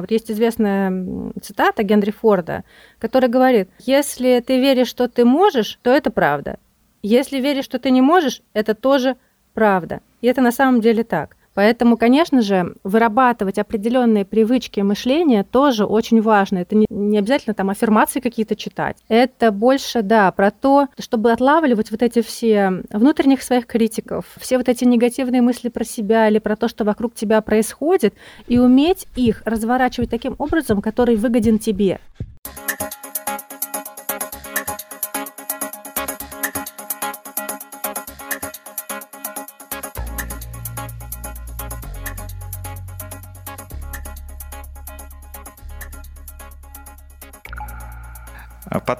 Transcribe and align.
Вот 0.00 0.10
есть 0.10 0.30
известная 0.30 1.32
цитата 1.40 1.82
Генри 1.82 2.10
Форда, 2.10 2.64
который 2.98 3.28
говорит, 3.28 3.68
если 3.78 4.42
ты 4.46 4.60
веришь, 4.60 4.88
что 4.88 5.08
ты 5.08 5.24
можешь, 5.24 5.78
то 5.82 5.90
это 5.90 6.10
правда. 6.10 6.58
Если 7.02 7.40
веришь, 7.40 7.64
что 7.64 7.78
ты 7.78 7.90
не 7.90 8.02
можешь, 8.02 8.42
это 8.52 8.74
тоже 8.74 9.16
правда. 9.54 10.00
И 10.20 10.26
это 10.26 10.40
на 10.40 10.52
самом 10.52 10.80
деле 10.80 11.04
так. 11.04 11.36
Поэтому, 11.54 11.96
конечно 11.96 12.42
же, 12.42 12.74
вырабатывать 12.84 13.58
определенные 13.58 14.24
привычки 14.24 14.80
мышления 14.80 15.44
тоже 15.44 15.84
очень 15.84 16.22
важно. 16.22 16.58
Это 16.58 16.76
не, 16.76 16.86
не 16.90 17.18
обязательно 17.18 17.54
там 17.54 17.70
аффирмации 17.70 18.20
какие-то 18.20 18.54
читать. 18.56 18.96
Это 19.08 19.50
больше, 19.50 20.02
да, 20.02 20.30
про 20.30 20.50
то, 20.50 20.88
чтобы 20.98 21.32
отлавливать 21.32 21.90
вот 21.90 22.02
эти 22.02 22.22
все 22.22 22.82
внутренних 22.90 23.42
своих 23.42 23.66
критиков, 23.66 24.24
все 24.38 24.58
вот 24.58 24.68
эти 24.68 24.84
негативные 24.84 25.42
мысли 25.42 25.68
про 25.68 25.84
себя 25.84 26.28
или 26.28 26.38
про 26.38 26.56
то, 26.56 26.68
что 26.68 26.84
вокруг 26.84 27.14
тебя 27.14 27.40
происходит, 27.40 28.14
и 28.46 28.58
уметь 28.58 29.06
их 29.16 29.42
разворачивать 29.44 30.10
таким 30.10 30.36
образом, 30.38 30.80
который 30.80 31.16
выгоден 31.16 31.58
тебе. 31.58 31.98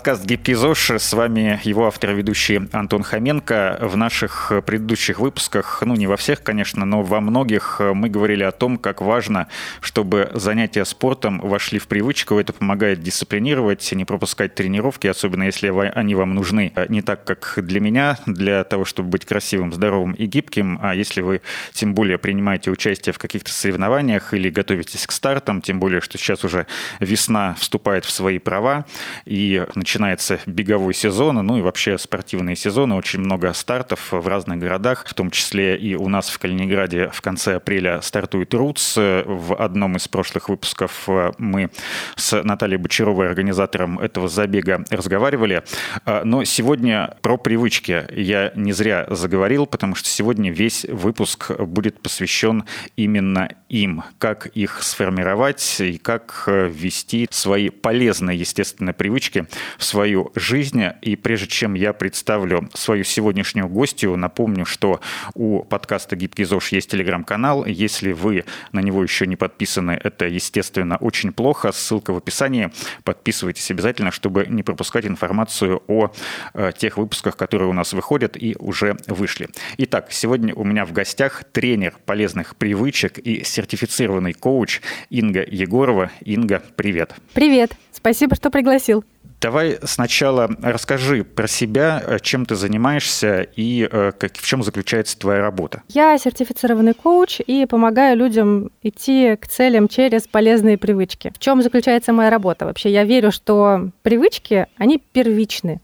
Подкаст 0.01 0.25
«Гибкий 0.25 0.55
ЗОЖ». 0.55 0.93
С 0.93 1.13
вами 1.13 1.61
его 1.63 1.87
автор 1.87 2.13
и 2.13 2.15
ведущий 2.15 2.59
Антон 2.73 3.03
Хоменко. 3.03 3.81
В 3.83 3.99
наших 3.99 4.51
предыдущих 4.65 5.19
выпусках, 5.19 5.83
ну 5.85 5.95
не 5.95 6.07
во 6.07 6.17
всех, 6.17 6.43
конечно, 6.43 6.87
но 6.87 7.03
во 7.03 7.21
многих 7.21 7.81
мы 7.81 8.09
говорили 8.09 8.43
о 8.43 8.51
том, 8.51 8.79
как 8.79 9.03
важно, 9.03 9.49
чтобы 9.83 10.31
занятия 10.33 10.87
спортом 10.87 11.39
вошли 11.41 11.79
в 11.79 11.87
привычку. 11.87 12.39
Это 12.39 12.55
помогает 12.55 13.03
дисциплинировать, 13.03 13.93
не 13.93 14.07
пропускать 14.07 14.55
тренировки, 14.55 15.07
особенно 15.07 15.43
если 15.43 15.69
они 15.69 16.15
вам 16.15 16.35
нужны 16.35 16.73
не 16.89 17.03
так, 17.03 17.25
как 17.25 17.59
для 17.59 17.81
меня, 17.81 18.17
для 18.25 18.65
того, 18.65 18.87
чтобы 18.87 19.11
быть 19.11 19.27
красивым, 19.27 19.71
здоровым 19.71 20.13
и 20.13 20.25
гибким. 20.25 20.79
А 20.81 20.95
если 20.95 21.21
вы 21.21 21.43
тем 21.75 21.93
более 21.93 22.17
принимаете 22.17 22.71
участие 22.71 23.13
в 23.13 23.19
каких-то 23.19 23.53
соревнованиях 23.53 24.33
или 24.33 24.49
готовитесь 24.49 25.07
к 25.07 25.13
стартам, 25.13 25.61
тем 25.61 25.79
более, 25.79 26.01
что 26.01 26.17
сейчас 26.17 26.43
уже 26.43 26.67
весна 27.01 27.55
вступает 27.59 28.07
в 28.07 28.11
свои 28.11 28.39
права, 28.39 28.87
и 29.27 29.67
начинается 29.91 30.39
беговой 30.47 30.95
сезон, 30.95 31.45
ну 31.45 31.59
и 31.59 31.63
вообще 31.63 31.99
спортивные 31.99 32.55
сезоны, 32.55 32.95
очень 32.95 33.19
много 33.19 33.53
стартов 33.53 34.13
в 34.13 34.29
разных 34.29 34.61
городах, 34.61 35.05
в 35.05 35.15
том 35.15 35.33
числе 35.33 35.77
и 35.77 35.97
у 35.97 36.09
нас 36.09 36.29
в 36.29 36.39
Калининграде 36.39 37.11
в 37.13 37.21
конце 37.21 37.57
апреля 37.57 38.01
стартует 38.01 38.55
РУЦ. 38.55 38.97
В 39.25 39.57
одном 39.59 39.97
из 39.97 40.07
прошлых 40.07 40.49
выпусков 40.49 41.09
э, 41.09 41.33
мы 41.39 41.71
с 42.15 42.41
Натальей 42.41 42.77
Бочаровой, 42.77 43.27
организатором 43.27 43.99
этого 43.99 44.29
забега, 44.29 44.85
разговаривали. 44.91 45.65
Э, 46.07 46.23
но 46.23 46.45
сегодня 46.45 47.17
про 47.21 47.37
привычки 47.37 48.07
я 48.15 48.53
не 48.55 48.73
зря 48.73 49.09
заговорил, 49.11 49.67
потому 49.67 49.97
что 49.97 50.09
сегодня 50.09 50.53
весь 50.53 50.85
выпуск 50.85 51.51
будет 51.59 52.01
посвящен 52.01 52.63
именно 52.95 53.49
им, 53.69 54.05
как 54.19 54.47
их 54.47 54.85
сформировать 54.85 55.81
и 55.81 55.99
как 55.99 56.45
э, 56.47 56.69
ввести 56.69 57.27
свои 57.31 57.71
полезные, 57.71 58.39
естественно, 58.39 58.93
привычки 58.93 59.47
в 59.81 59.85
свою 59.85 60.31
жизнь. 60.35 60.83
И 61.01 61.17
прежде 61.17 61.47
чем 61.47 61.75
я 61.75 61.93
представлю 61.95 62.69
свою 62.75 63.03
сегодняшнюю 63.03 63.67
гостью, 63.67 64.15
напомню, 64.17 64.67
что 64.67 65.01
у 65.35 65.65
подкаста 65.65 66.17
«Гибкий 66.17 66.45
ЗОЖ» 66.45 66.73
есть 66.73 66.91
телеграм-канал. 66.91 67.65
Если 67.65 68.13
вы 68.13 68.45
на 68.73 68.81
него 68.81 69.03
еще 69.03 69.27
не 69.27 69.37
подписаны, 69.37 69.93
это, 69.93 70.27
естественно, 70.27 70.99
очень 70.99 71.33
плохо. 71.33 71.73
Ссылка 71.73 72.13
в 72.13 72.19
описании. 72.19 72.71
Подписывайтесь 73.05 73.71
обязательно, 73.71 74.11
чтобы 74.11 74.47
не 74.47 74.63
пропускать 74.63 75.07
информацию 75.07 75.83
о 75.89 76.13
э, 76.53 76.73
тех 76.77 76.99
выпусках, 76.99 77.39
которые 77.39 77.71
у 77.71 77.73
нас 77.73 77.95
выходят 77.95 78.37
и 78.37 78.55
уже 78.59 78.99
вышли. 79.07 79.49
Итак, 79.79 80.09
сегодня 80.11 80.55
у 80.55 80.65
меня 80.65 80.85
в 80.85 80.93
гостях 80.93 81.45
тренер 81.53 81.95
полезных 82.05 82.57
привычек 82.57 83.19
и 83.19 83.45
сертифицированный 83.45 84.35
коуч 84.35 84.83
Инга 85.09 85.43
Егорова. 85.43 86.11
Инга, 86.21 86.63
привет. 86.77 87.15
Привет. 87.33 87.73
Спасибо, 87.93 88.35
что 88.37 88.51
пригласил. 88.51 89.05
Давай 89.41 89.79
сначала 89.85 90.51
расскажи 90.61 91.25
про 91.25 91.49
себя, 91.49 92.03
э, 92.07 92.19
чем 92.21 92.45
ты 92.45 92.57
занимаешься 92.57 93.41
и 93.57 93.89
э, 93.91 94.13
как, 94.19 94.37
в 94.37 94.47
чем 94.47 94.63
заключается 94.63 95.19
твоя 95.19 95.41
работа. 95.41 95.83
Я 95.89 96.19
сертифицированный 96.19 96.93
коуч 96.93 97.41
и 97.47 97.65
помогаю 97.65 98.19
людям 98.19 98.71
идти 98.83 99.37
к 99.37 99.47
целям 99.49 99.89
через 99.89 100.27
полезные 100.29 100.77
привычки. 100.77 101.33
В 101.35 101.39
чем 101.39 101.63
заключается 101.63 102.13
моя 102.13 102.29
работа? 102.29 102.67
Вообще 102.67 102.91
я 102.91 103.05
верю, 103.05 103.33
что 103.33 103.91
привычки, 104.03 104.67
они 104.77 104.99
первичны 104.99 105.81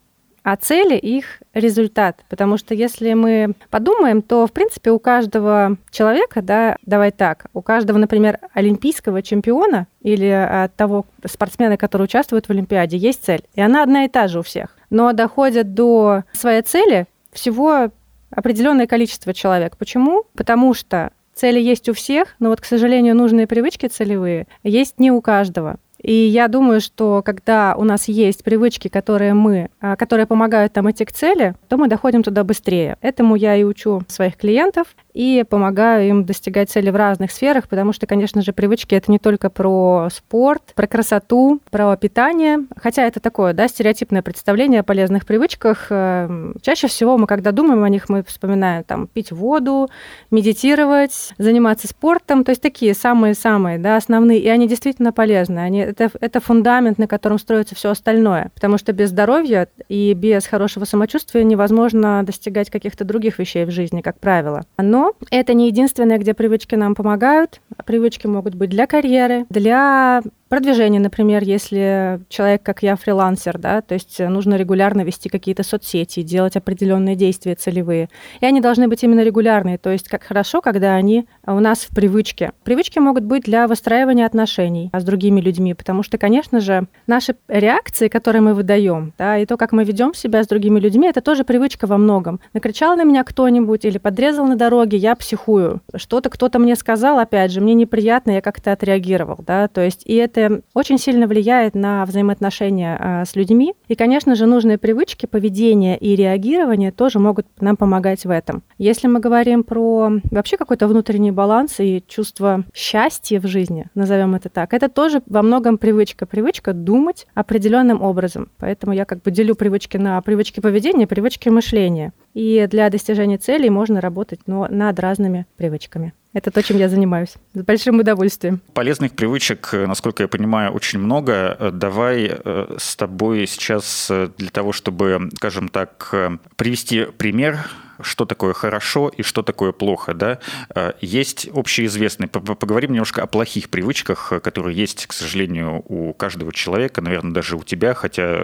а 0.46 0.54
цели 0.54 0.94
их 0.94 1.42
результат. 1.54 2.24
Потому 2.28 2.56
что 2.56 2.72
если 2.72 3.14
мы 3.14 3.54
подумаем, 3.68 4.22
то, 4.22 4.46
в 4.46 4.52
принципе, 4.52 4.92
у 4.92 5.00
каждого 5.00 5.76
человека, 5.90 6.40
да, 6.40 6.76
давай 6.86 7.10
так, 7.10 7.46
у 7.52 7.62
каждого, 7.62 7.98
например, 7.98 8.38
олимпийского 8.54 9.22
чемпиона 9.22 9.88
или 10.02 10.28
а, 10.28 10.68
того 10.68 11.04
спортсмена, 11.24 11.76
который 11.76 12.04
участвует 12.04 12.46
в 12.46 12.50
Олимпиаде, 12.50 12.96
есть 12.96 13.24
цель. 13.24 13.42
И 13.54 13.60
она 13.60 13.82
одна 13.82 14.04
и 14.04 14.08
та 14.08 14.28
же 14.28 14.38
у 14.38 14.42
всех. 14.42 14.76
Но 14.88 15.12
доходят 15.12 15.74
до 15.74 16.22
своей 16.32 16.62
цели 16.62 17.06
всего 17.32 17.90
определенное 18.30 18.86
количество 18.86 19.34
человек. 19.34 19.76
Почему? 19.76 20.26
Потому 20.36 20.74
что 20.74 21.10
цели 21.34 21.58
есть 21.58 21.88
у 21.88 21.92
всех, 21.92 22.36
но 22.38 22.50
вот, 22.50 22.60
к 22.60 22.66
сожалению, 22.66 23.16
нужные 23.16 23.48
привычки 23.48 23.86
целевые 23.86 24.46
есть 24.62 25.00
не 25.00 25.10
у 25.10 25.20
каждого. 25.20 25.78
И 26.06 26.12
я 26.12 26.46
думаю, 26.46 26.80
что 26.80 27.20
когда 27.24 27.74
у 27.76 27.82
нас 27.82 28.06
есть 28.06 28.44
привычки, 28.44 28.86
которые 28.86 29.34
мы, 29.34 29.70
а, 29.80 29.96
которые 29.96 30.26
помогают 30.26 30.76
нам 30.76 30.88
идти 30.88 31.04
к 31.04 31.10
цели, 31.10 31.56
то 31.68 31.76
мы 31.76 31.88
доходим 31.88 32.22
туда 32.22 32.44
быстрее. 32.44 32.96
Этому 33.00 33.34
я 33.34 33.56
и 33.56 33.64
учу 33.64 34.02
своих 34.06 34.36
клиентов 34.36 34.86
и 35.16 35.44
помогаю 35.48 36.06
им 36.06 36.24
достигать 36.26 36.68
цели 36.68 36.90
в 36.90 36.96
разных 36.96 37.32
сферах, 37.32 37.68
потому 37.68 37.94
что, 37.94 38.06
конечно 38.06 38.42
же, 38.42 38.52
привычки 38.52 38.94
это 38.94 39.10
не 39.10 39.18
только 39.18 39.48
про 39.48 40.08
спорт, 40.12 40.74
про 40.74 40.86
красоту, 40.86 41.58
про 41.70 41.96
питание, 41.96 42.58
хотя 42.76 43.02
это 43.04 43.18
такое, 43.18 43.54
да, 43.54 43.66
стереотипное 43.66 44.20
представление 44.20 44.80
о 44.80 44.82
полезных 44.82 45.24
привычках. 45.24 45.86
Эм, 45.88 46.56
чаще 46.60 46.88
всего 46.88 47.16
мы, 47.16 47.26
когда 47.26 47.52
думаем 47.52 47.82
о 47.82 47.88
них, 47.88 48.10
мы 48.10 48.24
вспоминаем 48.24 48.84
там 48.84 49.06
пить 49.06 49.32
воду, 49.32 49.88
медитировать, 50.30 51.32
заниматься 51.38 51.88
спортом, 51.88 52.44
то 52.44 52.50
есть 52.50 52.60
такие 52.60 52.92
самые-самые, 52.92 53.78
да, 53.78 53.96
основные, 53.96 54.40
и 54.40 54.48
они 54.50 54.68
действительно 54.68 55.14
полезны. 55.14 55.60
Они, 55.60 55.78
это, 55.78 56.10
это 56.20 56.40
фундамент, 56.40 56.98
на 56.98 57.06
котором 57.06 57.38
строится 57.38 57.74
все 57.74 57.88
остальное, 57.88 58.50
потому 58.54 58.76
что 58.76 58.92
без 58.92 59.08
здоровья 59.08 59.68
и 59.88 60.12
без 60.12 60.46
хорошего 60.46 60.84
самочувствия 60.84 61.42
невозможно 61.42 62.22
достигать 62.22 62.68
каких-то 62.68 63.06
других 63.06 63.38
вещей 63.38 63.64
в 63.64 63.70
жизни, 63.70 64.02
как 64.02 64.20
правило. 64.20 64.66
Но 64.76 65.05
это 65.30 65.54
не 65.54 65.68
единственное, 65.68 66.18
где 66.18 66.34
привычки 66.34 66.74
нам 66.74 66.94
помогают. 66.94 67.60
Привычки 67.84 68.26
могут 68.26 68.54
быть 68.54 68.70
для 68.70 68.86
карьеры, 68.86 69.46
для 69.50 70.22
Продвижение, 70.48 71.00
например, 71.00 71.42
если 71.42 72.20
человек, 72.28 72.62
как 72.62 72.84
я, 72.84 72.94
фрилансер, 72.94 73.58
да, 73.58 73.80
то 73.80 73.94
есть 73.94 74.20
нужно 74.20 74.54
регулярно 74.54 75.02
вести 75.02 75.28
какие-то 75.28 75.64
соцсети, 75.64 76.22
делать 76.22 76.56
определенные 76.56 77.16
действия 77.16 77.56
целевые. 77.56 78.08
И 78.40 78.46
они 78.46 78.60
должны 78.60 78.86
быть 78.86 79.02
именно 79.02 79.24
регулярные, 79.24 79.76
то 79.76 79.90
есть 79.90 80.06
как 80.06 80.22
хорошо, 80.22 80.60
когда 80.60 80.94
они 80.94 81.26
у 81.46 81.58
нас 81.58 81.80
в 81.80 81.88
привычке. 81.94 82.52
Привычки 82.62 83.00
могут 83.00 83.24
быть 83.24 83.42
для 83.42 83.66
выстраивания 83.66 84.24
отношений 84.24 84.90
с 84.92 85.02
другими 85.02 85.40
людьми, 85.40 85.74
потому 85.74 86.04
что, 86.04 86.16
конечно 86.16 86.60
же, 86.60 86.86
наши 87.08 87.34
реакции, 87.48 88.06
которые 88.06 88.42
мы 88.42 88.54
выдаем, 88.54 89.14
да, 89.18 89.38
и 89.38 89.46
то, 89.46 89.56
как 89.56 89.72
мы 89.72 89.82
ведем 89.82 90.14
себя 90.14 90.44
с 90.44 90.46
другими 90.46 90.78
людьми, 90.78 91.08
это 91.08 91.22
тоже 91.22 91.42
привычка 91.42 91.88
во 91.88 91.98
многом. 91.98 92.38
Накричал 92.52 92.96
на 92.96 93.02
меня 93.02 93.24
кто-нибудь 93.24 93.84
или 93.84 93.98
подрезал 93.98 94.46
на 94.46 94.54
дороге, 94.54 94.96
я 94.96 95.16
психую. 95.16 95.80
Что-то 95.96 96.30
кто-то 96.30 96.60
мне 96.60 96.76
сказал, 96.76 97.18
опять 97.18 97.50
же, 97.50 97.60
мне 97.60 97.74
неприятно, 97.74 98.30
я 98.30 98.40
как-то 98.40 98.70
отреагировал, 98.70 99.38
да, 99.44 99.66
то 99.66 99.80
есть 99.80 100.02
и 100.04 100.14
это 100.14 100.35
это 100.36 100.62
очень 100.74 100.98
сильно 100.98 101.26
влияет 101.26 101.74
на 101.74 102.04
взаимоотношения 102.04 102.96
а, 102.98 103.24
с 103.24 103.36
людьми. 103.36 103.74
И, 103.88 103.94
конечно 103.94 104.34
же, 104.34 104.46
нужные 104.46 104.78
привычки, 104.78 105.26
поведения 105.26 105.96
и 105.96 106.16
реагирования 106.16 106.92
тоже 106.92 107.18
могут 107.18 107.46
нам 107.60 107.76
помогать 107.76 108.24
в 108.24 108.30
этом. 108.30 108.62
Если 108.78 109.06
мы 109.06 109.20
говорим 109.20 109.64
про 109.64 110.10
вообще 110.30 110.56
какой-то 110.56 110.88
внутренний 110.88 111.30
баланс 111.30 111.76
и 111.80 112.02
чувство 112.06 112.64
счастья 112.74 113.40
в 113.40 113.46
жизни, 113.46 113.86
назовем 113.94 114.34
это 114.34 114.48
так, 114.48 114.74
это 114.74 114.88
тоже 114.88 115.22
во 115.26 115.42
многом 115.42 115.78
привычка. 115.78 116.26
Привычка 116.26 116.72
думать 116.72 117.26
определенным 117.34 118.02
образом. 118.02 118.48
Поэтому 118.58 118.92
я 118.92 119.04
как 119.04 119.22
бы 119.22 119.30
делю 119.30 119.54
привычки 119.54 119.96
на 119.96 120.20
привычки 120.22 120.60
поведения, 120.60 121.06
привычки 121.06 121.48
мышления. 121.48 122.12
И 122.34 122.66
для 122.70 122.90
достижения 122.90 123.38
целей 123.38 123.70
можно 123.70 124.00
работать 124.00 124.40
но 124.46 124.68
над 124.68 124.98
разными 125.00 125.46
привычками. 125.56 126.12
Это 126.36 126.50
то, 126.50 126.62
чем 126.62 126.76
я 126.76 126.90
занимаюсь. 126.90 127.32
С 127.54 127.62
большим 127.62 127.98
удовольствием. 127.98 128.60
Полезных 128.74 129.12
привычек, 129.12 129.70
насколько 129.72 130.22
я 130.22 130.28
понимаю, 130.28 130.70
очень 130.70 130.98
много. 130.98 131.70
Давай 131.72 132.30
э, 132.30 132.76
с 132.76 132.94
тобой 132.94 133.46
сейчас 133.46 134.08
э, 134.10 134.28
для 134.36 134.50
того, 134.50 134.72
чтобы, 134.72 135.30
скажем 135.36 135.68
так, 135.70 136.10
э, 136.12 136.36
привести 136.56 137.06
пример 137.16 137.60
что 138.00 138.24
такое 138.24 138.52
хорошо 138.52 139.08
и 139.08 139.22
что 139.22 139.42
такое 139.42 139.72
плохо, 139.72 140.14
да. 140.14 140.38
Э, 140.74 140.92
есть 141.00 141.48
общеизвестные, 141.52 142.28
поговорим 142.28 142.92
немножко 142.92 143.22
о 143.22 143.26
плохих 143.26 143.70
привычках, 143.70 144.32
которые 144.42 144.76
есть, 144.76 145.06
к 145.06 145.12
сожалению, 145.12 145.82
у 145.86 146.12
каждого 146.12 146.52
человека, 146.52 147.00
наверное, 147.00 147.32
даже 147.32 147.56
у 147.56 147.62
тебя, 147.62 147.94
хотя 147.94 148.40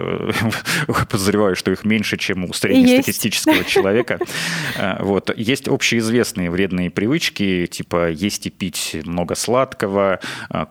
подозреваю, 1.09 1.55
что 1.55 1.71
их 1.71 1.83
меньше, 1.83 2.17
чем 2.17 2.45
у 2.45 2.53
среднестатистического 2.53 3.63
человека. 3.63 4.19
Вот. 4.99 5.35
Есть 5.37 5.67
общеизвестные 5.67 6.49
вредные 6.49 6.89
привычки, 6.89 7.67
типа 7.67 8.09
есть 8.09 8.47
и 8.47 8.49
пить 8.49 8.97
много 9.05 9.35
сладкого, 9.35 10.19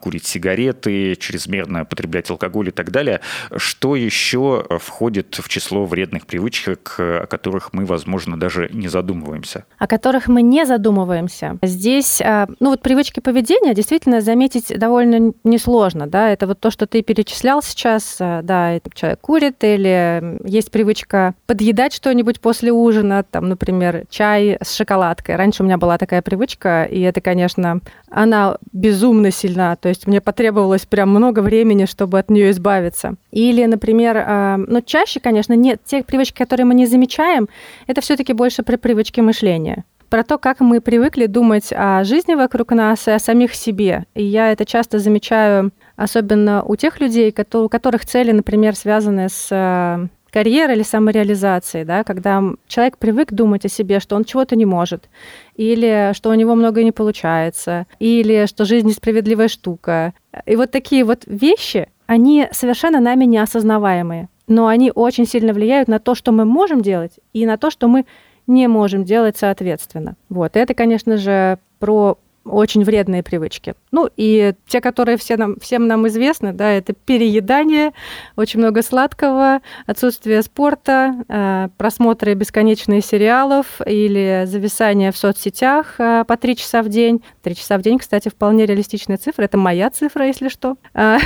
курить 0.01 0.25
сигареты, 0.25 1.15
чрезмерно 1.15 1.85
потреблять 1.85 2.29
алкоголь 2.29 2.69
и 2.69 2.71
так 2.71 2.91
далее. 2.91 3.21
Что 3.55 3.95
еще 3.95 4.65
входит 4.79 5.39
в 5.41 5.49
число 5.49 5.85
вредных 5.85 6.25
привычек, 6.25 6.95
о 6.97 7.25
которых 7.27 7.73
мы, 7.73 7.85
возможно, 7.85 8.39
даже 8.39 8.69
не 8.73 8.87
задумываемся? 8.87 9.65
О 9.77 9.87
которых 9.87 10.27
мы 10.27 10.41
не 10.41 10.65
задумываемся. 10.65 11.57
Здесь, 11.61 12.21
а, 12.21 12.47
ну 12.59 12.71
вот 12.71 12.81
привычки 12.81 13.19
поведения 13.19 13.73
действительно 13.73 14.21
заметить 14.21 14.77
довольно 14.77 15.33
несложно, 15.43 16.07
да, 16.07 16.29
это 16.29 16.47
вот 16.47 16.59
то, 16.59 16.71
что 16.71 16.87
ты 16.87 17.01
перечислял 17.01 17.61
сейчас, 17.61 18.17
а, 18.19 18.41
да, 18.41 18.79
человек 18.93 19.19
курит 19.21 19.63
или 19.63 20.39
есть 20.47 20.71
привычка 20.71 21.35
подъедать 21.45 21.93
что-нибудь 21.93 22.39
после 22.39 22.71
ужина, 22.71 23.23
там, 23.23 23.49
например, 23.49 24.05
чай 24.09 24.57
с 24.61 24.75
шоколадкой. 24.75 25.35
Раньше 25.35 25.63
у 25.63 25.65
меня 25.65 25.77
была 25.77 25.97
такая 25.97 26.21
привычка, 26.21 26.83
и 26.83 27.01
это, 27.01 27.21
конечно, 27.21 27.79
она 28.09 28.57
безумно 28.71 29.31
сильна, 29.31 29.75
то 29.75 29.89
есть 29.89 30.07
мне 30.07 30.21
потребовалось 30.21 30.85
прям 30.85 31.09
много 31.09 31.39
времени, 31.39 31.85
чтобы 31.85 32.19
от 32.19 32.29
нее 32.29 32.51
избавиться. 32.51 33.15
Или, 33.31 33.65
например, 33.65 34.17
а, 34.17 34.57
ну, 34.57 34.81
чаще, 34.81 35.19
конечно, 35.19 35.53
нет, 35.53 35.81
те 35.85 36.03
привычки, 36.03 36.37
которые 36.37 36.65
мы 36.65 36.75
не 36.75 36.85
замечаем, 36.85 37.47
это 37.87 38.01
все-таки 38.01 38.33
больше 38.33 38.62
про 38.63 38.77
привычки 38.77 39.19
мышления 39.21 39.85
про 40.13 40.23
то, 40.23 40.37
как 40.37 40.59
мы 40.59 40.79
привыкли 40.79 41.25
думать 41.25 41.73
о 41.75 42.03
жизни 42.03 42.35
вокруг 42.35 42.71
нас 42.73 43.07
и 43.07 43.11
о 43.11 43.17
самих 43.17 43.55
себе. 43.55 44.05
И 44.13 44.23
я 44.23 44.51
это 44.51 44.63
часто 44.63 44.99
замечаю, 44.99 45.71
особенно 45.95 46.61
у 46.61 46.75
тех 46.75 46.99
людей, 46.99 47.33
у 47.53 47.67
которых 47.67 48.05
цели, 48.05 48.31
например, 48.31 48.75
связаны 48.75 49.27
с 49.27 49.47
а, 49.49 50.05
карьерой 50.33 50.75
или 50.75 50.83
самореализацией, 50.83 51.83
да, 51.83 52.03
когда 52.03 52.43
человек 52.67 52.99
привык 52.99 53.31
думать 53.31 53.65
о 53.65 53.69
себе, 53.69 53.99
что 53.99 54.15
он 54.15 54.23
чего-то 54.23 54.55
не 54.55 54.65
может, 54.65 55.09
или 55.55 56.11
что 56.13 56.29
у 56.29 56.35
него 56.35 56.53
много 56.53 56.83
не 56.83 56.91
получается, 56.91 57.87
или 57.97 58.45
что 58.45 58.65
жизнь 58.65 58.87
несправедливая 58.87 59.47
штука. 59.47 60.13
И 60.45 60.55
вот 60.55 60.69
такие 60.69 61.05
вот 61.05 61.23
вещи, 61.25 61.89
они 62.05 62.47
совершенно 62.51 62.99
нами 62.99 63.25
неосознаваемые, 63.25 64.29
но 64.47 64.67
они 64.67 64.91
очень 64.93 65.25
сильно 65.25 65.53
влияют 65.53 65.87
на 65.87 65.99
то, 65.99 66.13
что 66.13 66.31
мы 66.31 66.45
можем 66.45 66.81
делать, 66.81 67.13
и 67.33 67.45
на 67.45 67.57
то, 67.57 67.71
что 67.71 67.87
мы 67.87 68.05
не 68.47 68.67
можем 68.67 69.03
делать 69.03 69.37
соответственно. 69.37 70.15
Вот. 70.29 70.55
Это, 70.55 70.73
конечно 70.73 71.17
же, 71.17 71.59
про 71.79 72.17
очень 72.45 72.83
вредные 72.83 73.23
привычки. 73.23 73.75
Ну 73.91 74.09
и 74.17 74.53
те, 74.67 74.81
которые 74.81 75.17
все 75.17 75.37
нам, 75.37 75.57
всем 75.59 75.87
нам 75.87 76.07
известны, 76.07 76.53
да, 76.53 76.71
это 76.71 76.93
переедание, 76.93 77.91
очень 78.35 78.59
много 78.59 78.81
сладкого, 78.81 79.61
отсутствие 79.85 80.41
спорта, 80.43 81.15
э, 81.27 81.69
просмотры 81.77 82.33
бесконечных 82.33 83.05
сериалов 83.05 83.81
или 83.85 84.43
зависание 84.45 85.11
в 85.11 85.17
соцсетях 85.17 85.95
э, 85.99 86.25
по 86.27 86.37
три 86.37 86.55
часа 86.55 86.83
в 86.83 86.89
день. 86.89 87.23
Три 87.41 87.55
часа 87.55 87.77
в 87.77 87.81
день, 87.81 87.99
кстати, 87.99 88.29
вполне 88.29 88.65
реалистичная 88.65 89.17
цифра. 89.17 89.43
Это 89.43 89.57
моя 89.57 89.89
цифра, 89.89 90.27
если 90.27 90.49
что. 90.49 90.75
А, 90.93 91.19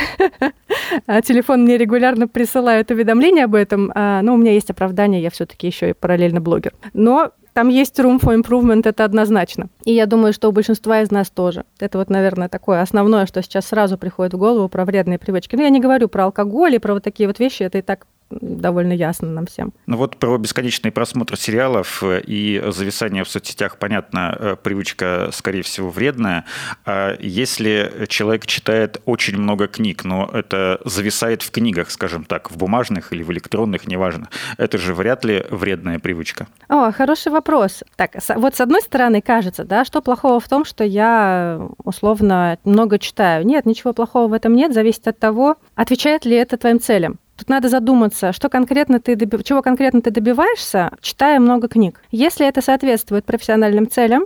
а 1.07 1.21
телефон 1.21 1.63
мне 1.63 1.77
регулярно 1.77 2.27
присылает 2.27 2.91
уведомления 2.91 3.45
об 3.45 3.55
этом. 3.55 3.91
А, 3.95 4.21
но 4.21 4.33
у 4.35 4.37
меня 4.37 4.53
есть 4.53 4.69
оправдание, 4.69 5.21
я 5.21 5.31
все-таки 5.31 5.67
еще 5.67 5.89
и 5.89 5.93
параллельно 5.93 6.41
блогер. 6.41 6.73
Но 6.93 7.31
там 7.57 7.69
есть 7.69 7.99
room 7.99 8.19
for 8.21 8.39
improvement, 8.39 8.87
это 8.87 9.03
однозначно. 9.03 9.69
И 9.83 9.91
я 9.91 10.05
думаю, 10.05 10.31
что 10.31 10.47
у 10.47 10.51
большинства 10.51 11.01
из 11.01 11.09
нас 11.09 11.31
тоже. 11.31 11.65
Это 11.79 11.97
вот, 11.97 12.07
наверное, 12.07 12.49
такое 12.49 12.83
основное, 12.83 13.25
что 13.25 13.41
сейчас 13.41 13.65
сразу 13.65 13.97
приходит 13.97 14.35
в 14.35 14.37
голову 14.37 14.69
про 14.69 14.85
вредные 14.85 15.17
привычки. 15.17 15.55
Но 15.55 15.63
я 15.63 15.69
не 15.69 15.79
говорю 15.79 16.07
про 16.07 16.25
алкоголь 16.25 16.75
и 16.75 16.77
про 16.77 16.93
вот 16.93 17.03
такие 17.03 17.27
вот 17.27 17.39
вещи, 17.39 17.63
это 17.63 17.79
и 17.79 17.81
так 17.81 18.05
довольно 18.29 18.93
ясно 18.93 19.29
нам 19.29 19.45
всем. 19.45 19.73
Ну 19.85 19.97
вот 19.97 20.17
про 20.17 20.37
бесконечный 20.37 20.91
просмотр 20.91 21.37
сериалов 21.37 22.03
э, 22.03 22.21
и 22.25 22.61
зависание 22.67 23.23
в 23.23 23.29
соцсетях, 23.29 23.77
понятно, 23.77 24.35
э, 24.37 24.55
привычка, 24.61 25.29
скорее 25.31 25.61
всего, 25.61 25.89
вредная. 25.89 26.45
А 26.85 27.15
если 27.19 28.05
человек 28.07 28.45
читает 28.45 29.01
очень 29.05 29.37
много 29.37 29.67
книг, 29.67 30.03
но 30.03 30.29
это 30.33 30.79
зависает 30.85 31.41
в 31.41 31.51
книгах, 31.51 31.91
скажем 31.91 32.25
так, 32.25 32.51
в 32.51 32.57
бумажных 32.57 33.13
или 33.13 33.23
в 33.23 33.31
электронных, 33.31 33.87
неважно, 33.87 34.29
это 34.57 34.77
же 34.77 34.93
вряд 34.93 35.23
ли 35.23 35.45
вредная 35.49 35.99
привычка. 35.99 36.47
О, 36.67 36.91
хороший 36.91 37.31
вопрос. 37.31 37.83
Так, 37.95 38.11
вот 38.35 38.55
с 38.55 38.61
одной 38.61 38.81
стороны 38.81 39.21
кажется, 39.21 39.63
да, 39.63 39.85
что 39.85 40.01
плохого 40.01 40.39
в 40.39 40.47
том, 40.47 40.65
что 40.65 40.83
я 40.83 41.59
условно 41.83 42.57
много 42.63 42.99
читаю. 42.99 43.45
Нет, 43.45 43.65
ничего 43.65 43.93
плохого 43.93 44.27
в 44.27 44.33
этом 44.33 44.55
нет, 44.55 44.73
зависит 44.73 45.07
от 45.07 45.19
того, 45.19 45.55
отвечает 45.75 46.25
ли 46.25 46.35
это 46.35 46.57
твоим 46.57 46.79
целям. 46.79 47.19
Тут 47.37 47.49
надо 47.49 47.69
задуматься, 47.69 48.33
что 48.33 48.49
конкретно 48.49 48.99
ты 48.99 49.15
доби... 49.15 49.43
чего 49.43 49.61
конкретно 49.61 50.01
ты 50.01 50.09
добиваешься, 50.09 50.91
читая 51.01 51.39
много 51.39 51.67
книг. 51.67 52.01
Если 52.11 52.47
это 52.47 52.61
соответствует 52.61 53.25
профессиональным 53.25 53.89
целям, 53.89 54.25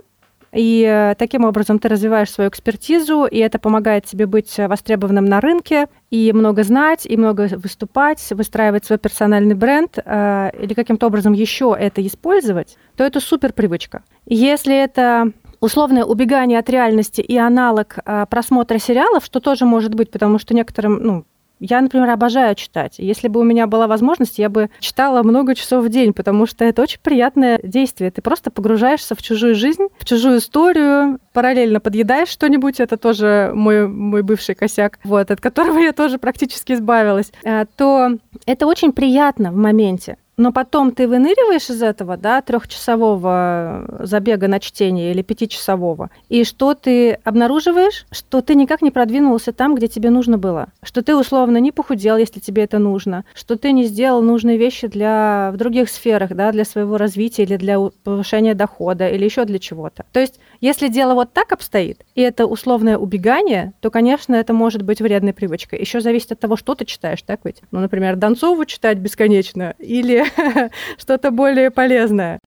и 0.52 0.86
э, 0.86 1.14
таким 1.18 1.44
образом 1.44 1.78
ты 1.78 1.88
развиваешь 1.88 2.30
свою 2.30 2.50
экспертизу, 2.50 3.24
и 3.24 3.38
это 3.38 3.58
помогает 3.58 4.04
тебе 4.04 4.26
быть 4.26 4.54
востребованным 4.58 5.24
на 5.24 5.40
рынке, 5.40 5.86
и 6.10 6.32
много 6.32 6.62
знать, 6.62 7.06
и 7.06 7.16
много 7.16 7.48
выступать, 7.56 8.30
выстраивать 8.30 8.84
свой 8.84 8.98
персональный 8.98 9.54
бренд, 9.54 9.98
э, 10.04 10.50
или 10.60 10.74
каким-то 10.74 11.06
образом 11.06 11.32
еще 11.32 11.74
это 11.78 12.06
использовать, 12.06 12.76
то 12.96 13.04
это 13.04 13.20
супер 13.20 13.52
привычка. 13.54 14.02
Если 14.26 14.76
это 14.76 15.32
условное 15.60 16.04
убегание 16.04 16.58
от 16.58 16.68
реальности 16.68 17.22
и 17.22 17.36
аналог 17.38 17.98
э, 18.04 18.26
просмотра 18.28 18.78
сериалов, 18.78 19.24
что 19.24 19.40
тоже 19.40 19.64
может 19.64 19.94
быть, 19.94 20.10
потому 20.10 20.38
что 20.38 20.54
некоторым, 20.54 21.02
ну, 21.02 21.24
я, 21.62 21.80
например, 21.80 22.10
обожаю 22.10 22.54
читать. 22.54 22.96
Если 22.98 23.28
бы 23.28 23.40
у 23.40 23.44
меня 23.44 23.66
была 23.66 23.86
возможность, 23.86 24.38
я 24.38 24.48
бы 24.48 24.68
читала 24.80 25.22
много 25.22 25.54
часов 25.54 25.84
в 25.84 25.88
день, 25.88 26.12
потому 26.12 26.46
что 26.46 26.64
это 26.64 26.82
очень 26.82 26.98
приятное 27.00 27.60
действие. 27.62 28.10
Ты 28.10 28.20
просто 28.20 28.50
погружаешься 28.50 29.14
в 29.14 29.22
чужую 29.22 29.54
жизнь, 29.54 29.86
в 29.98 30.04
чужую 30.04 30.38
историю, 30.38 31.18
параллельно 31.32 31.80
подъедаешь 31.80 32.28
что-нибудь, 32.28 32.80
это 32.80 32.96
тоже 32.96 33.52
мой, 33.54 33.86
мой 33.86 34.22
бывший 34.22 34.54
косяк, 34.54 34.98
вот, 35.04 35.30
от 35.30 35.40
которого 35.40 35.78
я 35.78 35.92
тоже 35.92 36.18
практически 36.18 36.72
избавилась, 36.72 37.32
а, 37.44 37.64
то 37.76 38.18
это 38.46 38.66
очень 38.66 38.92
приятно 38.92 39.52
в 39.52 39.56
моменте 39.56 40.16
но 40.36 40.52
потом 40.52 40.92
ты 40.92 41.06
выныриваешь 41.06 41.68
из 41.70 41.82
этого, 41.82 42.16
да, 42.16 42.40
трехчасового 42.42 44.00
забега 44.00 44.48
на 44.48 44.60
чтение 44.60 45.10
или 45.10 45.22
пятичасового, 45.22 46.10
и 46.28 46.44
что 46.44 46.74
ты 46.74 47.12
обнаруживаешь, 47.24 48.06
что 48.10 48.40
ты 48.40 48.54
никак 48.54 48.82
не 48.82 48.90
продвинулся 48.90 49.52
там, 49.52 49.74
где 49.74 49.88
тебе 49.88 50.10
нужно 50.10 50.38
было, 50.38 50.68
что 50.82 51.02
ты 51.02 51.16
условно 51.16 51.58
не 51.58 51.72
похудел, 51.72 52.16
если 52.16 52.40
тебе 52.40 52.64
это 52.64 52.78
нужно, 52.78 53.24
что 53.34 53.56
ты 53.56 53.72
не 53.72 53.84
сделал 53.84 54.22
нужные 54.22 54.56
вещи 54.56 54.86
для 54.86 55.50
в 55.52 55.56
других 55.56 55.90
сферах, 55.90 56.34
да, 56.34 56.52
для 56.52 56.64
своего 56.64 56.96
развития 56.96 57.42
или 57.42 57.56
для 57.56 57.78
повышения 58.04 58.54
дохода 58.54 59.08
или 59.08 59.24
еще 59.24 59.44
для 59.44 59.58
чего-то. 59.58 60.04
То 60.12 60.20
есть, 60.20 60.40
если 60.60 60.88
дело 60.88 61.14
вот 61.14 61.32
так 61.32 61.52
обстоит, 61.52 62.04
и 62.14 62.20
это 62.22 62.46
условное 62.46 62.96
убегание, 62.96 63.72
то, 63.80 63.90
конечно, 63.90 64.34
это 64.34 64.52
может 64.52 64.82
быть 64.82 65.00
вредной 65.00 65.32
привычкой. 65.32 65.80
Еще 65.80 66.00
зависит 66.00 66.32
от 66.32 66.40
того, 66.40 66.56
что 66.56 66.74
ты 66.74 66.84
читаешь, 66.84 67.22
так 67.22 67.40
ведь? 67.44 67.62
Ну, 67.70 67.80
например, 67.80 68.16
Донцову 68.16 68.64
читать 68.64 68.98
бесконечно 68.98 69.74
или 69.78 70.21
что-то 70.98 71.30
более 71.30 71.70
полезное. 71.70 72.38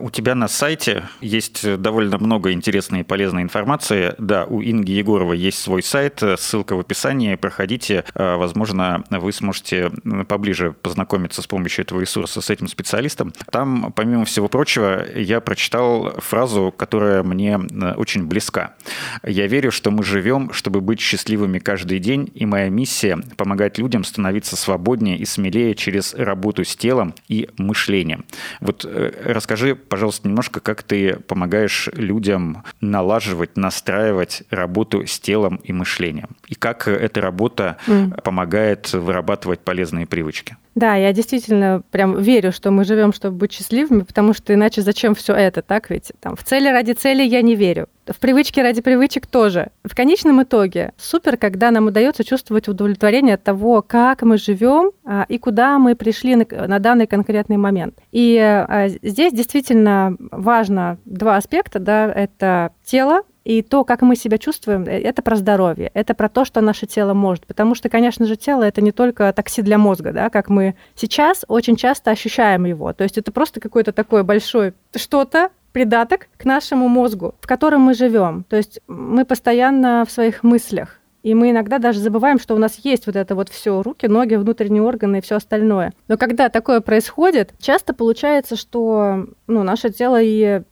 У 0.00 0.10
тебя 0.10 0.34
на 0.34 0.48
сайте 0.48 1.04
есть 1.20 1.80
довольно 1.80 2.18
много 2.18 2.52
интересной 2.52 3.00
и 3.00 3.02
полезной 3.02 3.42
информации. 3.42 4.14
Да, 4.18 4.44
у 4.44 4.62
Инги 4.62 4.92
Егоровой 4.92 5.38
есть 5.38 5.58
свой 5.58 5.82
сайт, 5.82 6.22
ссылка 6.38 6.76
в 6.76 6.80
описании. 6.80 7.34
Проходите. 7.34 8.04
А, 8.14 8.36
возможно, 8.36 9.04
вы 9.10 9.32
сможете 9.32 9.90
поближе 10.28 10.72
познакомиться 10.72 11.42
с 11.42 11.46
помощью 11.46 11.84
этого 11.84 12.00
ресурса 12.00 12.40
с 12.40 12.50
этим 12.50 12.68
специалистом. 12.68 13.32
Там, 13.50 13.92
помимо 13.94 14.24
всего 14.24 14.48
прочего, 14.48 15.04
я 15.14 15.40
прочитал 15.40 16.12
фразу, 16.18 16.72
которая 16.76 17.22
мне 17.22 17.58
очень 17.96 18.26
близка. 18.26 18.74
Я 19.22 19.46
верю, 19.46 19.70
что 19.70 19.90
мы 19.90 20.02
живем, 20.02 20.52
чтобы 20.52 20.80
быть 20.80 21.00
счастливыми 21.00 21.58
каждый 21.58 21.98
день, 21.98 22.30
и 22.34 22.46
моя 22.46 22.68
миссия— 22.68 23.18
помогать 23.36 23.78
людям 23.78 24.04
становиться 24.04 24.56
свободнее 24.56 25.16
и 25.16 25.24
смелее 25.24 25.74
через 25.74 26.14
работу 26.14 26.64
с 26.64 26.76
телом 26.76 27.14
и 27.28 27.48
мышлением. 27.56 28.24
Вот 28.60 28.84
э, 28.84 29.12
расскажи, 29.24 29.74
пожалуйста, 29.88 30.28
немножко, 30.28 30.60
как 30.60 30.82
ты 30.82 31.16
помогаешь 31.26 31.88
людям 31.94 32.64
налаживать, 32.80 33.56
настраивать 33.56 34.42
работу 34.50 35.06
с 35.06 35.18
телом 35.18 35.60
и 35.64 35.72
мышлением. 35.72 36.30
И 36.46 36.54
как 36.54 36.88
эта 36.88 37.20
работа 37.20 37.78
mm. 37.86 38.22
помогает 38.22 38.92
вырабатывать 38.92 39.60
полезные 39.60 40.06
привычки. 40.06 40.56
Да, 40.74 40.94
я 40.94 41.12
действительно 41.12 41.82
прям 41.90 42.20
верю, 42.20 42.52
что 42.52 42.70
мы 42.70 42.84
живем, 42.84 43.12
чтобы 43.12 43.36
быть 43.36 43.52
счастливыми, 43.52 44.02
потому 44.02 44.32
что 44.32 44.54
иначе 44.54 44.82
зачем 44.82 45.14
все 45.16 45.34
это, 45.34 45.60
так 45.60 45.90
ведь? 45.90 46.12
Там, 46.20 46.36
в 46.36 46.44
цели 46.44 46.68
ради 46.68 46.92
цели 46.92 47.22
я 47.22 47.42
не 47.42 47.56
верю. 47.56 47.88
В 48.08 48.18
привычке 48.18 48.62
ради 48.62 48.80
привычек 48.80 49.26
тоже. 49.26 49.68
В 49.84 49.94
конечном 49.94 50.42
итоге 50.42 50.92
супер, 50.96 51.36
когда 51.36 51.70
нам 51.70 51.86
удается 51.86 52.24
чувствовать 52.24 52.68
удовлетворение 52.68 53.34
от 53.34 53.42
того, 53.42 53.82
как 53.82 54.22
мы 54.22 54.38
живем 54.38 54.92
а, 55.04 55.26
и 55.28 55.38
куда 55.38 55.78
мы 55.78 55.94
пришли 55.94 56.36
на, 56.36 56.46
на 56.66 56.78
данный 56.78 57.06
конкретный 57.06 57.56
момент. 57.56 57.94
И 58.12 58.36
а, 58.38 58.88
здесь 58.88 59.32
действительно 59.32 60.16
важно 60.18 60.98
два 61.04 61.36
аспекта, 61.36 61.78
да, 61.78 62.10
это 62.12 62.72
тело 62.84 63.22
и 63.48 63.62
то, 63.62 63.82
как 63.84 64.02
мы 64.02 64.14
себя 64.14 64.36
чувствуем, 64.36 64.84
э, 64.84 65.00
это 65.00 65.22
про 65.22 65.34
здоровье, 65.34 65.90
это 65.94 66.12
про 66.12 66.28
то, 66.28 66.44
что 66.44 66.60
наше 66.60 66.86
тело 66.86 67.14
может. 67.14 67.46
Потому 67.46 67.74
что, 67.74 67.88
конечно 67.88 68.26
же, 68.26 68.36
тело 68.36 68.62
это 68.62 68.82
не 68.82 68.92
только 68.92 69.32
такси 69.32 69.62
для 69.62 69.78
мозга, 69.78 70.12
да, 70.12 70.28
как 70.28 70.50
мы 70.50 70.74
сейчас 70.94 71.46
очень 71.48 71.76
часто 71.76 72.10
ощущаем 72.10 72.66
его. 72.66 72.92
То 72.92 73.04
есть 73.04 73.16
это 73.16 73.32
просто 73.32 73.58
какое-то 73.58 73.92
такое 73.92 74.22
большое 74.22 74.74
что-то, 74.94 75.48
придаток 75.72 76.28
к 76.36 76.44
нашему 76.44 76.88
мозгу, 76.88 77.34
в 77.40 77.46
котором 77.46 77.82
мы 77.82 77.94
живем. 77.94 78.44
То 78.48 78.56
есть 78.56 78.80
мы 78.88 79.24
постоянно 79.24 80.04
в 80.06 80.10
своих 80.10 80.42
мыслях. 80.42 80.98
И 81.22 81.34
мы 81.34 81.50
иногда 81.50 81.78
даже 81.78 81.98
забываем, 81.98 82.38
что 82.38 82.54
у 82.54 82.58
нас 82.58 82.78
есть 82.84 83.06
вот 83.06 83.16
это 83.16 83.34
вот 83.34 83.48
все 83.48 83.82
руки, 83.82 84.06
ноги, 84.06 84.36
внутренние 84.36 84.82
органы 84.82 85.18
и 85.18 85.20
все 85.20 85.36
остальное. 85.36 85.92
Но 86.06 86.16
когда 86.16 86.48
такое 86.48 86.80
происходит, 86.80 87.52
часто 87.58 87.92
получается, 87.92 88.56
что 88.56 89.26
ну, 89.46 89.62
наше 89.62 89.90
тело 89.90 90.20
и 90.22 90.62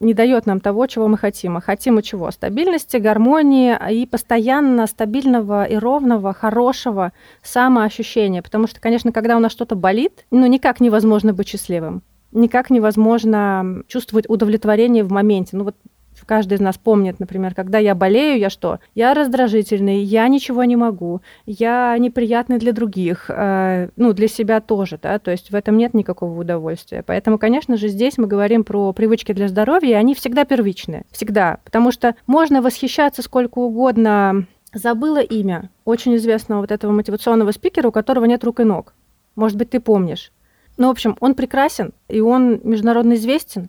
не 0.00 0.14
дает 0.14 0.46
нам 0.46 0.60
того, 0.60 0.86
чего 0.86 1.08
мы 1.08 1.18
хотим. 1.18 1.58
А 1.58 1.60
хотим 1.60 1.96
мы 1.96 2.02
чего? 2.02 2.30
Стабильности, 2.30 2.96
гармонии 2.96 3.76
и 3.92 4.06
постоянно 4.06 4.86
стабильного 4.86 5.64
и 5.64 5.76
ровного, 5.76 6.32
хорошего 6.32 7.12
самоощущения. 7.42 8.40
Потому 8.40 8.66
что, 8.66 8.80
конечно, 8.80 9.12
когда 9.12 9.36
у 9.36 9.40
нас 9.40 9.52
что-то 9.52 9.76
болит, 9.76 10.24
ну, 10.30 10.46
никак 10.46 10.80
невозможно 10.80 11.34
быть 11.34 11.48
счастливым 11.48 12.02
никак 12.32 12.70
невозможно 12.70 13.82
чувствовать 13.86 14.28
удовлетворение 14.28 15.04
в 15.04 15.12
моменте. 15.12 15.56
Ну 15.56 15.64
вот 15.64 15.76
каждый 16.26 16.54
из 16.54 16.60
нас 16.60 16.78
помнит, 16.78 17.18
например, 17.18 17.54
когда 17.54 17.78
я 17.78 17.94
болею, 17.94 18.38
я 18.38 18.50
что? 18.50 18.78
Я 18.94 19.14
раздражительный, 19.14 20.02
я 20.02 20.28
ничего 20.28 20.64
не 20.64 20.76
могу, 20.76 21.20
я 21.46 21.96
неприятный 21.98 22.58
для 22.58 22.72
других, 22.72 23.26
э, 23.28 23.88
ну, 23.96 24.12
для 24.12 24.28
себя 24.28 24.60
тоже, 24.60 24.98
да, 25.02 25.18
то 25.18 25.30
есть 25.30 25.50
в 25.50 25.54
этом 25.54 25.76
нет 25.76 25.94
никакого 25.94 26.38
удовольствия. 26.38 27.02
Поэтому, 27.04 27.38
конечно 27.38 27.76
же, 27.76 27.88
здесь 27.88 28.18
мы 28.18 28.26
говорим 28.26 28.64
про 28.64 28.92
привычки 28.92 29.32
для 29.32 29.48
здоровья, 29.48 29.90
и 29.90 29.94
они 29.94 30.14
всегда 30.14 30.44
первичные, 30.44 31.04
всегда, 31.10 31.58
потому 31.64 31.90
что 31.90 32.14
можно 32.26 32.62
восхищаться 32.62 33.22
сколько 33.22 33.58
угодно. 33.58 34.46
Забыла 34.72 35.20
имя 35.20 35.68
очень 35.84 36.14
известного 36.14 36.60
вот 36.60 36.70
этого 36.70 36.92
мотивационного 36.92 37.50
спикера, 37.50 37.88
у 37.88 37.92
которого 37.92 38.24
нет 38.26 38.44
рук 38.44 38.60
и 38.60 38.64
ног. 38.64 38.94
Может 39.34 39.58
быть, 39.58 39.70
ты 39.70 39.80
помнишь. 39.80 40.30
Ну, 40.80 40.86
в 40.86 40.92
общем, 40.92 41.14
он 41.20 41.34
прекрасен, 41.34 41.92
и 42.08 42.20
он 42.20 42.58
международно 42.64 43.12
известен. 43.12 43.68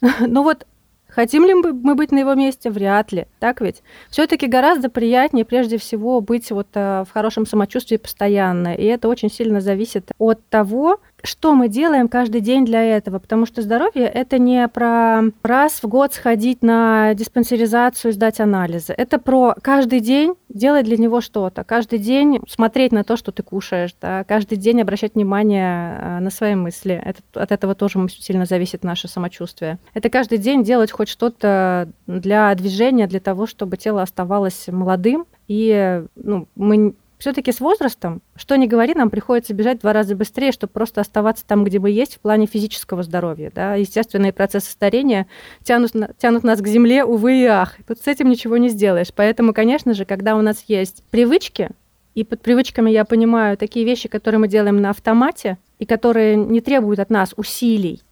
Но 0.20 0.42
вот 0.42 0.66
Хотим 1.08 1.46
ли 1.46 1.54
мы 1.54 1.94
быть 1.94 2.12
на 2.12 2.18
его 2.18 2.34
месте? 2.34 2.68
Вряд 2.68 3.12
ли. 3.12 3.26
Так 3.38 3.60
ведь? 3.60 3.82
Все-таки 4.10 4.46
гораздо 4.46 4.90
приятнее, 4.90 5.44
прежде 5.44 5.78
всего, 5.78 6.20
быть 6.20 6.50
вот 6.50 6.68
э, 6.74 7.04
в 7.08 7.12
хорошем 7.12 7.46
самочувствии 7.46 7.96
постоянно. 7.96 8.74
И 8.74 8.84
это 8.84 9.08
очень 9.08 9.30
сильно 9.30 9.60
зависит 9.60 10.12
от 10.18 10.46
того, 10.48 11.00
что 11.22 11.54
мы 11.54 11.68
делаем 11.68 12.08
каждый 12.08 12.40
день 12.40 12.64
для 12.64 12.82
этого, 12.82 13.18
потому 13.18 13.46
что 13.46 13.62
здоровье 13.62 14.06
это 14.06 14.38
не 14.38 14.66
про 14.68 15.22
раз 15.42 15.82
в 15.82 15.88
год 15.88 16.14
сходить 16.14 16.62
на 16.62 17.14
диспансеризацию, 17.14 18.12
сдать 18.12 18.40
анализы. 18.40 18.94
Это 18.96 19.18
про 19.18 19.54
каждый 19.60 20.00
день 20.00 20.34
делать 20.48 20.84
для 20.86 20.96
него 20.96 21.20
что-то, 21.20 21.64
каждый 21.64 21.98
день 21.98 22.40
смотреть 22.48 22.92
на 22.92 23.04
то, 23.04 23.16
что 23.16 23.32
ты 23.32 23.42
кушаешь, 23.42 23.94
да, 24.00 24.24
каждый 24.24 24.56
день 24.56 24.80
обращать 24.80 25.14
внимание 25.14 25.98
э, 25.98 26.18
на 26.20 26.30
свои 26.30 26.54
мысли. 26.54 27.02
Это, 27.04 27.20
от 27.34 27.52
этого 27.52 27.74
тоже 27.74 28.06
сильно 28.08 28.46
зависит 28.46 28.84
наше 28.84 29.08
самочувствие. 29.08 29.78
Это 29.94 30.10
каждый 30.10 30.38
день 30.38 30.62
делать 30.62 30.90
хоть 30.90 31.08
что-то 31.08 31.88
для 32.06 32.54
движения, 32.54 33.06
для 33.06 33.20
того, 33.20 33.46
чтобы 33.46 33.76
тело 33.76 34.02
оставалось 34.02 34.68
молодым, 34.68 35.26
и 35.48 36.04
ну, 36.16 36.46
мы 36.54 36.94
все-таки 37.18 37.52
с 37.52 37.60
возрастом, 37.60 38.22
что 38.36 38.56
ни 38.56 38.66
говори, 38.66 38.94
нам 38.94 39.10
приходится 39.10 39.52
бежать 39.52 39.78
в 39.78 39.80
два 39.82 39.92
раза 39.92 40.14
быстрее, 40.14 40.52
чтобы 40.52 40.72
просто 40.72 41.00
оставаться 41.00 41.44
там, 41.46 41.64
где 41.64 41.78
мы 41.78 41.90
есть 41.90 42.16
в 42.16 42.20
плане 42.20 42.46
физического 42.46 43.02
здоровья. 43.02 43.50
Да? 43.54 43.74
Естественные 43.74 44.32
процессы 44.32 44.70
старения 44.70 45.26
тянут, 45.64 45.92
тянут 46.18 46.44
нас 46.44 46.60
к 46.60 46.66
земле, 46.66 47.04
увы 47.04 47.42
и 47.42 47.44
ах. 47.44 47.76
Тут 47.86 48.00
с 48.00 48.06
этим 48.06 48.28
ничего 48.28 48.56
не 48.56 48.68
сделаешь. 48.68 49.12
Поэтому, 49.14 49.52
конечно 49.52 49.94
же, 49.94 50.04
когда 50.04 50.36
у 50.36 50.42
нас 50.42 50.64
есть 50.68 51.02
привычки, 51.10 51.70
и 52.14 52.24
под 52.24 52.40
привычками 52.40 52.90
я 52.90 53.04
понимаю 53.04 53.56
такие 53.56 53.84
вещи, 53.84 54.08
которые 54.08 54.40
мы 54.40 54.48
делаем 54.48 54.80
на 54.80 54.90
автомате, 54.90 55.58
и 55.78 55.86
которые 55.86 56.36
не 56.36 56.60
требуют 56.60 56.98
от 56.98 57.10
нас 57.10 57.32
усилий, 57.36 58.02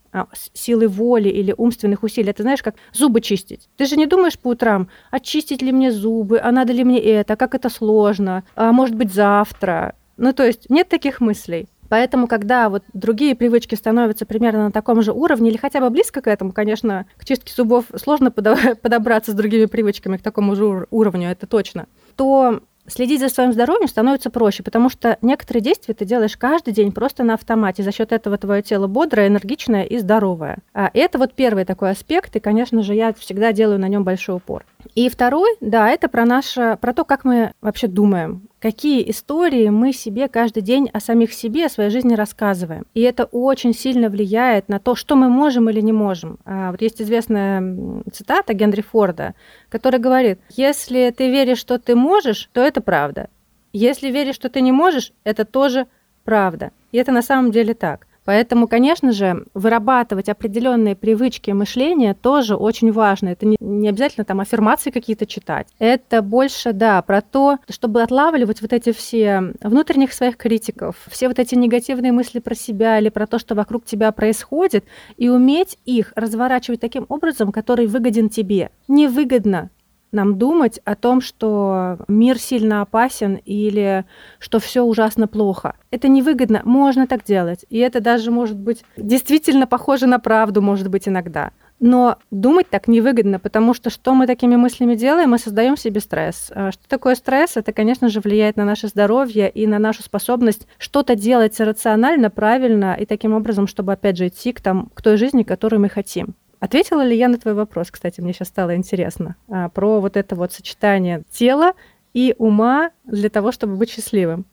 силы 0.52 0.88
воли 0.88 1.28
или 1.28 1.54
умственных 1.56 2.02
усилий. 2.02 2.30
Это 2.30 2.42
знаешь, 2.42 2.62
как 2.62 2.76
зубы 2.92 3.20
чистить. 3.20 3.68
Ты 3.76 3.86
же 3.86 3.96
не 3.96 4.06
думаешь 4.06 4.38
по 4.38 4.48
утрам, 4.48 4.88
очистить 5.10 5.62
ли 5.62 5.72
мне 5.72 5.92
зубы, 5.92 6.40
а 6.42 6.50
надо 6.52 6.72
ли 6.72 6.84
мне 6.84 7.00
это, 7.00 7.36
как 7.36 7.54
это 7.54 7.68
сложно, 7.68 8.44
а 8.54 8.72
может 8.72 8.94
быть 8.94 9.12
завтра. 9.12 9.94
Ну, 10.16 10.32
то 10.32 10.44
есть 10.46 10.70
нет 10.70 10.88
таких 10.88 11.20
мыслей. 11.20 11.68
Поэтому, 11.88 12.26
когда 12.26 12.68
вот 12.68 12.82
другие 12.92 13.34
привычки 13.34 13.74
становятся 13.74 14.26
примерно 14.26 14.64
на 14.64 14.72
таком 14.72 15.02
же 15.02 15.12
уровне 15.12 15.50
или 15.50 15.56
хотя 15.56 15.80
бы 15.80 15.90
близко 15.90 16.20
к 16.20 16.26
этому, 16.26 16.52
конечно, 16.52 17.06
к 17.16 17.24
чистке 17.24 17.52
зубов 17.54 17.84
сложно 17.96 18.30
подобраться 18.82 19.32
с 19.32 19.34
другими 19.34 19.66
привычками 19.66 20.16
к 20.16 20.22
такому 20.22 20.56
же 20.56 20.86
уровню, 20.90 21.30
это 21.30 21.46
точно, 21.46 21.86
то 22.16 22.60
следить 22.88 23.20
за 23.20 23.28
своим 23.28 23.52
здоровьем 23.52 23.88
становится 23.88 24.30
проще, 24.30 24.62
потому 24.62 24.88
что 24.88 25.18
некоторые 25.22 25.62
действия 25.62 25.94
ты 25.94 26.04
делаешь 26.04 26.36
каждый 26.36 26.72
день 26.72 26.92
просто 26.92 27.24
на 27.24 27.34
автомате. 27.34 27.82
За 27.82 27.92
счет 27.92 28.12
этого 28.12 28.38
твое 28.38 28.62
тело 28.62 28.86
бодрое, 28.86 29.28
энергичное 29.28 29.84
и 29.84 29.98
здоровое. 29.98 30.58
А 30.74 30.90
это 30.92 31.18
вот 31.18 31.34
первый 31.34 31.64
такой 31.64 31.90
аспект, 31.90 32.34
и, 32.36 32.40
конечно 32.40 32.82
же, 32.82 32.94
я 32.94 33.12
всегда 33.14 33.52
делаю 33.52 33.78
на 33.78 33.88
нем 33.88 34.04
большой 34.04 34.36
упор. 34.36 34.64
И 34.94 35.08
второй, 35.08 35.56
да, 35.60 35.90
это 35.90 36.08
про 36.08 36.24
наше, 36.24 36.78
про 36.80 36.92
то, 36.92 37.04
как 37.04 37.24
мы 37.24 37.52
вообще 37.60 37.86
думаем, 37.86 38.48
какие 38.60 39.08
истории 39.10 39.68
мы 39.68 39.92
себе 39.92 40.28
каждый 40.28 40.62
день 40.62 40.88
о 40.92 41.00
самих 41.00 41.32
себе, 41.32 41.66
о 41.66 41.68
своей 41.68 41.90
жизни 41.90 42.14
рассказываем. 42.14 42.86
И 42.94 43.00
это 43.00 43.24
очень 43.24 43.74
сильно 43.74 44.08
влияет 44.08 44.68
на 44.68 44.78
то, 44.78 44.94
что 44.94 45.16
мы 45.16 45.28
можем 45.28 45.70
или 45.70 45.80
не 45.80 45.92
можем. 45.92 46.38
А, 46.44 46.70
вот 46.70 46.82
есть 46.82 47.00
известная 47.00 48.02
цитата 48.12 48.54
Генри 48.54 48.82
Форда, 48.82 49.34
который 49.68 50.00
говорит, 50.00 50.40
если 50.50 51.12
ты 51.16 51.30
веришь, 51.30 51.58
что 51.58 51.78
ты 51.78 51.94
можешь, 51.94 52.48
то 52.52 52.60
это 52.60 52.80
правда. 52.80 53.28
Если 53.72 54.10
веришь, 54.10 54.36
что 54.36 54.48
ты 54.48 54.60
не 54.60 54.72
можешь, 54.72 55.12
это 55.24 55.44
тоже 55.44 55.86
правда. 56.24 56.70
И 56.92 56.98
это 56.98 57.12
на 57.12 57.22
самом 57.22 57.50
деле 57.50 57.74
так. 57.74 58.05
Поэтому, 58.26 58.66
конечно 58.66 59.12
же, 59.12 59.46
вырабатывать 59.54 60.28
определенные 60.28 60.96
привычки 60.96 61.52
мышления 61.52 62.12
тоже 62.12 62.56
очень 62.56 62.92
важно. 62.92 63.28
Это 63.30 63.46
не, 63.46 63.56
не 63.60 63.88
обязательно 63.88 64.24
там 64.24 64.40
аффирмации 64.40 64.90
какие-то 64.90 65.26
читать. 65.26 65.68
Это 65.78 66.22
больше, 66.22 66.72
да, 66.72 67.00
про 67.02 67.22
то, 67.22 67.58
чтобы 67.70 68.02
отлавливать 68.02 68.60
вот 68.60 68.72
эти 68.72 68.92
все 68.92 69.54
внутренних 69.62 70.12
своих 70.12 70.36
критиков, 70.36 70.96
все 71.08 71.28
вот 71.28 71.38
эти 71.38 71.54
негативные 71.54 72.10
мысли 72.10 72.40
про 72.40 72.56
себя 72.56 72.98
или 72.98 73.10
про 73.10 73.28
то, 73.28 73.38
что 73.38 73.54
вокруг 73.54 73.84
тебя 73.84 74.10
происходит, 74.10 74.84
и 75.16 75.28
уметь 75.28 75.78
их 75.84 76.12
разворачивать 76.16 76.80
таким 76.80 77.06
образом, 77.08 77.52
который 77.52 77.86
выгоден 77.86 78.28
тебе. 78.28 78.70
Невыгодно 78.88 79.70
нам 80.12 80.38
думать 80.38 80.80
о 80.84 80.94
том, 80.94 81.20
что 81.20 81.98
мир 82.08 82.38
сильно 82.38 82.82
опасен 82.82 83.40
или 83.44 84.04
что 84.38 84.58
все 84.58 84.82
ужасно 84.82 85.26
плохо. 85.26 85.74
Это 85.90 86.08
невыгодно. 86.08 86.62
Можно 86.64 87.06
так 87.06 87.24
делать. 87.24 87.64
И 87.68 87.78
это 87.78 88.00
даже 88.00 88.30
может 88.30 88.56
быть 88.56 88.84
действительно 88.96 89.66
похоже 89.66 90.06
на 90.06 90.18
правду, 90.18 90.62
может 90.62 90.88
быть, 90.88 91.08
иногда. 91.08 91.50
Но 91.78 92.16
думать 92.30 92.70
так 92.70 92.88
невыгодно, 92.88 93.38
потому 93.38 93.74
что 93.74 93.90
что 93.90 94.14
мы 94.14 94.26
такими 94.26 94.56
мыслями 94.56 94.94
делаем? 94.94 95.30
Мы 95.30 95.38
создаем 95.38 95.76
себе 95.76 96.00
стресс. 96.00 96.50
А 96.54 96.72
что 96.72 96.82
такое 96.88 97.14
стресс? 97.14 97.56
Это, 97.56 97.72
конечно 97.72 98.08
же, 98.08 98.20
влияет 98.20 98.56
на 98.56 98.64
наше 98.64 98.88
здоровье 98.88 99.50
и 99.50 99.66
на 99.66 99.78
нашу 99.78 100.02
способность 100.02 100.66
что-то 100.78 101.14
делать 101.14 101.60
рационально, 101.60 102.30
правильно 102.30 102.96
и 102.98 103.04
таким 103.04 103.34
образом, 103.34 103.66
чтобы, 103.66 103.92
опять 103.92 104.16
же, 104.16 104.28
идти 104.28 104.52
к, 104.52 104.62
там, 104.62 104.90
к 104.94 105.02
той 105.02 105.18
жизни, 105.18 105.42
которую 105.42 105.80
мы 105.80 105.90
хотим. 105.90 106.34
Ответила 106.58 107.04
ли 107.04 107.16
я 107.16 107.28
на 107.28 107.38
твой 107.38 107.54
вопрос, 107.54 107.90
кстати, 107.90 108.20
мне 108.20 108.32
сейчас 108.32 108.48
стало 108.48 108.76
интересно, 108.76 109.36
а, 109.48 109.68
про 109.68 110.00
вот 110.00 110.16
это 110.16 110.34
вот 110.36 110.52
сочетание 110.52 111.22
тела 111.30 111.74
и 112.14 112.34
ума 112.38 112.90
для 113.04 113.28
того, 113.28 113.52
чтобы 113.52 113.76
быть 113.76 113.90
счастливым. 113.90 114.46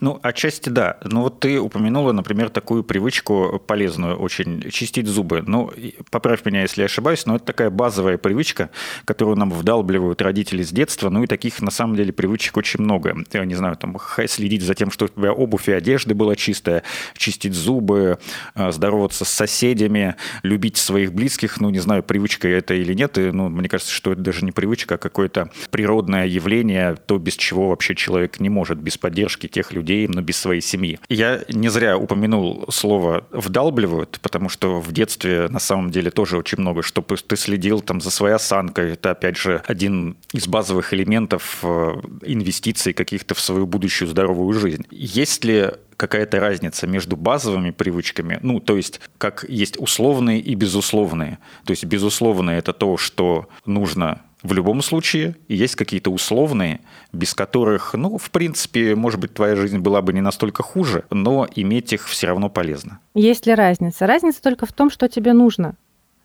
Ну, 0.00 0.18
отчасти 0.22 0.68
да. 0.68 0.98
Ну, 1.04 1.22
вот 1.22 1.40
ты 1.40 1.60
упомянула, 1.60 2.12
например, 2.12 2.50
такую 2.50 2.84
привычку 2.84 3.62
полезную 3.66 4.16
очень– 4.16 4.70
чистить 4.70 5.06
зубы. 5.06 5.42
Ну, 5.46 5.72
поправь 6.10 6.44
меня, 6.44 6.62
если 6.62 6.82
я 6.82 6.86
ошибаюсь, 6.86 7.26
но 7.26 7.36
это 7.36 7.44
такая 7.44 7.70
базовая 7.70 8.18
привычка, 8.18 8.70
которую 9.04 9.36
нам 9.36 9.50
вдалбливают 9.50 10.22
родители 10.22 10.62
с 10.62 10.70
детства. 10.70 11.10
Ну, 11.10 11.24
и 11.24 11.26
таких, 11.26 11.60
на 11.60 11.70
самом 11.70 11.96
деле, 11.96 12.12
привычек 12.12 12.56
очень 12.56 12.80
много. 12.80 13.16
Я 13.32 13.44
не 13.44 13.54
знаю, 13.54 13.76
там, 13.76 13.98
следить 14.26 14.62
за 14.62 14.74
тем, 14.74 14.90
что 14.90 15.06
у 15.06 15.08
тебя 15.08 15.32
обувь 15.32 15.68
и 15.68 15.72
одежда 15.72 16.14
была 16.14 16.36
чистая, 16.36 16.82
чистить 17.16 17.54
зубы, 17.54 18.18
а, 18.54 18.72
здороваться 18.72 19.24
с 19.24 19.28
соседями, 19.28 20.16
любить 20.42 20.76
своих 20.76 21.12
близких. 21.12 21.60
Ну, 21.60 21.70
не 21.70 21.80
знаю, 21.80 22.02
привычка 22.02 22.48
это 22.48 22.74
или 22.74 22.94
нет. 22.94 23.18
И, 23.18 23.30
ну, 23.30 23.48
мне 23.48 23.68
кажется, 23.68 23.92
что 23.92 24.12
это 24.12 24.20
даже 24.20 24.44
не 24.44 24.52
привычка, 24.52 24.94
а 24.94 24.98
какое-то 24.98 25.50
природное 25.70 26.26
явление, 26.26 26.96
то, 27.06 27.18
без 27.18 27.34
чего 27.34 27.70
вообще 27.70 27.94
человек 27.94 28.40
не 28.40 28.48
может, 28.48 28.78
без 28.78 28.96
поддержки 28.96 29.46
тех 29.58 29.72
людей, 29.72 30.06
но 30.06 30.22
без 30.22 30.36
своей 30.36 30.60
семьи. 30.60 31.00
Я 31.08 31.40
не 31.48 31.68
зря 31.68 31.98
упомянул 31.98 32.66
слово 32.70 33.24
«вдалбливают», 33.32 34.20
потому 34.22 34.48
что 34.48 34.80
в 34.80 34.92
детстве 34.92 35.48
на 35.48 35.58
самом 35.58 35.90
деле 35.90 36.12
тоже 36.12 36.38
очень 36.38 36.60
много, 36.60 36.82
чтобы 36.82 37.16
ты 37.16 37.36
следил 37.36 37.80
там 37.80 38.00
за 38.00 38.10
своей 38.10 38.36
осанкой. 38.36 38.92
Это, 38.92 39.10
опять 39.10 39.36
же, 39.36 39.60
один 39.66 40.16
из 40.32 40.46
базовых 40.46 40.94
элементов 40.94 41.58
э, 41.64 41.94
инвестиций 42.22 42.92
каких-то 42.92 43.34
в 43.34 43.40
свою 43.40 43.66
будущую 43.66 44.06
здоровую 44.08 44.52
жизнь. 44.52 44.86
Есть 44.92 45.44
ли 45.44 45.72
какая-то 45.96 46.38
разница 46.38 46.86
между 46.86 47.16
базовыми 47.16 47.72
привычками, 47.72 48.38
ну, 48.42 48.60
то 48.60 48.76
есть, 48.76 49.00
как 49.18 49.44
есть 49.48 49.76
условные 49.80 50.38
и 50.38 50.54
безусловные. 50.54 51.38
То 51.64 51.72
есть, 51.72 51.84
безусловные– 51.84 52.58
это 52.60 52.72
то, 52.72 52.96
что 52.96 53.48
нужно 53.66 54.20
в 54.48 54.52
любом 54.54 54.80
случае, 54.82 55.36
есть 55.48 55.76
какие-то 55.76 56.10
условные, 56.10 56.80
без 57.12 57.34
которых, 57.34 57.94
ну, 57.94 58.16
в 58.16 58.30
принципе, 58.30 58.94
может 58.94 59.20
быть, 59.20 59.34
твоя 59.34 59.54
жизнь 59.56 59.78
была 59.78 60.00
бы 60.00 60.14
не 60.14 60.22
настолько 60.22 60.62
хуже, 60.62 61.04
но 61.10 61.46
иметь 61.54 61.92
их 61.92 62.08
все 62.08 62.28
равно 62.28 62.48
полезно. 62.48 62.98
Есть 63.14 63.46
ли 63.46 63.54
разница? 63.54 64.06
Разница 64.06 64.42
только 64.42 64.64
в 64.64 64.72
том, 64.72 64.90
что 64.90 65.08
тебе 65.08 65.32
нужно 65.32 65.74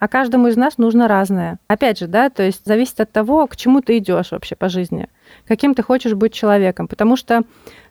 а 0.03 0.09
каждому 0.09 0.49
из 0.49 0.57
нас 0.57 0.77
нужно 0.77 1.07
разное. 1.07 1.59
Опять 1.69 1.99
же, 1.99 2.07
да, 2.07 2.29
то 2.29 2.43
есть 2.43 2.65
зависит 2.65 2.99
от 2.99 3.13
того, 3.13 3.47
к 3.47 3.55
чему 3.55 3.79
ты 3.79 3.99
идешь 3.99 4.31
вообще 4.31 4.53
по 4.53 4.67
жизни, 4.67 5.07
каким 5.47 5.75
ты 5.75 5.83
хочешь 5.83 6.13
быть 6.13 6.33
человеком. 6.33 6.87
Потому 6.87 7.15
что 7.15 7.43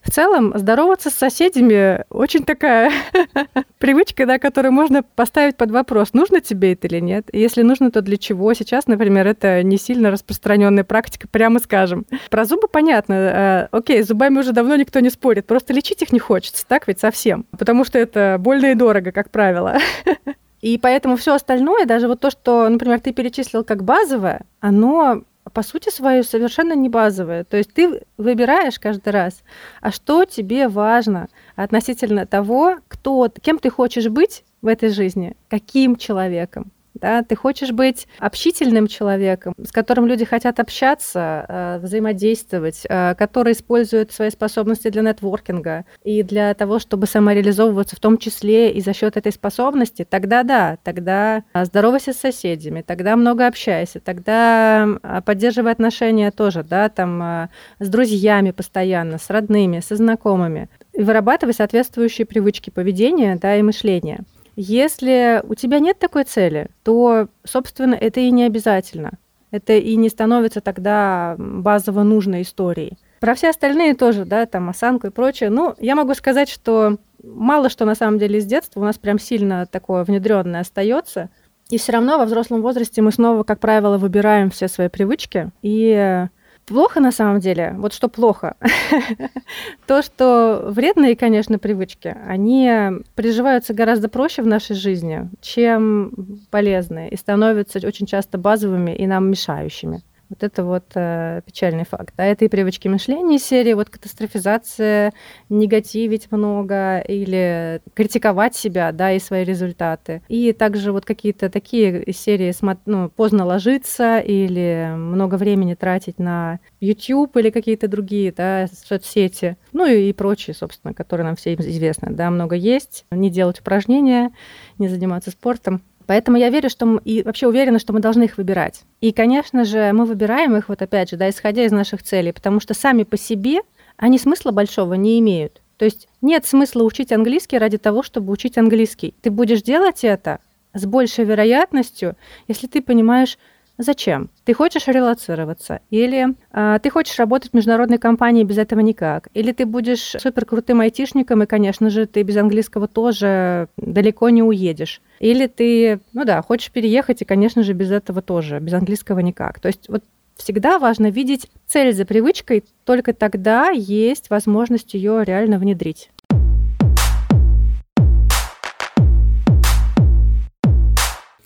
в 0.03 0.11
целом 0.11 0.53
здороваться 0.57 1.11
с 1.11 1.15
соседями 1.15 2.05
очень 2.11 2.45
такая 2.45 2.91
привычка, 3.79 4.27
да, 4.27 4.39
которую 4.39 4.73
можно 4.73 5.03
поставить 5.03 5.57
под 5.57 5.71
вопрос, 5.71 6.13
нужно 6.13 6.41
тебе 6.41 6.73
это 6.73 6.89
или 6.89 7.01
нет. 7.01 7.29
Если 7.33 7.63
нужно, 7.63 7.91
то 7.91 8.03
для 8.03 8.17
чего? 8.17 8.53
Сейчас, 8.55 8.87
например, 8.87 9.27
это 9.27 9.63
не 9.63 9.79
сильно 9.79 10.11
распространенная 10.11 10.85
практика, 10.85 11.29
прямо 11.29 11.61
скажем. 11.61 12.07
Про 12.31 12.45
зубы 12.45 12.69
понятно. 12.69 13.13
Э, 13.13 13.69
окей, 13.71 14.03
с 14.03 14.09
зубами 14.09 14.39
уже 14.39 14.53
давно 14.53 14.77
никто 14.77 15.01
не 15.01 15.11
спорит, 15.11 15.47
просто 15.47 15.73
лечить 15.73 16.03
их 16.03 16.13
не 16.13 16.19
хочется, 16.19 16.67
так 16.67 16.89
ведь 16.89 17.01
совсем. 17.01 17.47
Потому 17.57 17.85
что 17.85 17.99
это 17.99 18.37
больно 18.39 18.67
и 18.67 18.75
дорого, 18.75 19.13
как 19.13 19.31
правило. 19.31 19.79
И 20.63 20.79
поэтому 20.79 21.17
все 21.17 21.35
остальное, 21.35 21.87
даже 21.87 22.07
вот 22.07 22.21
то, 22.21 22.31
что, 22.31 22.69
например, 22.69 23.01
ты 23.01 23.13
перечислил 23.13 23.65
как 23.65 23.83
базовое, 23.83 24.43
оно 24.61 25.25
по 25.53 25.63
сути 25.63 25.91
своей 25.91 26.23
совершенно 26.23 26.75
не 26.75 26.89
базовое. 26.89 27.45
То 27.45 27.57
есть 27.57 27.73
ты 27.73 28.03
выбираешь 28.17 28.79
каждый 28.79 29.11
раз, 29.11 29.43
а 29.81 29.91
что 29.91 30.25
тебе 30.25 30.69
важно 30.69 31.29
относительно 31.57 32.27
того, 32.27 32.79
кто, 32.89 33.29
кем 33.41 33.59
ты 33.59 33.71
хочешь 33.71 34.09
быть 34.09 34.45
в 34.63 34.67
этой 34.67 34.89
жизни, 34.89 35.37
каким 35.49 35.97
человеком 35.97 36.73
да, 37.03 37.23
ты 37.23 37.35
хочешь 37.35 37.73
быть 37.73 38.07
общительным 38.19 38.87
человеком, 38.87 39.55
с 39.63 39.73
которым 39.73 40.07
люди 40.07 40.25
хотят 40.25 40.61
общаться, 40.61 41.45
э, 41.49 41.79
взаимодействовать, 41.83 42.87
э, 42.89 43.15
который 43.17 43.55
использует 43.55 44.13
свои 44.13 44.31
способности 44.31 44.89
для 44.89 45.03
нетворкинга 45.03 45.85
и 46.05 46.23
для 46.23 46.55
того, 46.55 46.79
чтобы 46.79 47.07
самореализовываться 47.07 47.97
в 47.97 48.01
том 48.01 48.19
числе 48.19 48.71
и 48.71 48.81
за 48.81 48.95
счет 48.95 49.17
этой 49.17 49.33
способности, 49.33 50.07
тогда 50.09 50.45
да, 50.45 50.79
тогда 50.85 51.43
здоровайся 51.55 52.13
с 52.13 52.19
соседями, 52.19 52.83
тогда 52.83 53.17
много 53.17 53.49
общайся, 53.49 53.99
тогда 53.99 54.89
поддерживай 55.27 55.73
отношения 55.73 56.31
тоже, 56.31 56.63
да, 56.63 56.89
там 56.89 57.49
с 57.81 57.89
друзьями 57.89 58.53
постоянно, 58.53 59.19
с 59.19 59.29
родными, 59.29 59.81
со 59.81 59.97
знакомыми, 59.97 60.69
и 60.93 61.03
вырабатывай 61.03 61.55
соответствующие 61.55 62.27
привычки 62.27 62.71
поведения, 62.71 63.37
да, 63.41 63.57
и 63.57 63.63
мышления. 63.63 64.25
Если 64.57 65.43
у 65.49 65.55
тебя 65.55 65.79
нет 65.79 65.99
такой 65.99 66.25
цели, 66.25 66.69
то, 66.83 67.29
собственно, 67.45 67.95
это 67.95 68.21
и 68.21 68.31
не 68.31 68.45
обязательно. 68.45 69.13
Это 69.51 69.75
и 69.75 69.97
не 69.97 70.09
становится 70.09 70.61
тогда 70.61 71.37
базово 71.39 72.03
нужной 72.03 72.43
историей. 72.43 72.99
Про 73.21 73.35
все 73.35 73.51
остальные 73.51 73.95
тоже, 73.95 74.25
да, 74.25 74.47
там 74.47 74.69
осанку 74.69 75.07
и 75.07 75.11
прочее. 75.11 75.51
Ну, 75.51 75.75
я 75.79 75.95
могу 75.95 76.15
сказать, 76.15 76.49
что 76.49 76.99
мало 77.23 77.69
что 77.69 77.85
на 77.85 77.95
самом 77.95 78.19
деле 78.19 78.39
из 78.39 78.47
детства 78.47 78.81
у 78.81 78.85
нас 78.85 78.99
прям 78.99 79.19
сильно 79.19 79.67
такое 79.67 80.05
внедренное 80.05 80.61
остается. 80.61 81.31
И 81.69 81.79
все 81.79 81.93
равно 81.93 82.19
во 82.19 82.25
взрослом 82.25 82.63
возрасте 82.63 83.01
мы 83.01 83.13
снова, 83.13 83.45
как 83.45 83.61
правило, 83.61 83.97
выбираем 83.97 84.51
все 84.51 84.69
свои 84.69 84.89
привычки 84.89 85.51
и 85.63 86.27
Плохо 86.73 87.01
на 87.01 87.13
самом 87.13 87.41
деле, 87.41 87.75
вот 87.77 87.93
что 87.93 88.09
плохо, 88.09 88.57
то, 89.87 90.01
что 90.01 90.65
вредные, 90.69 91.17
конечно, 91.17 91.59
привычки, 91.59 92.17
они 92.27 92.71
приживаются 93.15 93.75
гораздо 93.75 94.09
проще 94.09 94.41
в 94.41 94.47
нашей 94.47 94.75
жизни, 94.75 95.29
чем 95.43 96.41
полезные, 96.51 97.11
и 97.11 97.17
становятся 97.19 97.87
очень 97.87 98.07
часто 98.07 98.39
базовыми 98.39 98.97
и 98.97 99.07
нам 99.07 99.29
мешающими. 99.29 100.03
Вот 100.33 100.43
это 100.45 100.65
вот 100.65 100.85
э, 100.95 101.43
печальный 101.45 101.85
факт. 101.85 102.15
А 102.17 102.25
это 102.25 102.47
и 102.47 102.49
привычки 102.49 102.89
мышления 102.89 103.39
серии, 103.39 103.75
вот 103.75 103.91
катастрофизация, 103.91 105.13
негативить 105.51 106.33
много 106.33 107.01
или 107.01 107.83
критиковать 107.93 108.57
себя, 108.57 108.93
да, 108.93 109.13
и 109.13 109.19
свои 109.19 109.45
результаты. 109.45 110.23
И 110.29 110.55
также 110.55 110.91
вот 110.91 111.05
какие-то 111.05 111.51
такие 111.51 112.11
серии 112.15 112.51
ну, 112.87 113.11
поздно 113.11 113.45
ложиться 113.45 114.21
или 114.21 114.95
много 114.97 115.35
времени 115.35 115.75
тратить 115.75 116.19
на 116.19 116.61
YouTube 116.81 117.37
или 117.37 117.51
какие-то 117.51 117.87
другие, 117.87 118.33
да, 118.33 118.69
соцсети. 118.69 119.59
Ну 119.75 119.85
и, 119.85 120.09
и 120.09 120.13
прочие, 120.15 120.55
собственно, 120.55 120.95
которые 120.95 121.27
нам 121.27 121.37
всем 121.37 121.61
известны. 121.61 122.11
Да, 122.11 122.31
много 122.31 122.57
есть. 122.57 123.05
Не 123.11 123.29
делать 123.29 123.61
упражнения, 123.61 124.31
не 124.79 124.89
заниматься 124.89 125.31
спортом. 125.31 125.83
Поэтому 126.07 126.37
я 126.37 126.51
верю, 126.51 126.69
что 126.69 126.87
мы, 126.87 127.01
и 127.05 127.23
вообще 127.23 127.47
уверена, 127.47 127.79
что 127.79 127.93
мы 127.93 128.01
должны 128.01 128.25
их 128.25 128.39
выбирать. 128.39 128.83
И, 129.01 129.13
конечно 129.13 129.65
же, 129.65 129.93
мы 129.93 130.05
выбираем 130.05 130.57
их, 130.57 130.69
вот 130.69 130.83
опять 130.83 131.11
же, 131.11 131.17
да, 131.17 131.29
исходя 131.29 131.65
из 131.65 131.73
наших 131.73 132.03
целей, 132.03 132.33
потому 132.33 132.61
что 132.61 132.75
сами 132.75 133.03
по 133.03 133.17
себе 133.17 133.61
они 133.97 134.19
смысла 134.19 134.51
большого 134.51 134.95
не 134.95 135.19
имеют. 135.21 135.63
То 135.77 135.85
есть 135.85 136.09
нет 136.21 136.47
смысла 136.47 136.83
учить 136.83 137.13
английский 137.13 137.59
ради 137.59 137.79
того, 137.79 138.03
чтобы 138.03 138.33
учить 138.33 138.59
английский. 138.59 139.15
Ты 139.21 139.31
будешь 139.31 139.63
делать 139.63 140.05
это 140.05 140.39
с 140.75 140.87
большей 140.87 141.25
вероятностью, 141.25 142.17
если 142.49 142.67
ты 142.67 142.83
понимаешь, 142.83 143.39
Зачем? 143.79 144.31
Ты 144.45 144.55
хочешь 144.55 144.87
релацироваться? 144.87 145.81
Или 145.91 146.35
э, 146.53 146.79
ты 146.83 146.91
хочешь 146.91 147.19
работать 147.19 147.51
в 147.51 147.55
международной 147.55 147.99
компании 147.99 148.45
без 148.45 148.59
этого 148.59 148.81
никак? 148.81 149.29
Или 149.35 149.53
ты 149.53 149.67
будешь 149.67 150.15
супер 150.19 150.45
крутым 150.45 150.81
айтишником, 150.81 151.43
и, 151.43 151.47
конечно 151.47 151.89
же, 151.91 152.07
ты 152.07 152.23
без 152.23 152.37
английского 152.37 152.87
тоже 152.87 153.69
далеко 153.77 154.29
не 154.31 154.43
уедешь? 154.43 155.01
Или 155.21 155.47
ты, 155.47 156.01
ну 156.13 156.25
да, 156.25 156.43
хочешь 156.43 156.71
переехать, 156.71 157.23
и, 157.23 157.25
конечно 157.25 157.63
же, 157.63 157.73
без 157.73 157.91
этого 157.91 158.21
тоже, 158.21 158.61
без 158.61 158.75
английского 158.75 159.21
никак. 159.21 159.59
То 159.59 159.69
есть 159.69 159.89
вот 159.89 160.05
всегда 160.37 160.79
важно 160.79 161.11
видеть 161.11 161.49
цель 161.67 161.93
за 161.93 162.05
привычкой, 162.05 162.65
только 162.85 163.13
тогда 163.13 163.71
есть 163.71 164.31
возможность 164.31 164.95
ее 164.95 165.25
реально 165.25 165.59
внедрить. 165.59 166.11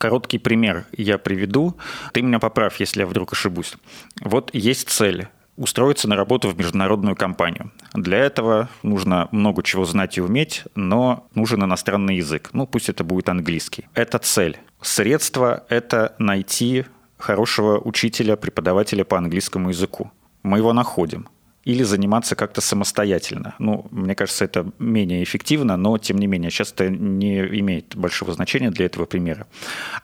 Короткий 0.06 0.38
пример 0.38 0.86
я 0.96 1.18
приведу. 1.18 1.76
Ты 2.12 2.22
меня 2.22 2.38
поправь, 2.38 2.78
если 2.78 3.00
я 3.00 3.06
вдруг 3.08 3.32
ошибусь. 3.32 3.74
Вот 4.20 4.50
есть 4.52 4.88
цель 4.88 5.26
устроиться 5.56 6.06
на 6.06 6.14
работу 6.14 6.48
в 6.48 6.56
международную 6.56 7.16
компанию. 7.16 7.72
Для 7.92 8.18
этого 8.18 8.68
нужно 8.84 9.26
много 9.32 9.64
чего 9.64 9.84
знать 9.84 10.16
и 10.16 10.20
уметь, 10.20 10.62
но 10.76 11.26
нужен 11.34 11.64
иностранный 11.64 12.18
язык. 12.18 12.50
Ну, 12.52 12.68
пусть 12.68 12.88
это 12.88 13.02
будет 13.02 13.28
английский. 13.28 13.88
Это 13.94 14.20
цель. 14.20 14.60
Средство– 14.80 15.64
это 15.68 16.14
найти 16.20 16.84
хорошего 17.18 17.80
учителя, 17.80 18.36
преподавателя 18.36 19.04
по 19.04 19.18
английскому 19.18 19.70
языку. 19.70 20.12
Мы 20.44 20.58
его 20.58 20.72
находим 20.72 21.28
или 21.66 21.82
заниматься 21.82 22.36
как-то 22.36 22.60
самостоятельно. 22.60 23.54
Ну, 23.58 23.86
мне 23.90 24.14
кажется, 24.14 24.44
это 24.44 24.70
менее 24.78 25.24
эффективно, 25.24 25.76
но 25.76 25.98
тем 25.98 26.16
не 26.18 26.28
менее, 26.28 26.50
сейчас 26.50 26.72
это 26.72 26.88
не 26.88 27.40
имеет 27.60 27.96
большого 27.96 28.32
значения 28.32 28.70
для 28.70 28.86
этого 28.86 29.04
примера. 29.04 29.46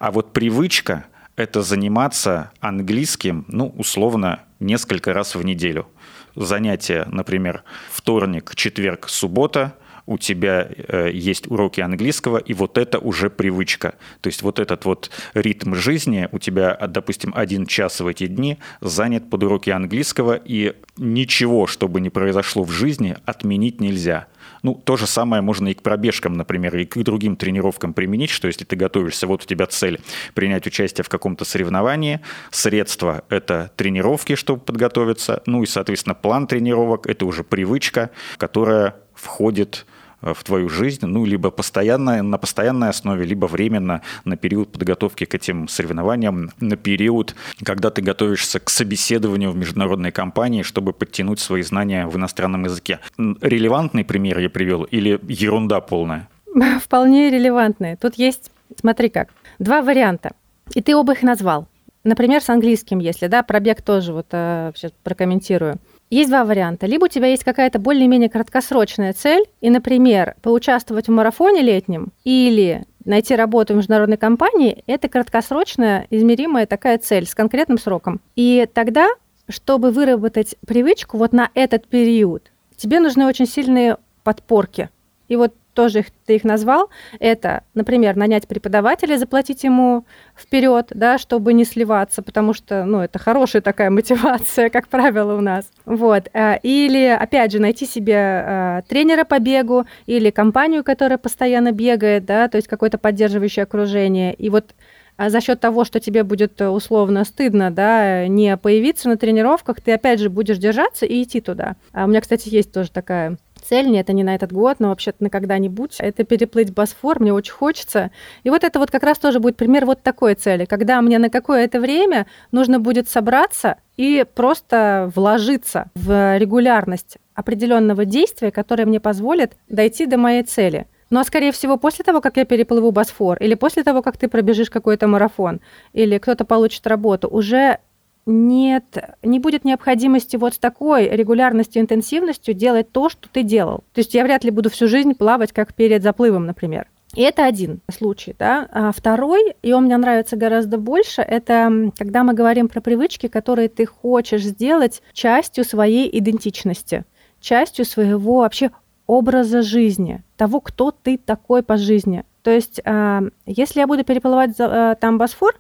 А 0.01 0.11
вот 0.11 0.33
привычка– 0.33 1.07
это 1.37 1.63
заниматься 1.63 2.51
английским, 2.61 3.45
ну, 3.47 3.73
условно, 3.79 4.41
несколько 4.59 5.13
раз 5.13 5.37
в 5.37 5.45
неделю. 5.45 5.87
Занятия, 6.35 7.07
например, 7.09 7.63
вторник, 7.91 8.53
четверг, 8.57 9.09
суббота– 9.09 9.75
у 10.07 10.19
тебя 10.19 10.69
э, 10.69 11.11
есть 11.13 11.51
уроки 11.51 11.81
английского, 11.81 12.39
и 12.39 12.55
вот 12.55 12.79
это 12.79 12.99
уже 12.99 13.31
привычка. 13.31 13.95
То 14.21 14.29
есть 14.29 14.43
вот 14.43 14.59
этот 14.59 14.85
вот 14.85 15.11
ритм 15.35 15.75
жизни 15.75 16.29
у 16.33 16.39
тебя, 16.39 16.77
допустим, 16.89 17.33
один 17.35 17.67
час 17.67 18.01
в 18.01 18.07
эти 18.07 18.27
дни 18.27 18.59
занят 18.81 19.31
под 19.31 19.45
уроки 19.45 19.71
английского, 19.71 20.35
и 20.35 20.75
ничего, 20.97 21.67
что 21.67 21.89
бы 21.89 22.01
ни 22.01 22.09
произошло 22.09 22.65
в 22.65 22.71
жизни, 22.71 23.17
отменить 23.25 23.81
нельзя. 23.81 24.27
Ну, 24.63 24.75
то 24.75 24.97
же 24.97 25.07
самое 25.07 25.43
можно 25.43 25.69
и 25.69 25.75
к 25.75 25.83
пробежкам, 25.83 26.35
например, 26.35 26.77
и 26.77 26.85
к 26.85 26.97
другим 26.99 27.37
тренировкам 27.37 27.95
применить, 27.95 28.31
что 28.31 28.47
если 28.47 28.65
ты 28.65 28.77
готовишься, 28.77 29.27
вот 29.27 29.43
у 29.43 29.47
тебя 29.47 29.67
цель 29.67 30.01
принять 30.35 30.67
участие 30.67 31.05
в 31.05 31.09
каком-то 31.09 31.45
соревновании, 31.45 32.21
средства– 32.51 33.25
это 33.29 33.73
тренировки, 33.77 34.37
чтобы 34.37 34.61
подготовиться, 34.61 35.43
ну 35.47 35.63
и, 35.63 35.67
соответственно, 35.67 36.15
план 36.15 36.47
тренировок– 36.47 37.07
это 37.09 37.27
уже 37.27 37.45
привычка, 37.45 38.11
которая 38.37 38.97
входит 39.15 39.87
в 40.23 40.43
твою 40.45 40.69
жизнь, 40.69 41.05
ну, 41.05 41.25
либо 41.25 41.51
постоянно, 41.51 42.23
на 42.23 42.39
постоянной 42.39 42.89
основе, 42.89 43.25
либо 43.25 43.47
временно 43.47 44.03
на 44.25 44.37
период 44.37 44.71
подготовки 44.73 45.25
к 45.25 45.35
этим 45.35 45.69
соревнованиям, 45.69 46.51
на 46.61 46.77
период, 46.77 47.35
когда 47.65 47.91
ты 47.91 48.03
готовишься 48.03 48.61
к 48.61 48.71
собеседованию 48.71 49.51
в 49.51 49.57
международной 49.57 50.13
компании, 50.13 50.63
чтобы 50.63 50.93
подтянуть 50.93 51.41
свои 51.41 51.63
знания 51.63 52.07
в 52.07 52.17
иностранном 52.17 52.65
языке. 52.65 53.01
Релевантный 53.19 54.05
пример 54.05 54.39
я 54.39 54.49
привел 54.49 54.85
или 54.85 55.19
ерунда 55.29 55.81
полная? 55.81 56.29
Вполне 56.83 57.31
релевантные. 57.31 57.97
Тут 57.97 58.15
есть, 58.15 58.51
смотри 58.79 59.09
как, 59.09 59.29
два 59.59 59.83
варианта. 59.83 60.33
И 60.75 60.81
ты 60.81 60.95
оба 60.95 61.13
их 61.13 61.23
назвал. 61.23 61.67
Например, 62.05 62.43
с 62.43 62.49
английским, 62.49 62.99
если, 62.99 63.29
да, 63.29 63.43
пробег 63.43 63.83
тоже 63.83 64.13
вот 64.13 64.27
э, 64.33 64.73
сейчас 64.75 64.93
прокомментирую. 65.05 65.79
Есть 66.13 66.29
два 66.29 66.45
варианта. 66.45 66.85
Либо 66.85 67.07
у 67.07 67.09
тебя 67.09 67.29
есть 67.29 67.43
какая-то 67.43 67.79
более-менее 67.79 68.29
краткосрочная 68.29 69.15
цель, 69.15 69.45
и, 69.63 69.71
например, 69.71 70.35
поучаствовать 70.43 71.09
в 71.09 71.11
марафоне 71.11 71.63
летнем, 71.63 72.13
или 72.23 72.85
найти 73.07 73.35
работу 73.35 73.73
в 73.73 73.79
международной 73.79 74.19
компании, 74.19 74.85
это 74.87 75.09
краткосрочная, 75.09 76.07
измеримая 76.11 76.67
такая 76.67 76.99
цель 76.99 77.27
с 77.27 77.35
конкретным 77.35 77.79
сроком. 77.79 78.21
И 78.37 78.69
тогда, 78.75 79.09
чтобы 79.49 79.91
выработать 79.91 80.55
привычку 80.67 81.17
вот 81.17 81.33
на 81.33 81.49
этот 81.55 81.87
период, 81.87 82.53
тебе 82.77 83.01
нужны 83.01 83.25
очень 83.25 83.47
сильные 83.47 83.97
подпорки. 84.23 84.91
И 85.29 85.37
вот 85.37 85.55
тоже 85.75 86.01
их, 86.01 86.07
ты 86.27 86.37
их 86.37 86.45
назвал, 86.45 86.91
это, 87.19 87.65
например, 87.75 88.17
нанять 88.17 88.47
преподавателя, 88.47 89.19
заплатить 89.19 89.65
ему 89.65 90.05
вперед, 90.37 90.89
да, 90.91 91.19
чтобы 91.19 91.53
не 91.53 91.65
сливаться, 91.65 92.23
потому 92.23 92.53
что, 92.55 92.85
ну, 92.85 93.01
это 93.01 93.19
хорошая 93.19 93.63
такая 93.63 93.91
мотивация, 93.91 94.71
как 94.71 94.89
правило, 94.89 95.35
у 95.35 95.41
нас. 95.41 95.71
Вот. 95.85 96.29
Э, 96.33 96.59
или, 96.63 97.07
опять 97.07 97.53
же, 97.53 97.59
найти 97.59 97.87
себе 97.87 98.15
э, 98.15 98.83
тренера 98.89 99.25
по 99.25 99.39
бегу 99.39 99.87
или 100.07 100.31
компанию, 100.31 100.85
которая 100.85 101.19
постоянно 101.19 101.73
бегает, 101.73 102.25
да, 102.25 102.49
то 102.49 102.57
есть 102.57 102.69
какое-то 102.69 102.99
поддерживающее 102.99 103.63
окружение. 103.63 104.35
И 104.35 104.51
вот 104.51 104.75
а 105.17 105.31
за 105.31 105.41
счет 105.41 105.61
того, 105.61 105.85
что 105.85 106.01
тебе 106.01 106.25
будет 106.25 106.61
э, 106.61 106.69
условно 106.69 107.25
стыдно, 107.25 107.71
да, 107.71 108.27
не 108.27 108.57
появиться 108.57 109.09
на 109.09 109.17
тренировках, 109.17 109.81
ты 109.81 109.93
опять 109.93 110.21
же 110.21 110.31
будешь 110.31 110.59
держаться 110.59 111.07
и 111.07 111.23
идти 111.23 111.41
туда. 111.41 111.77
А 111.93 112.05
у 112.05 112.09
меня, 112.09 112.21
кстати, 112.21 112.49
есть 112.49 112.73
тоже 112.73 112.91
такая 112.91 113.37
цель, 113.73 113.89
не 113.91 114.01
это 114.01 114.13
не 114.13 114.23
на 114.23 114.35
этот 114.35 114.53
год, 114.53 114.81
но 114.81 114.89
вообще-то 114.89 115.25
на 115.25 115.31
когда-нибудь, 115.31 115.97
это 115.99 116.25
переплыть 116.25 116.75
Босфор, 116.75 117.21
мне 117.21 117.33
очень 117.33 117.55
хочется. 117.55 118.11
И 118.45 118.51
вот 118.51 118.65
это 118.65 118.79
вот 118.79 118.91
как 118.91 119.03
раз 119.03 119.19
тоже 119.19 119.41
будет 119.41 119.57
пример 119.57 119.87
вот 119.87 120.03
такой 120.03 120.35
цели, 120.35 120.67
когда 120.67 121.01
мне 121.01 121.19
на 121.19 121.31
какое-то 121.31 121.81
время 121.81 122.27
нужно 122.51 122.81
будет 122.81 123.09
собраться 123.09 123.77
и 123.97 124.27
просто 124.35 125.11
вложиться 125.17 125.87
в 125.95 126.37
регулярность 126.37 127.17
определенного 127.35 128.05
действия, 128.05 128.51
которое 128.51 128.85
мне 128.85 129.01
позволит 129.01 129.53
дойти 129.71 130.05
до 130.05 130.19
моей 130.19 130.43
цели. 130.43 130.87
Ну 131.09 131.21
а 131.21 131.25
скорее 131.25 131.53
всего 131.53 131.79
после 131.79 132.05
того, 132.05 132.21
как 132.21 132.37
я 132.37 132.45
переплыву 132.45 132.91
Босфор, 132.91 133.39
или 133.39 133.55
после 133.55 133.85
того, 133.85 134.03
как 134.03 134.19
ты 134.19 134.29
пробежишь 134.29 134.69
какой-то 134.69 135.07
марафон, 135.07 135.63
или 135.95 136.19
кто-то 136.19 136.45
получит 136.45 136.87
работу, 136.87 137.27
уже 137.27 137.79
нет, 138.25 138.85
не 139.23 139.39
будет 139.39 139.65
необходимости 139.65 140.37
вот 140.37 140.55
с 140.55 140.59
такой 140.59 141.09
регулярностью, 141.09 141.83
интенсивностью 141.83 142.55
делать 142.55 142.93
то, 142.93 143.09
что 143.09 143.29
ты 143.29 143.43
делал. 143.43 143.79
То 143.93 144.01
есть 144.01 144.15
я 144.15 144.23
вряд 144.25 144.45
ли 144.45 144.51
буду 144.51 144.71
всю 144.71 144.87
жизнь 144.87 145.15
плавать, 145.15 145.53
как 145.53 145.75
перед 145.75 146.03
заплывом, 146.03 146.47
например. 146.47 146.87
И 147.15 147.23
это 147.23 147.45
один 147.45 147.81
случай, 147.91 148.35
да. 148.39 148.69
А 148.73 148.93
второй, 148.93 149.55
и 149.63 149.73
он 149.73 149.85
мне 149.85 149.97
нравится 149.97 150.37
гораздо 150.37 150.79
больше, 150.79 151.21
это 151.21 151.91
когда 151.99 152.25
мы 152.25 152.33
говорим 152.33 152.69
про 152.69 152.81
привычки, 152.81 153.27
которые 153.27 153.69
ты 153.69 153.85
хочешь 153.85 154.43
сделать 154.43 155.03
частью 155.13 155.65
своей 155.65 156.09
идентичности, 156.19 157.05
частью 157.41 157.85
своего 157.85 158.39
вообще 158.39 158.71
образа 159.07 159.63
жизни, 159.63 160.23
того, 160.37 160.61
кто 160.61 160.91
ты 160.91 161.19
такой 161.19 161.63
по 161.63 161.77
жизни. 161.77 162.25
То 162.43 162.51
есть, 162.51 162.81
а, 162.85 163.23
если 163.47 163.81
я 163.81 163.87
буду 163.87 164.05
переплывать 164.05 164.53
а, 164.59 164.95
там 164.95 165.19
Босфор, 165.19 165.55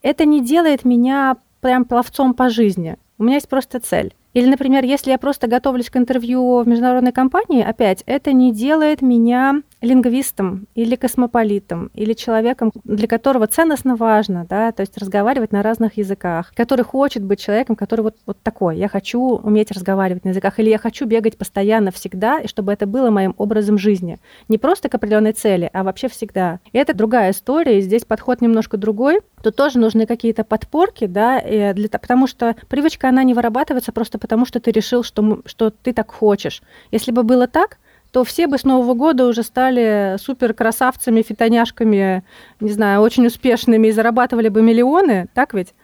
это 0.00 0.24
не 0.24 0.42
делает 0.42 0.84
меня 0.84 1.36
прям 1.64 1.86
пловцом 1.86 2.34
по 2.34 2.50
жизни. 2.50 2.98
У 3.16 3.24
меня 3.24 3.36
есть 3.36 3.48
просто 3.48 3.80
цель. 3.80 4.14
Или, 4.34 4.50
например, 4.50 4.84
если 4.84 5.10
я 5.10 5.18
просто 5.18 5.46
готовлюсь 5.46 5.90
к 5.90 5.96
интервью 5.96 6.58
в 6.58 6.68
международной 6.68 7.12
компании, 7.12 7.62
опять, 7.62 8.02
это 8.06 8.32
не 8.32 8.52
делает 8.52 9.00
меня 9.00 9.62
лингвистом 9.80 10.66
или 10.74 10.96
космополитом, 10.96 11.90
или 11.94 12.14
человеком, 12.14 12.72
для 12.84 13.06
которого 13.06 13.46
ценностно 13.46 13.96
важно, 13.96 14.46
да, 14.48 14.72
то 14.72 14.80
есть 14.80 14.96
разговаривать 14.98 15.52
на 15.52 15.62
разных 15.62 15.98
языках, 15.98 16.52
который 16.56 16.84
хочет 16.84 17.22
быть 17.22 17.40
человеком, 17.40 17.76
который 17.76 18.00
вот, 18.00 18.16
вот 18.26 18.38
такой, 18.42 18.78
я 18.78 18.88
хочу 18.88 19.20
уметь 19.20 19.70
разговаривать 19.70 20.24
на 20.24 20.30
языках, 20.30 20.58
или 20.58 20.70
я 20.70 20.78
хочу 20.78 21.06
бегать 21.06 21.36
постоянно, 21.36 21.90
всегда, 21.90 22.40
и 22.40 22.48
чтобы 22.48 22.72
это 22.72 22.86
было 22.86 23.10
моим 23.10 23.34
образом 23.38 23.78
жизни. 23.78 24.18
Не 24.48 24.58
просто 24.58 24.88
к 24.88 24.94
определенной 24.94 25.32
цели, 25.32 25.70
а 25.72 25.84
вообще 25.84 26.08
всегда. 26.08 26.60
И 26.72 26.78
это 26.78 26.94
другая 26.94 27.30
история, 27.30 27.78
и 27.78 27.82
здесь 27.82 28.04
подход 28.04 28.40
немножко 28.40 28.76
другой. 28.76 29.20
Тут 29.42 29.54
тоже 29.56 29.78
нужны 29.78 30.06
какие-то 30.06 30.42
подпорки, 30.42 31.06
да, 31.06 31.40
для, 31.40 31.88
потому 31.90 32.26
что 32.26 32.56
привычка, 32.68 33.10
она 33.10 33.22
не 33.22 33.34
вырабатывается 33.34 33.92
просто 33.92 34.18
потому, 34.24 34.46
что 34.46 34.58
ты 34.58 34.70
решил, 34.70 35.02
что, 35.02 35.42
что 35.44 35.68
ты 35.68 35.92
так 35.92 36.10
хочешь. 36.10 36.62
Если 36.90 37.12
бы 37.12 37.24
было 37.24 37.46
так, 37.46 37.76
то 38.10 38.24
все 38.24 38.46
бы 38.46 38.56
с 38.56 38.64
Нового 38.64 38.94
года 38.94 39.26
уже 39.26 39.42
стали 39.42 40.16
супер 40.18 40.54
красавцами, 40.54 41.20
фитоняшками, 41.20 42.24
не 42.58 42.70
знаю, 42.70 43.02
очень 43.02 43.26
успешными 43.26 43.88
и 43.88 43.92
зарабатывали 43.92 44.48
бы 44.48 44.62
миллионы, 44.62 45.26
так 45.34 45.52
ведь? 45.52 45.74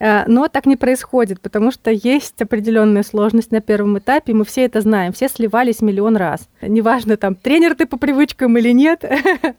Э, 0.00 0.24
но 0.26 0.48
так 0.48 0.64
не 0.64 0.76
происходит, 0.76 1.42
потому 1.42 1.70
что 1.70 1.90
есть 1.90 2.40
определенная 2.40 3.02
сложность 3.02 3.52
на 3.52 3.60
первом 3.60 3.98
этапе, 3.98 4.32
мы 4.32 4.46
все 4.46 4.64
это 4.64 4.80
знаем, 4.80 5.12
все 5.12 5.28
сливались 5.28 5.82
миллион 5.82 6.16
раз. 6.16 6.48
Неважно, 6.62 7.18
там, 7.18 7.34
тренер 7.34 7.74
ты 7.74 7.84
по 7.84 7.98
привычкам 7.98 8.56
или 8.56 8.70
нет, 8.70 9.04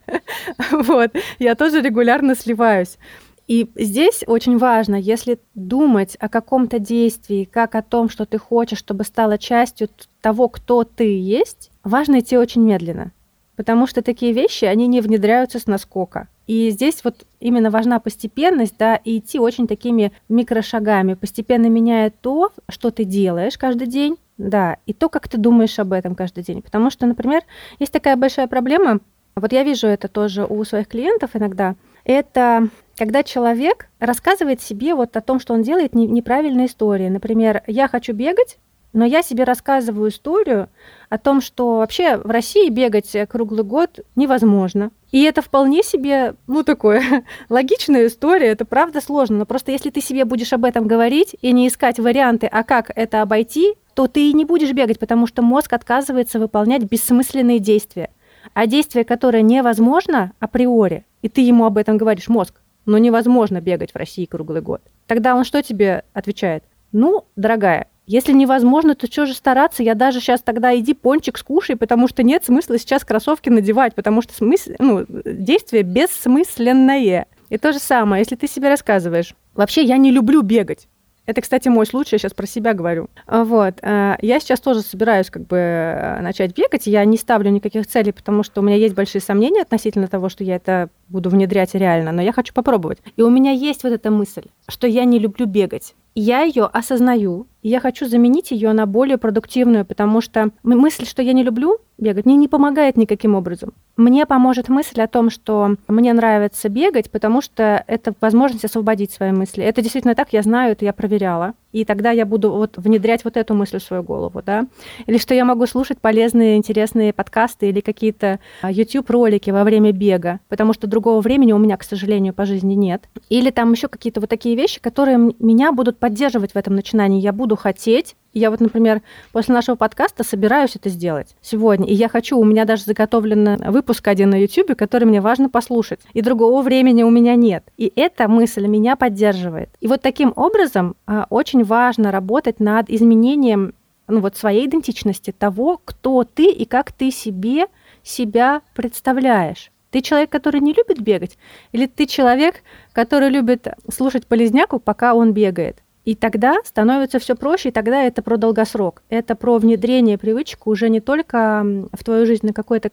вот, 0.71 1.11
я 1.37 1.53
тоже 1.53 1.81
регулярно 1.81 2.33
сливаюсь. 2.35 2.97
И 3.47 3.69
здесь 3.75 4.23
очень 4.25 4.57
важно, 4.57 4.95
если 4.95 5.39
думать 5.53 6.15
о 6.19 6.29
каком-то 6.29 6.79
действии, 6.79 7.43
как 7.43 7.75
о 7.75 7.81
том, 7.81 8.09
что 8.09 8.25
ты 8.25 8.37
хочешь, 8.37 8.77
чтобы 8.77 9.03
стало 9.03 9.37
частью 9.37 9.89
того, 10.21 10.47
кто 10.47 10.85
ты 10.85 11.19
есть, 11.19 11.71
важно 11.83 12.19
идти 12.19 12.37
очень 12.37 12.61
медленно, 12.61 13.11
потому 13.57 13.85
что 13.85 14.01
такие 14.01 14.31
вещи, 14.31 14.63
они 14.65 14.87
не 14.87 15.01
внедряются 15.01 15.59
с 15.59 15.67
наскока. 15.67 16.29
И 16.47 16.69
здесь 16.71 17.03
вот 17.03 17.25
именно 17.39 17.69
важна 17.69 17.99
постепенность, 17.99 18.77
да, 18.77 18.95
и 18.95 19.19
идти 19.19 19.39
очень 19.39 19.67
такими 19.67 20.11
микрошагами, 20.29 21.13
постепенно 21.13 21.67
меняя 21.67 22.11
то, 22.11 22.51
что 22.69 22.91
ты 22.91 23.03
делаешь 23.03 23.57
каждый 23.57 23.87
день, 23.87 24.17
да, 24.37 24.77
и 24.85 24.93
то, 24.93 25.09
как 25.09 25.27
ты 25.27 25.37
думаешь 25.37 25.79
об 25.79 25.93
этом 25.93 26.15
каждый 26.15 26.43
день. 26.43 26.61
Потому 26.61 26.89
что, 26.89 27.05
например, 27.05 27.43
есть 27.79 27.91
такая 27.91 28.15
большая 28.15 28.47
проблема, 28.47 28.99
вот 29.35 29.51
я 29.51 29.63
вижу 29.63 29.87
это 29.87 30.07
тоже 30.07 30.45
у 30.45 30.63
своих 30.63 30.87
клиентов 30.87 31.31
иногда, 31.33 31.75
это 32.03 32.67
когда 32.97 33.23
человек 33.23 33.87
рассказывает 33.99 34.61
себе 34.61 34.95
вот 34.95 35.15
о 35.17 35.21
том, 35.21 35.39
что 35.39 35.53
он 35.53 35.63
делает 35.63 35.95
неправильные 35.95 36.67
истории. 36.67 37.09
Например, 37.09 37.63
я 37.67 37.87
хочу 37.87 38.13
бегать, 38.13 38.57
но 38.93 39.05
я 39.05 39.23
себе 39.23 39.43
рассказываю 39.43 40.11
историю 40.11 40.69
о 41.09 41.17
том, 41.17 41.41
что 41.41 41.77
вообще 41.77 42.17
в 42.17 42.29
России 42.29 42.69
бегать 42.69 43.15
круглый 43.27 43.63
год 43.63 43.99
невозможно. 44.15 44.91
И 45.11 45.23
это 45.23 45.41
вполне 45.41 45.81
себе, 45.83 46.35
ну, 46.45 46.63
такое, 46.63 47.23
логичная 47.49 48.07
история, 48.07 48.47
это 48.47 48.65
правда 48.65 49.01
сложно. 49.01 49.39
Но 49.39 49.45
просто 49.45 49.71
если 49.71 49.89
ты 49.89 49.99
себе 49.99 50.25
будешь 50.25 50.53
об 50.53 50.63
этом 50.63 50.87
говорить 50.87 51.35
и 51.41 51.51
не 51.51 51.67
искать 51.67 51.99
варианты, 51.99 52.47
а 52.47 52.63
как 52.63 52.91
это 52.95 53.23
обойти, 53.23 53.73
то 53.95 54.07
ты 54.07 54.29
и 54.29 54.33
не 54.33 54.45
будешь 54.45 54.71
бегать, 54.71 54.99
потому 54.99 55.27
что 55.27 55.41
мозг 55.41 55.73
отказывается 55.73 56.39
выполнять 56.39 56.83
бессмысленные 56.83 57.59
действия. 57.59 58.09
А 58.53 58.67
действие, 58.67 59.05
которое 59.05 59.41
невозможно 59.41 60.33
априори, 60.39 61.05
и 61.21 61.29
ты 61.29 61.41
ему 61.41 61.65
об 61.65 61.77
этом 61.77 61.97
говоришь, 61.97 62.27
мозг, 62.27 62.55
но 62.85 62.97
невозможно 62.97 63.61
бегать 63.61 63.91
в 63.91 63.95
России 63.95 64.25
круглый 64.25 64.61
год. 64.61 64.81
Тогда 65.07 65.35
он 65.35 65.43
что 65.43 65.61
тебе 65.61 66.03
отвечает? 66.13 66.63
Ну, 66.91 67.25
дорогая, 67.35 67.87
если 68.05 68.33
невозможно, 68.33 68.95
то 68.95 69.07
что 69.07 69.25
же 69.25 69.33
стараться? 69.33 69.81
Я 69.81 69.95
даже 69.95 70.19
сейчас 70.19 70.41
тогда 70.41 70.77
иди 70.77 70.93
пончик 70.93 71.37
скушай, 71.37 71.77
потому 71.77 72.07
что 72.07 72.21
нет 72.21 72.43
смысла 72.43 72.77
сейчас 72.77 73.05
кроссовки 73.05 73.49
надевать, 73.49 73.95
потому 73.95 74.21
что 74.21 74.33
смысл, 74.33 74.71
ну, 74.79 75.05
действие 75.07 75.83
бессмысленное. 75.83 77.27
И 77.49 77.57
то 77.57 77.71
же 77.71 77.79
самое, 77.79 78.21
если 78.21 78.35
ты 78.35 78.47
себе 78.47 78.69
рассказываешь. 78.69 79.35
Вообще, 79.53 79.83
я 79.83 79.97
не 79.97 80.11
люблю 80.11 80.41
бегать. 80.41 80.87
Это, 81.25 81.41
кстати, 81.41 81.69
мой 81.69 81.85
случай, 81.85 82.15
я 82.15 82.19
сейчас 82.19 82.33
про 82.33 82.45
себя 82.45 82.73
говорю. 82.73 83.09
Вот. 83.27 83.75
Э, 83.81 84.15
я 84.21 84.39
сейчас 84.39 84.59
тоже 84.59 84.81
собираюсь 84.81 85.29
как 85.29 85.47
бы 85.47 85.55
э, 85.55 86.21
начать 86.21 86.55
бегать. 86.55 86.85
Я 86.85 87.05
не 87.05 87.17
ставлю 87.17 87.49
никаких 87.49 87.87
целей, 87.87 88.11
потому 88.11 88.43
что 88.43 88.59
у 88.59 88.63
меня 88.63 88.75
есть 88.75 88.93
большие 88.93 89.21
сомнения 89.21 89.61
относительно 89.61 90.07
того, 90.07 90.27
что 90.27 90.43
я 90.43 90.57
это 90.57 90.89
буду 91.07 91.29
внедрять 91.29 91.75
реально, 91.75 92.11
но 92.11 92.21
я 92.21 92.33
хочу 92.33 92.53
попробовать. 92.53 92.99
И 93.15 93.21
у 93.21 93.29
меня 93.29 93.51
есть 93.51 93.83
вот 93.83 93.93
эта 93.93 94.11
мысль, 94.11 94.43
что 94.67 94.85
я 94.85 95.05
не 95.05 95.17
люблю 95.17 95.45
бегать. 95.45 95.95
Я 96.15 96.41
ее 96.41 96.65
осознаю, 96.65 97.47
и 97.63 97.69
я 97.69 97.79
хочу 97.79 98.05
заменить 98.05 98.51
ее 98.51 98.73
на 98.73 98.85
более 98.85 99.17
продуктивную, 99.17 99.85
потому 99.85 100.21
что 100.21 100.51
мысль, 100.61 101.05
что 101.05 101.23
я 101.23 101.33
не 101.33 101.43
люблю 101.43 101.79
бегать, 101.97 102.25
мне 102.25 102.35
не 102.35 102.47
помогает 102.47 102.97
никаким 102.97 103.33
образом. 103.33 103.73
Мне 103.95 104.25
поможет 104.25 104.69
мысль 104.69 105.01
о 105.01 105.07
том, 105.07 105.29
что 105.29 105.75
мне 105.87 106.13
нравится 106.13 106.67
бегать, 106.69 107.11
потому 107.11 107.41
что 107.41 107.83
это 107.87 108.13
возможность 108.21 108.65
освободить 108.65 109.11
свои 109.11 109.31
мысли. 109.31 109.63
Это 109.63 109.81
действительно 109.81 110.15
так, 110.15 110.33
я 110.33 110.41
знаю, 110.41 110.71
это 110.71 110.85
я 110.85 110.93
проверяла. 110.93 111.53
И 111.71 111.85
тогда 111.85 112.11
я 112.11 112.25
буду 112.25 112.51
вот 112.51 112.77
внедрять 112.77 113.23
вот 113.23 113.35
эту 113.35 113.55
мысль 113.55 113.79
в 113.79 113.83
свою 113.83 114.03
голову, 114.03 114.41
да. 114.45 114.67
Или 115.07 115.17
что 115.17 115.33
я 115.33 115.43
могу 115.43 115.65
слушать 115.65 115.99
полезные, 115.99 116.57
интересные 116.57 117.13
подкасты 117.13 117.69
или 117.69 117.81
какие-то 117.81 118.39
а, 118.61 118.71
YouTube-ролики 118.71 119.49
во 119.49 119.63
время 119.63 119.91
бега, 119.91 120.39
потому 120.49 120.73
что 120.73 120.87
другого 120.87 121.19
времени 121.21 121.51
у 121.51 121.57
меня, 121.57 121.77
к 121.77 121.83
сожалению, 121.83 122.33
по 122.33 122.45
жизни 122.45 122.75
нет. 122.75 123.09
Или 123.29 123.49
там 123.49 123.71
еще 123.71 123.87
какие-то 123.87 124.21
вот 124.21 124.29
такие 124.29 124.55
вещи, 124.55 124.79
которые 124.79 125.17
меня 125.39 125.71
будут 125.71 125.97
поддерживать 125.97 126.53
в 126.53 126.55
этом 126.55 126.75
начинании. 126.75 127.19
Я 127.19 127.33
буду 127.33 127.55
хотеть 127.55 128.15
я 128.33 128.49
вот, 128.49 128.59
например, 128.59 129.01
после 129.31 129.53
нашего 129.53 129.75
подкаста 129.75 130.23
собираюсь 130.23 130.75
это 130.75 130.89
сделать 130.89 131.35
сегодня. 131.41 131.87
И 131.87 131.93
я 131.93 132.09
хочу, 132.09 132.37
у 132.37 132.43
меня 132.43 132.65
даже 132.65 132.83
заготовлен 132.83 133.57
выпуск 133.71 134.07
один 134.07 134.31
на 134.31 134.41
YouTube, 134.41 134.75
который 134.75 135.05
мне 135.05 135.21
важно 135.21 135.49
послушать. 135.49 135.99
И 136.13 136.21
другого 136.21 136.61
времени 136.61 137.03
у 137.03 137.09
меня 137.09 137.35
нет. 137.35 137.63
И 137.77 137.91
эта 137.95 138.27
мысль 138.27 138.67
меня 138.67 138.95
поддерживает. 138.95 139.69
И 139.79 139.87
вот 139.87 140.01
таким 140.01 140.33
образом 140.35 140.95
а, 141.05 141.27
очень 141.29 141.63
важно 141.63 142.11
работать 142.11 142.59
над 142.59 142.89
изменением 142.89 143.73
ну, 144.07 144.19
вот 144.19 144.35
своей 144.35 144.67
идентичности, 144.67 145.31
того, 145.31 145.79
кто 145.83 146.23
ты 146.23 146.51
и 146.51 146.65
как 146.65 146.91
ты 146.91 147.11
себе 147.11 147.67
себя 148.03 148.61
представляешь. 148.75 149.71
Ты 149.91 150.01
человек, 150.01 150.31
который 150.31 150.59
не 150.59 150.73
любит 150.73 150.99
бегать? 150.99 151.37
Или 151.71 151.85
ты 151.85 152.07
человек, 152.07 152.63
который 152.93 153.29
любит 153.29 153.67
слушать 153.91 154.25
полезняку, 154.25 154.79
пока 154.79 155.13
он 155.13 155.33
бегает? 155.33 155.82
И 156.05 156.15
тогда 156.15 156.57
становится 156.65 157.17
все 157.19 157.35
проще, 157.35 157.69
и 157.69 157.71
тогда 157.71 158.03
это 158.03 158.21
про 158.21 158.37
долгосрок. 158.37 159.03
Это 159.09 159.35
про 159.35 159.57
внедрение 159.57 160.17
привычек 160.17 160.67
уже 160.67 160.89
не 160.89 160.99
только 160.99 161.65
в 161.93 162.03
твою 162.03 162.25
жизнь 162.25 162.45
на 162.45 162.53
какой-то 162.53 162.89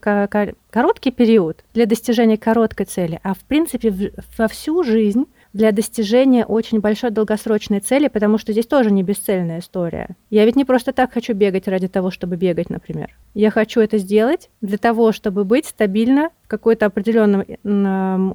короткий 0.71 1.11
период 1.11 1.65
для 1.75 1.87
достижения 1.87 2.37
короткой 2.37 2.87
цели, 2.87 3.21
а 3.23 3.35
в 3.35 3.41
принципе 3.41 4.13
во 4.39 4.49
всю 4.49 4.83
жизнь 4.85 5.27
для 5.53 5.73
достижения 5.73 6.45
очень 6.45 6.81
большой 6.81 7.11
долгосрочной 7.11 7.81
цели, 7.81 8.09
потому 8.09 8.39
что 8.39 8.53
здесь 8.53 8.67
тоже 8.67 8.91
не 8.91 9.03
бесцельная 9.03 9.59
история. 9.59 10.17
Я 10.31 10.45
ведь 10.45 10.57
не 10.57 10.65
просто 10.65 10.93
так 10.93 11.13
хочу 11.13 11.35
бегать 11.35 11.67
ради 11.67 11.89
того, 11.89 12.11
чтобы 12.11 12.37
бегать, 12.37 12.71
например. 12.71 13.17
Я 13.35 13.51
хочу 13.51 13.81
это 13.81 13.99
сделать 13.99 14.51
для 14.61 14.79
того, 14.79 15.13
чтобы 15.13 15.45
быть 15.45 15.67
стабильно 15.67 16.31
в 16.43 16.49
какой-то 16.49 16.87
определенном 16.87 17.45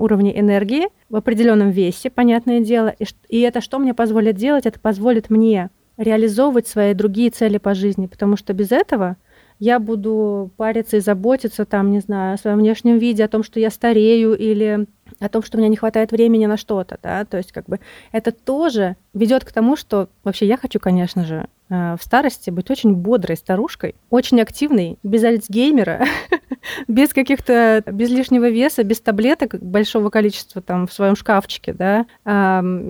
уровне 0.01 0.37
энергии, 0.37 0.87
в 1.09 1.15
определенном 1.15 1.71
весе, 1.71 2.09
понятное 2.09 2.59
дело. 2.59 2.93
И, 2.99 3.05
и 3.29 3.39
это 3.41 3.61
что 3.61 3.79
мне 3.79 3.93
позволит 3.93 4.35
делать? 4.35 4.65
Это 4.65 4.79
позволит 4.79 5.29
мне 5.29 5.69
реализовывать 5.97 6.67
свои 6.67 6.93
другие 6.93 7.29
цели 7.29 7.57
по 7.57 7.73
жизни, 7.73 8.07
потому 8.07 8.35
что 8.35 8.53
без 8.53 8.71
этого 8.71 9.15
я 9.59 9.79
буду 9.79 10.51
париться 10.57 10.97
и 10.97 10.99
заботиться, 10.99 11.65
там, 11.65 11.91
не 11.91 11.99
знаю, 11.99 12.33
о 12.33 12.37
своем 12.37 12.57
внешнем 12.57 12.97
виде, 12.97 13.23
о 13.23 13.29
том, 13.29 13.43
что 13.43 13.59
я 13.59 13.69
старею 13.69 14.37
или 14.37 14.85
о 15.19 15.29
том, 15.29 15.43
что 15.43 15.57
у 15.57 15.59
меня 15.59 15.69
не 15.69 15.77
хватает 15.77 16.11
времени 16.11 16.45
на 16.45 16.57
что-то, 16.57 16.97
да, 17.01 17.25
то 17.25 17.37
есть 17.37 17.51
как 17.51 17.65
бы 17.65 17.79
это 18.11 18.31
тоже 18.31 18.95
ведет 19.13 19.45
к 19.45 19.51
тому, 19.51 19.75
что 19.75 20.09
вообще 20.23 20.45
я 20.45 20.57
хочу, 20.57 20.79
конечно 20.79 21.25
же, 21.25 21.47
э, 21.69 21.95
в 21.99 22.03
старости 22.03 22.49
быть 22.49 22.69
очень 22.69 22.93
бодрой 22.93 23.37
старушкой, 23.37 23.95
очень 24.09 24.41
активной, 24.41 24.97
без 25.03 25.23
альцгеймера, 25.23 26.05
без 26.87 27.13
каких-то, 27.13 27.83
без 27.87 28.09
лишнего 28.09 28.49
веса, 28.49 28.83
без 28.83 28.99
таблеток 28.99 29.59
большого 29.61 30.09
количества 30.09 30.61
там 30.61 30.87
в 30.87 30.93
своем 30.93 31.15
шкафчике, 31.15 31.73
да, 31.73 32.05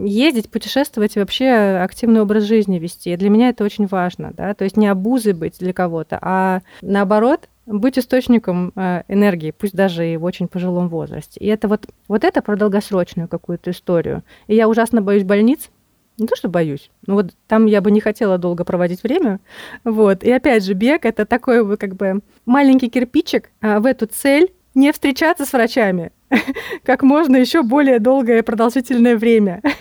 ездить, 0.05 0.49
путешествовать 0.49 1.15
и 1.15 1.19
вообще 1.19 1.79
активный 1.83 2.21
образ 2.21 2.43
жизни 2.43 2.79
вести. 2.79 3.15
Для 3.15 3.29
меня 3.29 3.49
это 3.49 3.63
очень 3.63 3.87
важно, 3.87 4.31
да, 4.35 4.53
то 4.53 4.63
есть 4.63 4.77
не 4.77 4.87
обузой 4.87 5.33
быть 5.33 5.59
для 5.59 5.73
кого-то, 5.73 6.17
а 6.21 6.61
наоборот 6.81 7.49
быть 7.65 7.97
источником 7.97 8.71
э, 8.75 9.03
энергии, 9.07 9.51
пусть 9.51 9.73
даже 9.73 10.07
и 10.07 10.17
в 10.17 10.23
очень 10.23 10.47
пожилом 10.47 10.89
возрасте. 10.89 11.39
И 11.39 11.47
это 11.47 11.67
вот, 11.67 11.87
вот 12.07 12.23
это 12.23 12.41
про 12.41 12.55
долгосрочную 12.55 13.27
какую-то 13.27 13.71
историю. 13.71 14.23
И 14.47 14.55
я 14.55 14.69
ужасно 14.69 15.01
боюсь 15.01 15.23
больниц, 15.23 15.69
не 16.17 16.27
то, 16.27 16.35
что 16.35 16.47
боюсь, 16.47 16.91
но 17.07 17.15
вот 17.15 17.33
там 17.47 17.65
я 17.65 17.81
бы 17.81 17.91
не 17.91 17.99
хотела 17.99 18.37
долго 18.37 18.63
проводить 18.63 19.03
время. 19.03 19.39
Вот. 19.83 20.23
И 20.23 20.31
опять 20.31 20.63
же, 20.63 20.73
бег— 20.73 21.03
это 21.05 21.25
такой 21.25 21.77
как 21.77 21.95
бы 21.95 22.21
маленький 22.45 22.89
кирпичик 22.89 23.49
а, 23.61 23.79
в 23.79 23.85
эту 23.85 24.05
цель 24.05 24.53
не 24.75 24.91
встречаться 24.91 25.45
с 25.45 25.53
врачами 25.53 26.11
как 26.83 27.03
можно 27.03 27.35
еще 27.35 27.63
более 27.63 27.99
долгое 27.99 28.39
и 28.39 28.43
продолжительное 28.43 29.17
время. 29.17 29.61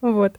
Вот. 0.00 0.34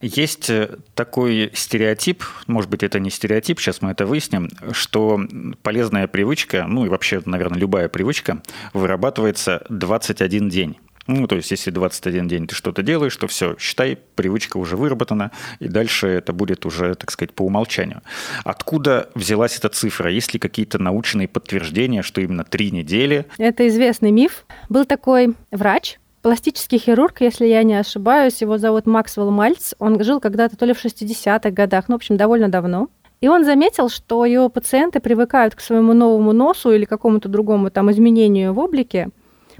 Есть 0.00 0.48
э, 0.48 0.76
такой 0.94 1.50
стереотип, 1.54 2.24
может 2.46 2.70
быть, 2.70 2.82
это 2.82 2.98
не 2.98 3.10
стереотип, 3.10 3.60
сейчас 3.60 3.82
мы 3.82 3.90
это 3.90 4.06
выясним, 4.06 4.48
что 4.72 5.20
полезная 5.62 6.06
привычка, 6.06 6.64
ну 6.66 6.86
и 6.86 6.88
вообще, 6.88 7.20
наверное, 7.26 7.58
любая 7.58 7.88
привычка 7.88 8.42
вырабатывается 8.72 9.64
21 9.68 10.48
день. 10.48 10.78
Ну, 11.06 11.26
то 11.26 11.36
есть, 11.36 11.50
если 11.50 11.70
21 11.70 12.28
день 12.28 12.46
ты 12.46 12.54
что-то 12.54 12.82
делаешь, 12.82 13.16
то 13.16 13.26
все, 13.26 13.56
считай, 13.58 13.98
привычка 14.14 14.58
уже 14.58 14.76
выработана, 14.76 15.32
и 15.58 15.68
дальше 15.68 16.06
это 16.06 16.32
будет 16.32 16.64
уже, 16.66 16.94
так 16.94 17.10
сказать, 17.10 17.34
по 17.34 17.42
умолчанию. 17.42 18.02
Откуда 18.44 19.10
взялась 19.14 19.58
эта 19.58 19.68
цифра? 19.68 20.10
Есть 20.10 20.32
ли 20.34 20.40
какие-то 20.40 20.78
научные 20.78 21.28
подтверждения, 21.28 22.02
что 22.02 22.20
именно 22.20 22.44
три 22.44 22.70
недели? 22.70 23.26
Это 23.38 23.66
известный 23.68 24.12
миф. 24.12 24.46
Был 24.68 24.84
такой 24.84 25.34
врач, 25.50 25.98
пластический 26.22 26.78
хирург, 26.78 27.20
если 27.20 27.46
я 27.46 27.62
не 27.62 27.74
ошибаюсь, 27.74 28.40
его 28.40 28.58
зовут 28.58 28.86
Максвелл 28.86 29.30
Мальц. 29.30 29.74
Он 29.78 30.02
жил 30.02 30.20
когда-то 30.20 30.56
то 30.56 30.66
ли 30.66 30.72
в 30.72 30.84
60-х 30.84 31.50
годах, 31.50 31.88
ну, 31.88 31.94
в 31.94 31.96
общем, 31.96 32.16
довольно 32.16 32.48
давно. 32.48 32.88
И 33.20 33.28
он 33.28 33.44
заметил, 33.44 33.88
что 33.88 34.24
его 34.24 34.48
пациенты 34.48 35.00
привыкают 35.00 35.54
к 35.54 35.60
своему 35.60 35.92
новому 35.92 36.32
носу 36.32 36.72
или 36.72 36.84
какому-то 36.84 37.28
другому 37.28 37.70
там 37.70 37.90
изменению 37.90 38.54
в 38.54 38.58
облике 38.58 39.10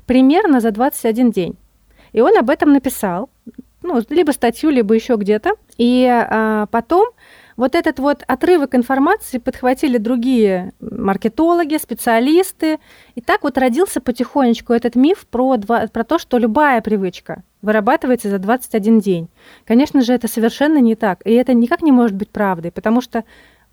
примерно 0.07 0.61
за 0.61 0.71
21 0.71 1.31
день. 1.31 1.57
И 2.13 2.21
он 2.21 2.37
об 2.37 2.51
этом 2.51 2.73
написал, 2.73 3.29
ну, 3.83 4.01
либо 4.09 4.31
статью, 4.33 4.71
либо 4.71 4.95
еще 4.95 5.17
где-то. 5.17 5.53
И 5.77 6.07
а, 6.09 6.67
потом 6.67 7.09
вот 7.61 7.75
этот 7.75 7.99
вот 7.99 8.25
отрывок 8.27 8.75
информации 8.75 9.37
подхватили 9.37 9.99
другие 9.99 10.73
маркетологи, 10.81 11.77
специалисты. 11.77 12.79
И 13.17 13.21
так 13.21 13.43
вот 13.43 13.59
родился 13.59 14.01
потихонечку 14.01 14.73
этот 14.73 14.95
миф 14.95 15.27
про, 15.27 15.59
два, 15.59 15.87
про 15.89 16.05
то, 16.05 16.19
что 16.19 16.39
любая 16.39 16.81
привычка 16.81 17.43
вырабатывается 17.61 18.31
за 18.31 18.39
21 18.39 19.01
день. 19.01 19.29
Конечно 19.67 20.01
же, 20.01 20.15
это 20.15 20.27
совершенно 20.27 20.79
не 20.79 20.95
так. 20.95 21.21
И 21.27 21.35
это 21.35 21.53
никак 21.53 21.83
не 21.83 21.93
может 21.93 22.17
быть 22.17 22.31
правдой, 22.31 22.73
потому 22.73 23.03
что 23.03 23.25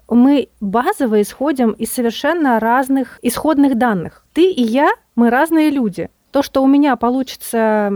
мы 0.09 0.49
базово 0.59 1.21
исходим 1.21 1.71
из 1.71 1.89
совершенно 1.89 2.59
разных 2.59 3.19
исходных 3.21 3.77
данных. 3.77 4.25
Ты 4.33 4.51
и 4.51 4.63
я, 4.63 4.91
мы 5.15 5.29
разные 5.29 5.69
люди 5.69 6.09
то, 6.37 6.43
что 6.43 6.61
у 6.61 6.67
меня 6.67 6.95
получится, 6.97 7.91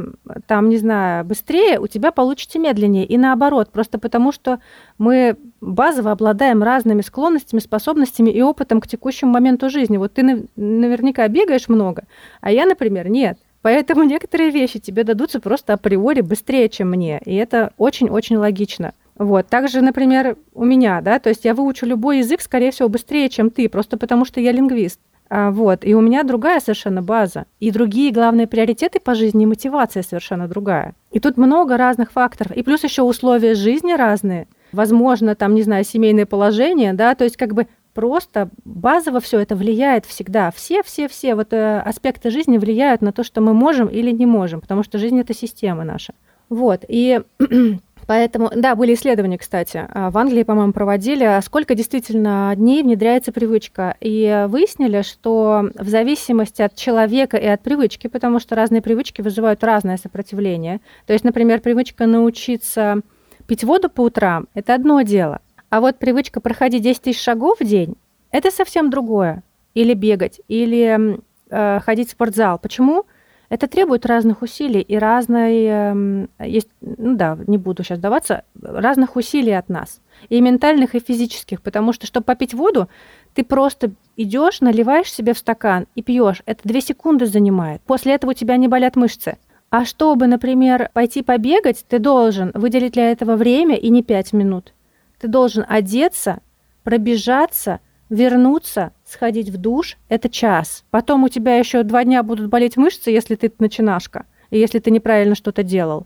там, 0.47 0.69
не 0.69 0.77
знаю, 0.77 1.23
быстрее, 1.23 1.79
у 1.79 1.85
тебя 1.85 2.11
получится 2.11 2.57
медленнее. 2.57 3.05
И 3.05 3.15
наоборот, 3.15 3.69
просто 3.71 3.99
потому 3.99 4.31
что 4.31 4.59
мы 4.97 5.37
базово 5.61 6.11
обладаем 6.11 6.63
разными 6.63 7.01
склонностями, 7.01 7.59
способностями 7.59 8.31
и 8.31 8.41
опытом 8.41 8.81
к 8.81 8.87
текущему 8.87 9.31
моменту 9.31 9.69
жизни. 9.69 9.97
Вот 9.97 10.13
ты 10.13 10.47
наверняка 10.55 11.27
бегаешь 11.27 11.69
много, 11.69 12.05
а 12.41 12.51
я, 12.51 12.65
например, 12.65 13.09
нет. 13.09 13.37
Поэтому 13.61 14.01
некоторые 14.05 14.49
вещи 14.49 14.79
тебе 14.79 15.03
дадутся 15.03 15.39
просто 15.39 15.73
априори 15.73 16.21
быстрее, 16.21 16.67
чем 16.67 16.89
мне. 16.89 17.21
И 17.23 17.35
это 17.35 17.73
очень-очень 17.77 18.37
логично. 18.37 18.93
Вот. 19.19 19.49
Также, 19.49 19.81
например, 19.81 20.35
у 20.55 20.65
меня, 20.65 21.01
да, 21.01 21.19
то 21.19 21.29
есть 21.29 21.45
я 21.45 21.53
выучу 21.53 21.85
любой 21.85 22.17
язык, 22.17 22.41
скорее 22.41 22.71
всего, 22.71 22.89
быстрее, 22.89 23.29
чем 23.29 23.51
ты, 23.51 23.69
просто 23.69 23.97
потому 23.97 24.25
что 24.25 24.41
я 24.41 24.51
лингвист. 24.51 24.99
А, 25.33 25.49
вот. 25.49 25.85
И 25.85 25.95
у 25.95 26.01
меня 26.01 26.23
другая 26.23 26.59
совершенно 26.59 27.01
база. 27.01 27.45
И 27.61 27.71
другие 27.71 28.11
главные 28.11 28.47
приоритеты 28.47 28.99
по 28.99 29.15
жизни, 29.15 29.43
и 29.43 29.45
мотивация 29.45 30.03
совершенно 30.03 30.49
другая. 30.49 30.93
И 31.09 31.21
тут 31.21 31.37
много 31.37 31.77
разных 31.77 32.11
факторов. 32.11 32.51
И 32.51 32.63
плюс 32.63 32.83
еще 32.83 33.03
условия 33.03 33.55
жизни 33.55 33.93
разные. 33.93 34.49
Возможно, 34.73 35.33
там, 35.35 35.55
не 35.55 35.61
знаю, 35.61 35.85
семейное 35.85 36.25
положение, 36.25 36.91
да, 36.91 37.15
то 37.15 37.23
есть 37.23 37.37
как 37.37 37.53
бы 37.53 37.67
просто 37.93 38.49
базово 38.65 39.21
все 39.21 39.39
это 39.39 39.55
влияет 39.55 40.05
всегда. 40.05 40.51
Все-все-все 40.51 41.35
вот 41.35 41.53
э, 41.53 41.79
аспекты 41.79 42.29
жизни 42.29 42.57
влияют 42.57 43.01
на 43.01 43.13
то, 43.13 43.23
что 43.23 43.39
мы 43.39 43.53
можем 43.53 43.87
или 43.87 44.11
не 44.11 44.25
можем, 44.25 44.59
потому 44.59 44.83
что 44.83 44.97
жизнь— 44.97 45.19
это 45.21 45.33
система 45.33 45.85
наша. 45.85 46.13
Вот, 46.49 46.83
и 46.87 47.21
Поэтому, 48.11 48.51
да, 48.53 48.75
были 48.75 48.93
исследования, 48.93 49.37
кстати, 49.37 49.87
а, 49.87 50.11
в 50.11 50.17
Англии, 50.17 50.43
по-моему, 50.43 50.73
проводили, 50.73 51.23
а 51.23 51.41
сколько 51.41 51.75
действительно 51.75 52.53
дней 52.57 52.83
внедряется 52.83 53.31
привычка. 53.31 53.95
И 54.01 54.47
выяснили, 54.49 55.01
что 55.01 55.69
в 55.79 55.87
зависимости 55.87 56.61
от 56.61 56.75
человека 56.75 57.37
и 57.37 57.45
от 57.45 57.61
привычки, 57.61 58.07
потому 58.07 58.41
что 58.41 58.57
разные 58.57 58.81
привычки 58.81 59.21
вызывают 59.21 59.63
разное 59.63 59.95
сопротивление. 59.95 60.81
То 61.05 61.13
есть, 61.13 61.23
например, 61.23 61.61
привычка 61.61 62.05
научиться 62.05 62.99
пить 63.47 63.63
воду 63.63 63.89
по 63.89 64.01
утрам– 64.01 64.47
это 64.55 64.75
одно 64.75 65.03
дело. 65.03 65.39
А 65.69 65.79
вот 65.79 65.97
привычка 65.97 66.41
проходить 66.41 66.83
10 66.83 67.01
тысяч 67.03 67.21
шагов 67.21 67.61
в 67.61 67.63
день– 67.63 67.95
это 68.31 68.51
совсем 68.51 68.89
другое. 68.89 69.41
Или 69.73 69.93
бегать, 69.93 70.41
или 70.49 71.17
э, 71.49 71.79
ходить 71.79 72.09
в 72.09 72.11
спортзал. 72.11 72.59
Почему? 72.59 73.05
Это 73.51 73.67
требует 73.67 74.05
разных 74.05 74.43
усилий 74.43 74.79
и 74.79 74.95
разной, 74.95 75.65
эм, 75.65 76.29
есть, 76.39 76.69
ну 76.79 77.17
да, 77.17 77.37
не 77.47 77.57
буду 77.57 77.83
сейчас 77.83 77.99
даваться, 77.99 78.45
разных 78.61 79.17
усилий 79.17 79.51
от 79.51 79.67
нас. 79.67 79.99
И 80.29 80.39
ментальных, 80.39 80.95
и 80.95 81.01
физических. 81.01 81.61
Потому 81.61 81.91
что, 81.91 82.07
чтобы 82.07 82.23
попить 82.23 82.53
воду, 82.53 82.87
ты 83.33 83.43
просто 83.43 83.91
идешь, 84.15 84.61
наливаешь 84.61 85.11
себе 85.11 85.33
в 85.33 85.37
стакан 85.37 85.87
и 85.95 86.01
пьешь. 86.01 86.43
Это 86.45 86.61
две 86.63 86.79
секунды 86.79 87.25
занимает. 87.25 87.81
После 87.81 88.13
этого 88.13 88.31
у 88.31 88.33
тебя 88.33 88.55
не 88.55 88.69
болят 88.69 88.95
мышцы. 88.95 89.37
А 89.69 89.83
чтобы, 89.83 90.27
например, 90.27 90.89
пойти 90.93 91.21
побегать, 91.21 91.83
ты 91.89 91.99
должен 91.99 92.51
выделить 92.53 92.93
для 92.93 93.11
этого 93.11 93.35
время 93.35 93.75
и 93.75 93.89
не 93.89 94.01
пять 94.01 94.31
минут. 94.31 94.73
Ты 95.19 95.27
должен 95.27 95.65
одеться, 95.67 96.39
пробежаться, 96.83 97.81
вернуться, 98.11 98.91
сходить 99.05 99.49
в 99.49 99.57
душ– 99.57 99.97
это 100.09 100.29
час. 100.29 100.83
Потом 100.91 101.23
у 101.23 101.29
тебя 101.29 101.55
еще 101.55 101.81
два 101.83 102.03
дня 102.03 102.21
будут 102.21 102.49
болеть 102.49 102.77
мышцы, 102.77 103.09
если 103.09 103.35
ты 103.35 103.51
начинашка, 103.57 104.25
и 104.51 104.59
если 104.59 104.79
ты 104.79 104.91
неправильно 104.91 105.33
что-то 105.33 105.63
делал. 105.63 106.05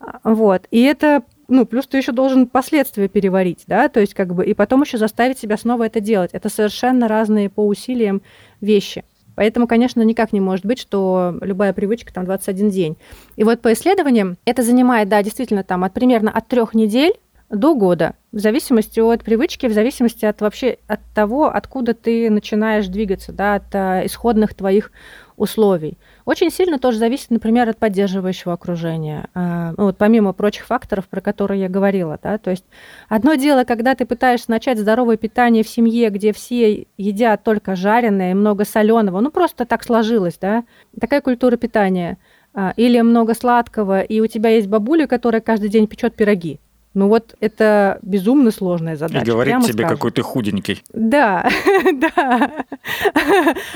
А, 0.00 0.20
вот. 0.24 0.66
И 0.70 0.82
это 0.82 1.22
ну, 1.46 1.64
плюс 1.64 1.86
ты 1.86 1.98
еще 1.98 2.12
должен 2.12 2.48
последствия 2.48 3.08
переварить, 3.08 3.64
да, 3.66 3.88
то 3.88 4.00
есть 4.00 4.14
как 4.14 4.34
бы, 4.34 4.44
и 4.46 4.54
потом 4.54 4.82
еще 4.82 4.98
заставить 4.98 5.38
себя 5.38 5.56
снова 5.56 5.84
это 5.84 6.00
делать. 6.00 6.30
Это 6.32 6.48
совершенно 6.48 7.06
разные 7.06 7.50
по 7.50 7.66
усилиям 7.66 8.22
вещи. 8.60 9.04
Поэтому, 9.36 9.66
конечно, 9.66 10.00
никак 10.02 10.32
не 10.32 10.40
может 10.40 10.64
быть, 10.64 10.78
что 10.78 11.36
любая 11.40 11.72
привычка 11.72 12.12
там 12.12 12.24
21 12.24 12.70
день. 12.70 12.96
И 13.36 13.44
вот 13.44 13.60
по 13.60 13.72
исследованиям 13.72 14.36
это 14.44 14.62
занимает, 14.62 15.08
да, 15.08 15.22
действительно, 15.22 15.64
там 15.64 15.84
от 15.84 15.92
примерно 15.92 16.30
от 16.30 16.48
трех 16.48 16.74
недель 16.74 17.12
до 17.50 17.74
года, 17.74 18.14
в 18.34 18.40
зависимости 18.40 18.98
от 18.98 19.22
привычки, 19.22 19.66
в 19.66 19.72
зависимости 19.72 20.24
от 20.24 20.40
вообще 20.40 20.78
от 20.88 20.98
того, 21.14 21.46
откуда 21.46 21.94
ты 21.94 22.28
начинаешь 22.30 22.88
двигаться, 22.88 23.32
да, 23.32 23.54
от 23.54 23.72
а, 23.72 24.04
исходных 24.04 24.54
твоих 24.54 24.90
условий. 25.36 25.98
Очень 26.24 26.50
сильно 26.50 26.80
тоже 26.80 26.98
зависит, 26.98 27.30
например, 27.30 27.68
от 27.68 27.78
поддерживающего 27.78 28.52
окружения. 28.52 29.28
А, 29.34 29.72
ну, 29.76 29.84
вот 29.84 29.98
помимо 29.98 30.32
прочих 30.32 30.66
факторов, 30.66 31.06
про 31.06 31.20
которые 31.20 31.60
я 31.60 31.68
говорила. 31.68 32.18
Да? 32.20 32.38
То 32.38 32.50
есть 32.50 32.64
одно 33.08 33.34
дело, 33.36 33.62
когда 33.62 33.94
ты 33.94 34.04
пытаешься 34.04 34.50
начать 34.50 34.80
здоровое 34.80 35.16
питание 35.16 35.62
в 35.62 35.68
семье, 35.68 36.10
где 36.10 36.32
все 36.32 36.88
едят 36.96 37.44
только 37.44 37.76
жареное, 37.76 38.34
много 38.34 38.64
соленого, 38.64 39.20
ну 39.20 39.30
просто 39.30 39.64
так 39.64 39.84
сложилось, 39.84 40.38
да, 40.40 40.64
такая 41.00 41.20
культура 41.20 41.56
питания. 41.56 42.18
А, 42.52 42.72
или 42.76 43.00
много 43.00 43.34
сладкого, 43.34 44.00
и 44.00 44.20
у 44.20 44.26
тебя 44.26 44.50
есть 44.50 44.68
бабуля, 44.68 45.08
которая 45.08 45.40
каждый 45.40 45.68
день 45.68 45.88
печет 45.88 46.14
пироги. 46.14 46.60
Ну 46.94 47.08
вот 47.08 47.34
это 47.40 47.98
безумно 48.02 48.52
сложная 48.52 48.96
задача. 48.96 49.24
И 49.24 49.28
говорит 49.28 49.60
тебе, 49.62 49.72
скажем. 49.72 49.88
какой 49.88 50.12
ты 50.12 50.22
худенький. 50.22 50.82
Да, 50.92 51.48
да. 51.92 52.52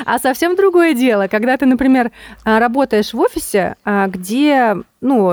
А 0.07 0.19
совсем 0.21 0.55
другое 0.55 0.95
дело, 0.95 1.27
когда 1.27 1.57
ты, 1.57 1.67
например, 1.67 2.13
а, 2.45 2.61
работаешь 2.61 3.13
в 3.13 3.19
офисе, 3.19 3.75
а, 3.85 4.07
где 4.07 4.77
ну, 5.01 5.33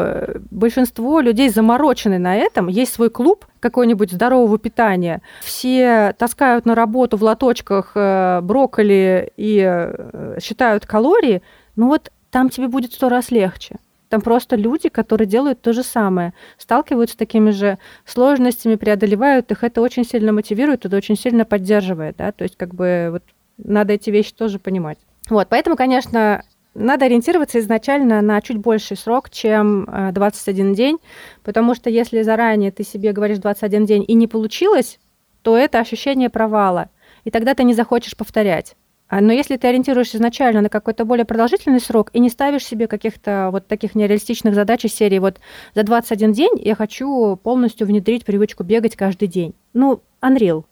большинство 0.49 1.19
людей 1.19 1.49
заморочены 1.49 2.17
на 2.17 2.35
этом, 2.35 2.67
есть 2.67 2.93
свой 2.93 3.09
клуб 3.11 3.45
какой-нибудь 3.59 4.11
здорового 4.11 4.57
питания, 4.57 5.21
все 5.43 6.13
таскают 6.17 6.65
на 6.65 6.75
работу 6.75 7.17
в 7.17 7.23
лоточках 7.23 7.91
э, 7.95 8.41
брокколи 8.41 9.31
и 9.37 9.63
э, 9.65 10.37
считают 10.39 10.85
калории, 10.85 11.41
ну 11.75 11.87
вот 11.87 12.11
там 12.29 12.49
тебе 12.49 12.67
будет 12.67 12.93
сто 12.93 13.09
раз 13.09 13.31
легче. 13.31 13.77
Там 14.09 14.21
просто 14.21 14.55
люди, 14.55 14.89
которые 14.89 15.27
делают 15.27 15.61
то 15.61 15.73
же 15.73 15.83
самое, 15.83 16.33
сталкиваются 16.57 17.15
с 17.15 17.17
такими 17.17 17.51
же 17.51 17.77
сложностями, 18.05 18.75
преодолевают 18.75 19.51
их. 19.51 19.63
Это 19.63 19.81
очень 19.81 20.05
сильно 20.05 20.31
мотивирует, 20.31 20.85
это 20.85 20.95
очень 20.97 21.17
сильно 21.17 21.45
поддерживает. 21.45 22.17
Да? 22.17 22.31
То 22.31 22.43
есть 22.43 22.55
как 22.55 22.73
бы 22.75 23.09
вот 23.11 23.23
надо 23.57 23.93
эти 23.93 24.09
вещи 24.09 24.33
тоже 24.33 24.59
понимать. 24.59 24.97
Вот, 25.29 25.47
поэтому, 25.49 25.75
конечно, 25.75 26.43
надо 26.75 27.05
ориентироваться 27.05 27.59
изначально 27.59 28.21
на 28.21 28.41
чуть 28.41 28.57
больший 28.57 28.97
срок, 28.97 29.29
чем 29.29 29.87
21 30.13 30.71
э, 30.71 30.75
день, 30.75 30.97
потому 31.43 31.73
что 31.73 31.89
если 31.89 32.21
заранее 32.21 32.71
ты 32.71 32.83
себе 32.83 33.11
говоришь 33.13 33.39
21 33.39 33.85
день 33.85 34.05
и 34.07 34.13
не 34.13 34.27
получилось, 34.27 34.99
то 35.41 35.57
это 35.57 35.79
ощущение 35.79 36.29
провала, 36.29 36.89
и 37.23 37.31
тогда 37.31 37.53
ты 37.53 37.63
не 37.63 37.73
захочешь 37.73 38.17
повторять. 38.17 38.75
А, 39.07 39.21
но 39.21 39.31
если 39.31 39.55
ты 39.57 39.67
ориентируешься 39.67 40.17
изначально 40.17 40.61
на 40.61 40.69
какой-то 40.69 41.05
более 41.05 41.25
продолжительный 41.25 41.79
срок 41.79 42.09
и 42.13 42.19
не 42.19 42.29
ставишь 42.29 42.65
себе 42.65 42.87
каких-то 42.87 43.49
вот 43.51 43.67
таких 43.67 43.93
нереалистичных 43.93 44.55
задач 44.55 44.83
из 44.85 44.95
серии 44.95 45.19
вот 45.19 45.39
за 45.75 45.83
21 45.83 46.31
день 46.31 46.51
я 46.57 46.75
хочу 46.75 47.35
полностью 47.35 47.85
внедрить 47.85 48.25
привычку 48.25 48.63
бегать 48.63 48.95
каждый 48.95 49.27
день. 49.27 49.53
Ну, 49.73 50.01
Unreal. 50.21 50.65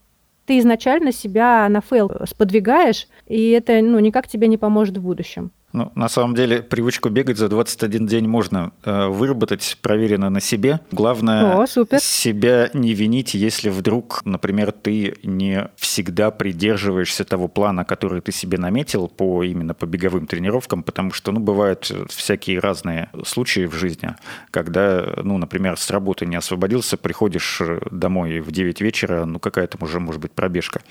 Ты 0.46 0.60
изначально 0.60 1.12
себя 1.12 1.70
на 1.70 1.82
fail 1.82 2.12
сподвигаешь, 2.28 3.08
и 3.28 3.52
это 3.52 3.82
ну, 3.82 4.00
никак 4.00 4.28
тебе 4.28 4.48
не 4.48 4.58
поможет 4.58 4.98
в 4.98 5.04
будущем. 5.04 5.52
Ну, 5.74 5.92
на 5.96 6.08
самом 6.08 6.36
деле, 6.36 6.62
привычку 6.62 7.10
бегать 7.10 7.38
за 7.38 7.50
21 7.50 8.06
день 8.06 8.28
можно 8.28 8.74
э, 8.84 9.08
выработать, 9.08 9.80
проверено 9.82 10.30
на 10.30 10.40
себе. 10.40 10.80
Главное, 10.92 11.56
О, 11.56 11.66
супер. 11.66 12.00
себя 12.00 12.70
не 12.74 12.94
винить, 12.94 13.34
если 13.34 13.70
вдруг, 13.70 14.22
например, 14.24 14.72
ты 14.72 15.16
не 15.24 15.70
всегда 15.76 16.30
придерживаешься 16.30 17.26
того 17.26 17.48
плана, 17.48 17.86
который 17.86 18.22
ты 18.22 18.32
себе 18.32 18.60
наметил 18.60 19.08
по 19.08 19.44
именно 19.44 19.74
по 19.74 19.88
беговым 19.88 20.28
тренировкам, 20.28 20.84
потому 20.84 21.12
что, 21.12 21.32
ну, 21.32 21.40
бывают 21.40 21.92
всякие 22.10 22.60
разные 22.60 23.10
случаи 23.26 23.66
в 23.66 23.74
жизни, 23.74 24.16
когда, 24.52 25.16
ну, 25.24 25.40
например, 25.40 25.78
с 25.80 25.90
работы 25.90 26.28
не 26.28 26.36
освободился, 26.36 26.98
приходишь 26.98 27.60
домой 27.90 28.42
в 28.42 28.52
9 28.52 28.80
вечера, 28.80 29.26
ну, 29.26 29.40
какая 29.40 29.66
то 29.66 29.84
уже 29.84 30.00
может 30.00 30.22
быть 30.22 30.34
пробежка. 30.34 30.82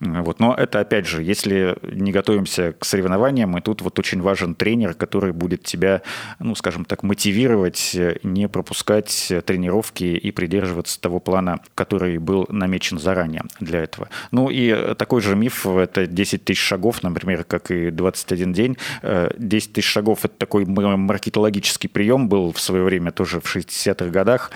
Вот. 0.00 0.40
Но 0.40 0.54
это, 0.54 0.80
опять 0.80 1.06
же, 1.06 1.22
если 1.22 1.76
не 1.82 2.10
готовимся 2.10 2.72
к 2.72 2.84
соревнованиям, 2.86 3.56
и 3.58 3.60
тут 3.60 3.82
вот 3.82 3.98
очень 3.98 4.22
важен 4.22 4.54
тренер, 4.54 4.94
который 4.94 5.32
будет 5.32 5.62
тебя, 5.62 6.00
ну, 6.38 6.54
скажем 6.54 6.86
так, 6.86 7.02
мотивировать, 7.02 7.96
не 8.22 8.48
пропускать 8.48 9.32
тренировки 9.44 10.04
и 10.04 10.30
придерживаться 10.30 10.98
того 11.00 11.20
плана, 11.20 11.60
который 11.74 12.16
был 12.18 12.46
намечен 12.48 12.98
заранее 12.98 13.42
для 13.60 13.80
этого. 13.80 14.08
Ну 14.30 14.48
и 14.50 14.94
такой 14.94 15.20
же 15.20 15.36
миф– 15.36 15.66
это 15.66 16.06
10 16.06 16.44
тысяч 16.44 16.60
шагов, 16.60 17.02
например, 17.02 17.44
как 17.44 17.70
и 17.70 17.90
21 17.90 18.52
день. 18.54 18.76
10 19.02 19.70
э, 19.70 19.72
тысяч 19.72 19.88
шагов– 19.88 20.20
это 20.24 20.34
такой 20.36 20.64
маркетологический 20.64 21.90
прием, 21.90 22.28
был 22.28 22.52
в 22.52 22.60
свое 22.60 22.84
время 22.84 23.10
тоже 23.10 23.40
в 23.40 23.54
60-х 23.54 24.06
годах, 24.06 24.50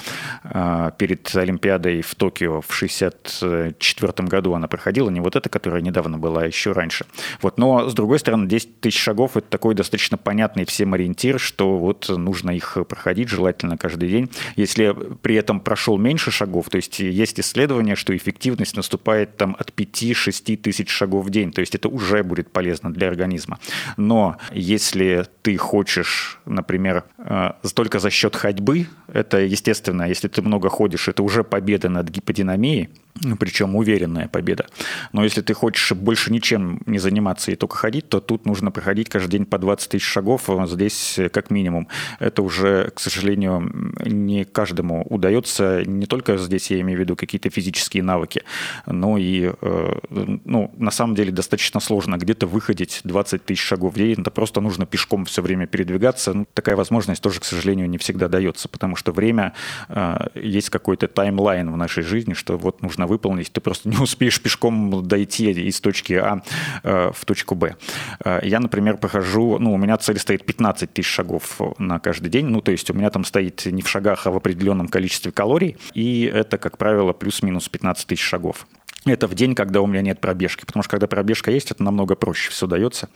э, 0.45 0.91
перед 0.97 1.35
Олимпиадой 1.37 2.01
в 2.01 2.15
Токио 2.15 2.63
в 2.63 2.73
64 2.73 4.13
году 4.29 4.55
она 4.55 4.69
проходила, 4.69 5.11
не 5.11 5.21
вот 5.21 5.34
вот 5.35 5.41
эта, 5.41 5.49
которая 5.49 5.83
недавно 5.83 6.19
была, 6.19 6.45
еще 6.45 6.73
раньше. 6.73 7.07
Вот. 7.43 7.59
Но, 7.59 7.89
с 7.89 7.95
другой 7.95 8.19
стороны, 8.19 8.47
10 8.47 8.81
тысяч 8.81 9.01
шагов– 9.01 9.33
это 9.37 9.49
такой 9.49 9.75
достаточно 9.75 10.17
понятный 10.17 10.65
всем 10.65 10.95
ориентир, 10.95 11.41
что 11.41 11.77
вот 11.79 12.09
нужно 12.09 12.51
их 12.53 12.79
проходить 12.89 13.29
желательно 13.29 13.77
каждый 13.77 14.09
день. 14.09 14.31
Если 14.57 14.95
при 15.23 15.35
этом 15.35 15.61
прошел 15.61 15.99
меньше 15.99 16.31
шагов, 16.31 16.69
то 16.71 16.77
есть 16.77 17.01
есть 17.01 17.41
исследование, 17.41 17.97
что 17.97 18.17
эффективность 18.17 18.77
наступает 18.77 19.37
там 19.37 19.57
от 19.59 19.71
5-6 19.71 20.57
тысяч 20.57 20.91
шагов 20.91 21.27
в 21.27 21.31
день, 21.31 21.53
то 21.53 21.61
есть 21.61 21.75
это 21.75 21.89
уже 21.89 22.23
будет 22.23 22.51
полезно 22.51 22.93
для 22.93 23.09
организма. 23.09 23.59
Но 23.97 24.37
если 24.53 25.27
ты 25.43 25.57
хочешь, 25.57 26.39
например, 26.45 27.05
э, 27.19 27.53
только 27.75 27.99
за 27.99 28.11
счет 28.11 28.37
ходьбы, 28.37 28.87
это 29.09 29.39
естественно, 29.39 30.05
если 30.05 30.29
ты 30.29 30.43
много 30.43 30.69
ходишь, 30.69 31.09
это 31.09 31.23
уже 31.23 31.43
победа 31.43 31.89
над 31.89 32.09
гиподинамией, 32.09 32.91
причем 33.39 33.77
уверенная 33.77 34.29
победа. 34.29 34.67
Но 35.13 35.23
если 35.23 35.41
ты 35.41 35.55
хочешь 35.55 35.93
больше 35.93 36.33
ничем 36.33 36.83
не 36.87 36.99
заниматься 36.99 37.53
и 37.53 37.57
только 37.57 37.77
ходить, 37.77 38.09
то 38.09 38.21
тут 38.21 38.45
нужно 38.45 38.71
проходить 38.71 39.09
каждый 39.09 39.31
день 39.31 39.47
по 39.47 39.59
20 39.59 39.91
тысяч 39.91 40.05
шагов, 40.05 40.51
а 40.51 40.67
здесь 40.67 41.19
как 41.33 41.51
минимум. 41.51 41.89
Это 42.19 42.43
уже, 42.43 42.91
к 42.95 43.01
сожалению, 43.01 43.95
не 44.05 44.45
каждому 44.45 45.05
удается, 45.09 45.85
не 45.85 46.07
только 46.07 46.37
здесь 46.39 46.71
я 46.71 46.81
имею 46.81 46.99
в 46.99 47.01
виду 47.01 47.17
какие-то 47.17 47.51
физические 47.51 48.03
навыки, 48.03 48.43
но 48.87 49.17
и, 49.17 49.53
э, 49.61 49.99
ну, 50.45 50.73
на 50.77 50.91
самом 50.91 51.15
деле 51.15 51.31
достаточно 51.31 51.81
сложно 51.81 52.17
где-то 52.17 52.47
выходить 52.47 53.01
20 53.05 53.45
тысяч 53.45 53.63
шагов 53.63 53.95
в 53.95 53.97
день, 53.97 54.21
это 54.21 54.31
просто 54.31 54.61
нужно 54.61 54.87
пешком 54.87 55.25
все 55.25 55.41
время 55.41 55.67
передвигаться. 55.67 56.33
Ну, 56.35 56.47
такая 56.53 56.77
возможность 56.77 57.23
тоже, 57.23 57.41
к 57.41 57.45
сожалению, 57.45 57.89
не 57.89 57.99
всегда 57.99 58.29
дается, 58.29 58.69
потому 58.69 58.97
что 58.97 59.13
время, 59.13 59.55
э, 59.89 60.17
есть 60.35 60.71
какой-то 60.71 61.07
таймлайн 61.07 61.71
в 61.71 61.77
нашей 61.77 62.03
жизни, 62.03 62.35
что 62.35 62.59
вот 62.59 62.83
нужно 62.83 63.04
нужно 63.05 63.07
выполнить, 63.07 63.53
ты 63.53 63.61
просто 63.61 63.89
не 63.89 63.97
успеешь 63.97 64.41
пешком 64.41 65.07
дойти 65.07 65.51
из 65.51 65.81
точки 65.81 66.15
А 66.15 66.43
э, 66.83 67.11
в 67.15 67.25
точку 67.25 67.55
Б. 67.55 67.77
Э, 68.25 68.41
я, 68.43 68.61
например, 68.61 68.97
прохожу, 68.97 69.59
ну, 69.59 69.73
у 69.75 69.77
меня 69.77 69.97
цель 69.97 70.19
стоит 70.19 70.45
15 70.45 70.93
тысяч 70.93 71.09
шагов 71.09 71.61
на 71.79 71.99
каждый 71.99 72.29
день, 72.29 72.47
ну, 72.47 72.61
то 72.61 72.73
есть 72.73 72.91
у 72.91 72.95
меня 72.95 73.11
там 73.11 73.25
стоит 73.25 73.67
не 73.67 73.83
в 73.83 73.89
шагах, 73.89 74.27
а 74.27 74.31
в 74.31 74.37
определенном 74.37 74.89
количестве 74.89 75.33
калорий, 75.33 75.77
и 75.95 76.25
это, 76.25 76.59
как 76.59 76.79
правило, 76.79 77.13
плюс-минус 77.13 77.69
15 77.69 78.07
тысяч 78.07 78.23
шагов. 78.23 78.67
Это 79.07 79.27
в 79.27 79.35
день, 79.35 79.55
когда 79.55 79.81
у 79.81 79.87
меня 79.87 80.01
нет 80.01 80.21
пробежки, 80.21 80.65
потому 80.65 80.83
что 80.83 80.91
когда 80.91 81.07
пробежка 81.07 81.51
есть, 81.51 81.71
это 81.71 81.83
намного 81.83 82.15
проще 82.15 82.51
все 82.51 82.67
дается. 82.67 83.09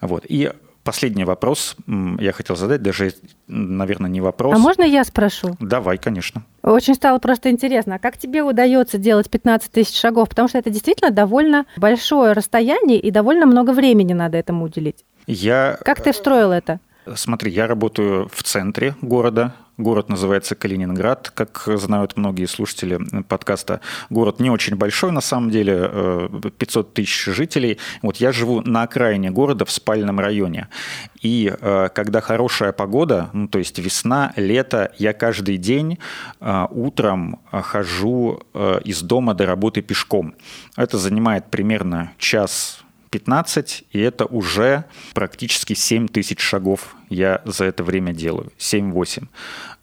Вот. 0.00 0.24
И 0.26 0.50
Последний 0.84 1.24
вопрос 1.24 1.76
я 1.86 2.32
хотел 2.32 2.56
задать, 2.56 2.82
даже, 2.82 3.12
наверное, 3.46 4.08
не 4.08 4.20
вопрос. 4.20 4.54
А 4.54 4.58
можно 4.58 4.82
я 4.82 5.04
спрошу? 5.04 5.56
Давай, 5.60 5.98
конечно. 5.98 6.44
Очень 6.62 6.94
стало 6.94 7.18
просто 7.18 7.50
интересно, 7.50 7.96
а 7.96 7.98
как 7.98 8.16
тебе 8.16 8.42
удается 8.42 8.96
делать 8.96 9.28
15 9.28 9.70
тысяч 9.70 9.98
шагов? 9.98 10.30
Потому 10.30 10.48
что 10.48 10.58
это 10.58 10.70
действительно 10.70 11.10
довольно 11.10 11.66
большое 11.76 12.32
расстояние 12.32 12.98
и 12.98 13.10
довольно 13.10 13.44
много 13.46 13.72
времени 13.72 14.14
надо 14.14 14.38
этому 14.38 14.64
уделить. 14.64 15.04
Я... 15.26 15.78
Как 15.84 16.02
ты 16.02 16.12
встроил 16.12 16.52
это? 16.52 16.80
Смотри, 17.14 17.50
я 17.50 17.66
работаю 17.66 18.28
в 18.32 18.42
центре 18.42 18.94
города, 19.02 19.54
Город 19.78 20.08
называется 20.08 20.56
Калининград, 20.56 21.30
как 21.32 21.62
знают 21.76 22.16
многие 22.16 22.46
слушатели 22.46 22.98
подкаста. 23.28 23.80
Город 24.10 24.40
не 24.40 24.50
очень 24.50 24.74
большой, 24.74 25.12
на 25.12 25.20
самом 25.20 25.50
деле, 25.50 26.28
500 26.58 26.88
э, 26.88 26.92
тысяч 26.94 27.26
жителей. 27.26 27.78
Вот 28.02 28.16
я 28.16 28.32
живу 28.32 28.60
на 28.60 28.82
окраине 28.82 29.30
города 29.30 29.64
в 29.64 29.70
спальном 29.70 30.18
районе. 30.18 30.66
И 31.22 31.54
э, 31.60 31.88
когда 31.94 32.20
хорошая 32.20 32.72
погода, 32.72 33.30
ну, 33.32 33.46
то 33.46 33.60
есть 33.60 33.78
весна, 33.78 34.32
лето, 34.34 34.90
я 34.98 35.12
каждый 35.12 35.58
день 35.58 36.00
э, 36.40 36.66
утром 36.70 37.38
хожу 37.52 38.42
из 38.84 39.02
дома 39.02 39.34
до 39.34 39.46
работы 39.46 39.80
пешком. 39.80 40.34
Это 40.76 40.98
занимает 40.98 41.50
примерно 41.50 42.12
час 42.18 42.82
15, 43.10 43.84
и 43.90 43.98
это 43.98 44.26
уже 44.26 44.84
практически 45.14 45.74
7 45.74 46.08
тысяч 46.08 46.40
шагов 46.40 46.96
я 47.08 47.42
за 47.44 47.64
это 47.64 47.84
время 47.84 48.12
делаю. 48.12 48.52
7-8. 48.58 49.26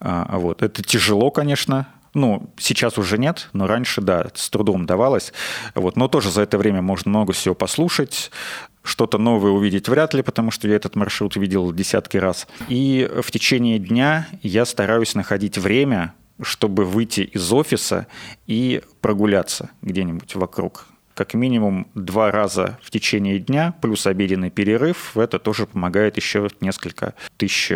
А, 0.00 0.38
вот. 0.38 0.62
Это 0.62 0.82
тяжело, 0.82 1.30
конечно, 1.30 1.88
ну, 2.14 2.50
сейчас 2.58 2.96
уже 2.96 3.18
нет, 3.18 3.50
но 3.52 3.66
раньше, 3.66 4.00
да, 4.00 4.28
с 4.34 4.48
трудом 4.48 4.86
давалось. 4.86 5.32
Вот. 5.74 5.96
Но 5.96 6.08
тоже 6.08 6.30
за 6.30 6.42
это 6.42 6.56
время 6.56 6.80
можно 6.80 7.10
много 7.10 7.32
всего 7.34 7.54
послушать, 7.54 8.30
что-то 8.82 9.18
новое 9.18 9.50
увидеть 9.50 9.88
вряд 9.88 10.14
ли, 10.14 10.22
потому 10.22 10.50
что 10.50 10.66
я 10.66 10.76
этот 10.76 10.96
маршрут 10.96 11.36
видел 11.36 11.72
десятки 11.72 12.16
раз. 12.16 12.46
И 12.68 13.10
в 13.22 13.30
течение 13.30 13.78
дня 13.78 14.28
я 14.42 14.64
стараюсь 14.64 15.14
находить 15.14 15.58
время, 15.58 16.14
чтобы 16.40 16.84
выйти 16.84 17.20
из 17.20 17.52
офиса 17.52 18.06
и 18.46 18.82
прогуляться 19.00 19.70
где-нибудь 19.82 20.36
вокруг 20.36 20.86
как 21.16 21.32
минимум 21.32 21.88
два 21.94 22.30
раза 22.30 22.78
в 22.82 22.90
течение 22.90 23.38
дня, 23.38 23.74
плюс 23.80 24.06
обеденный 24.06 24.50
перерыв, 24.50 25.16
это 25.16 25.38
тоже 25.38 25.66
помогает 25.66 26.18
еще 26.18 26.48
несколько 26.60 27.14
тысяч 27.38 27.72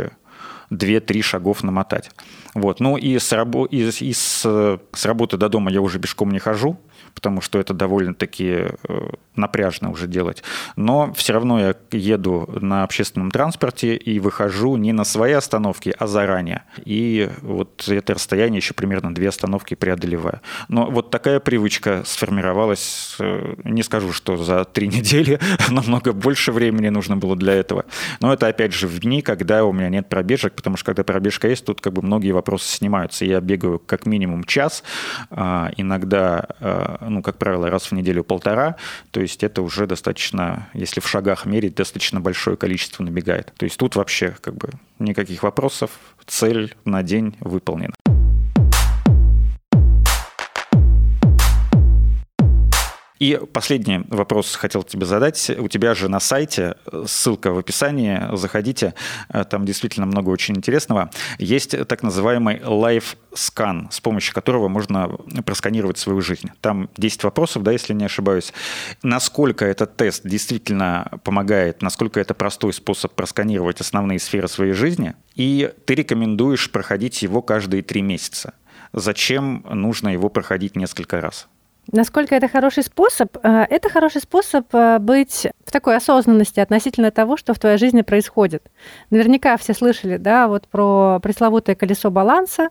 две-три 0.69 1.23
шагов 1.23 1.63
намотать. 1.63 2.11
Вот. 2.55 2.81
Ну 2.81 2.97
и 2.97 3.19
с, 3.19 3.33
рабо- 3.33 3.69
из, 3.69 4.03
из, 4.03 4.19
с 4.19 5.05
работы 5.05 5.37
до 5.37 5.49
дома 5.49 5.71
я 5.71 5.81
уже 5.81 5.99
пешком 5.99 6.31
не 6.31 6.39
хожу, 6.39 6.79
потому 7.15 7.41
что 7.41 7.59
это 7.59 7.75
довольно-таки 7.75 8.45
э, 8.45 9.11
напряжно 9.37 9.91
уже 9.91 10.07
делать. 10.07 10.43
Но 10.77 11.13
все 11.15 11.33
равно 11.33 11.61
я 11.61 11.75
еду 11.93 12.49
на 12.61 12.85
общественном 12.85 13.31
транспорте 13.31 13.97
и 13.97 14.19
выхожу 14.21 14.77
не 14.77 14.93
на 14.93 15.05
свои 15.05 15.33
остановки, 15.33 15.95
а 15.99 16.07
заранее. 16.07 16.65
И 16.85 17.31
вот 17.43 17.89
это 17.89 18.15
расстояние 18.15 18.59
еще 18.59 18.75
примерно 18.75 19.15
две 19.15 19.29
остановки 19.29 19.75
преодолеваю. 19.75 20.41
Но 20.69 20.87
вот 20.91 21.11
такая 21.11 21.41
привычка 21.41 22.03
сформировалась, 22.05 23.17
э, 23.19 23.55
не 23.65 23.83
скажу, 23.83 24.13
что 24.13 24.37
за 24.37 24.65
три 24.65 24.89
недели, 24.89 25.39
намного 25.69 26.13
больше 26.13 26.53
времени 26.53 26.89
нужно 26.89 27.17
было 27.17 27.37
для 27.37 27.55
этого. 27.55 27.85
Но 28.21 28.33
это 28.33 28.47
опять 28.47 28.73
же 28.73 28.87
в 28.87 28.99
дни, 29.01 29.23
когда 29.23 29.65
у 29.65 29.73
меня 29.73 29.89
нет 29.89 30.09
пробежек, 30.09 30.55
потому 30.55 30.77
что 30.77 30.87
когда 30.87 31.05
пробежка 31.05 31.49
есть, 31.49 31.65
тут 31.65 31.81
как 31.81 31.93
бы 31.93 32.03
многие 32.03 32.33
вопросы 32.41 32.69
снимаются. 32.69 33.25
Я 33.25 33.41
бегаю 33.41 33.79
как 33.79 34.07
минимум 34.07 34.45
час, 34.45 34.83
а, 35.31 35.71
иногда, 35.77 36.47
а, 36.61 37.07
ну, 37.09 37.23
как 37.23 37.39
правило, 37.39 37.71
раз 37.71 37.91
в 37.91 37.93
неделю 37.93 38.25
полтора, 38.25 38.77
то 39.11 39.21
есть 39.21 39.45
это 39.45 39.63
уже 39.63 39.87
достаточно, 39.87 40.69
если 40.75 41.01
в 41.01 41.09
шагах 41.09 41.47
мерить, 41.47 41.75
достаточно 41.75 42.21
большое 42.21 42.57
количество 42.57 43.03
набегает. 43.03 43.53
То 43.57 43.65
есть 43.65 43.77
тут 43.77 43.97
вообще 43.97 44.35
как 44.41 44.55
бы 44.55 44.71
никаких 44.99 45.43
вопросов, 45.43 45.91
цель 46.27 46.75
на 46.85 47.03
день 47.03 47.37
выполнена. 47.41 47.95
И 53.21 53.39
последний 53.53 54.01
вопрос 54.09 54.57
хотел 54.57 54.83
тебе 54.83 55.05
задать. 55.05 55.51
У 55.59 55.69
тебя 55.69 55.95
же 55.95 56.09
на 56.09 56.21
сайте, 56.21 56.77
ссылка 57.07 57.53
в 57.53 57.59
описании, 57.59 58.35
заходите, 58.35 58.95
там 59.51 59.67
действительно 59.67 60.07
много 60.07 60.31
очень 60.31 60.57
интересного. 60.57 61.11
Есть 61.39 61.77
так 61.87 62.03
называемый 62.03 62.61
Life 62.61 63.17
Scan, 63.35 63.89
с 63.91 64.01
помощью 64.01 64.35
которого 64.35 64.69
можно 64.69 65.09
просканировать 65.45 65.99
свою 65.99 66.23
жизнь. 66.23 66.49
Там 66.63 66.89
10 66.97 67.25
вопросов, 67.25 67.63
да, 67.63 67.73
если 67.73 67.93
не 67.93 68.07
ошибаюсь. 68.07 68.55
Насколько 69.03 69.67
этот 69.67 69.97
тест 69.97 70.23
действительно 70.27 71.21
помогает, 71.23 71.83
насколько 71.83 72.21
это 72.21 72.33
простой 72.33 72.73
способ 72.73 73.13
просканировать 73.13 73.83
основные 73.83 74.19
сферы 74.19 74.49
своей 74.49 74.73
жизни, 74.73 75.15
и 75.35 75.71
ты 75.85 75.95
рекомендуешь 75.95 76.71
проходить 76.71 77.21
его 77.21 77.43
каждые 77.43 77.83
три 77.83 78.01
месяца. 78.01 78.55
Зачем 78.95 79.63
нужно 79.71 80.09
его 80.09 80.31
проходить 80.31 80.75
несколько 80.75 81.21
раз? 81.21 81.49
Насколько 81.93 82.35
это 82.35 82.49
хороший 82.49 82.83
способ? 82.83 83.37
Э, 83.43 83.67
это 83.69 83.89
хороший 83.89 84.21
способ 84.21 84.67
э, 84.75 84.99
быть 84.99 85.49
в 85.65 85.73
такой 85.73 85.97
осознанности 85.97 86.61
относительно 86.61 87.11
того, 87.11 87.37
что 87.37 87.55
в 87.55 87.59
твоей 87.59 87.79
жизни 87.79 88.03
происходит. 88.03 88.71
Наверняка 89.11 89.57
все 89.57 89.75
слышали, 89.75 90.17
да, 90.17 90.49
вот 90.49 90.69
про 90.69 91.19
пресловутое 91.21 91.75
колесо 91.75 92.11
баланса. 92.11 92.69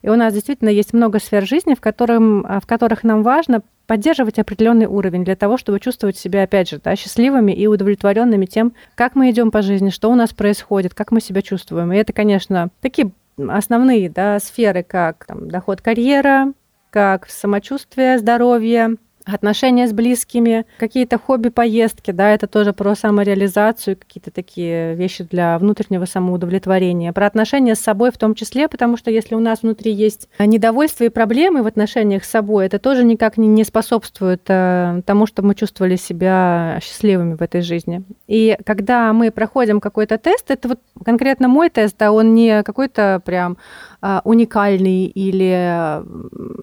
И 0.00 0.08
у 0.08 0.16
нас 0.16 0.34
действительно 0.34 0.68
есть 0.68 0.92
много 0.92 1.20
сфер 1.20 1.46
жизни, 1.46 1.74
в, 1.74 1.80
котором, 1.80 2.44
э, 2.46 2.60
в 2.60 2.66
которых 2.66 3.04
нам 3.04 3.22
важно 3.22 3.62
поддерживать 3.86 4.38
определенный 4.38 4.86
уровень 4.86 5.24
для 5.24 5.36
того, 5.36 5.58
чтобы 5.58 5.80
чувствовать 5.80 6.16
себя, 6.16 6.44
опять 6.44 6.70
же, 6.70 6.80
да, 6.82 6.96
счастливыми 6.96 7.52
и 7.52 7.66
удовлетворенными 7.66 8.46
тем, 8.46 8.72
как 8.94 9.14
мы 9.14 9.30
идем 9.30 9.50
по 9.50 9.60
жизни, 9.60 9.90
что 9.90 10.10
у 10.10 10.14
нас 10.14 10.32
происходит, 10.32 10.94
как 10.94 11.10
мы 11.10 11.20
себя 11.20 11.42
чувствуем. 11.42 11.92
И 11.92 11.96
это, 11.96 12.12
конечно, 12.12 12.70
такие 12.80 13.10
основные 13.36 14.08
да, 14.08 14.38
сферы, 14.38 14.82
как 14.82 15.24
там, 15.26 15.48
доход, 15.48 15.80
карьера, 15.80 16.52
как 16.92 17.28
самочувствие, 17.30 18.18
здоровье, 18.18 18.96
отношения 19.24 19.86
с 19.86 19.92
близкими, 19.92 20.66
какие-то 20.78 21.18
хобби-поездки, 21.18 22.10
да, 22.10 22.30
это 22.30 22.46
тоже 22.46 22.72
про 22.72 22.94
самореализацию, 22.94 23.96
какие-то 23.96 24.30
такие 24.30 24.94
вещи 24.94 25.24
для 25.24 25.58
внутреннего 25.58 26.04
самоудовлетворения, 26.04 27.12
про 27.12 27.26
отношения 27.26 27.74
с 27.74 27.80
собой 27.80 28.10
в 28.10 28.18
том 28.18 28.34
числе, 28.34 28.68
потому 28.68 28.96
что 28.96 29.10
если 29.10 29.34
у 29.34 29.40
нас 29.40 29.62
внутри 29.62 29.92
есть 29.92 30.28
недовольство 30.38 31.04
и 31.04 31.08
проблемы 31.08 31.62
в 31.62 31.66
отношениях 31.66 32.24
с 32.24 32.30
собой, 32.30 32.66
это 32.66 32.78
тоже 32.78 33.04
никак 33.04 33.36
не 33.36 33.64
способствует 33.64 34.42
э, 34.48 35.02
тому, 35.06 35.26
чтобы 35.26 35.48
мы 35.48 35.54
чувствовали 35.54 35.96
себя 35.96 36.78
счастливыми 36.82 37.34
в 37.34 37.42
этой 37.42 37.62
жизни. 37.62 38.02
И 38.26 38.56
когда 38.64 39.12
мы 39.12 39.30
проходим 39.30 39.80
какой-то 39.80 40.18
тест, 40.18 40.50
это 40.50 40.68
вот 40.68 40.80
конкретно 41.04 41.48
мой 41.48 41.70
тест, 41.70 41.96
да, 41.98 42.12
он 42.12 42.34
не 42.34 42.62
какой-то 42.62 43.22
прям 43.24 43.56
э, 44.00 44.20
уникальный 44.24 45.06
или 45.06 46.02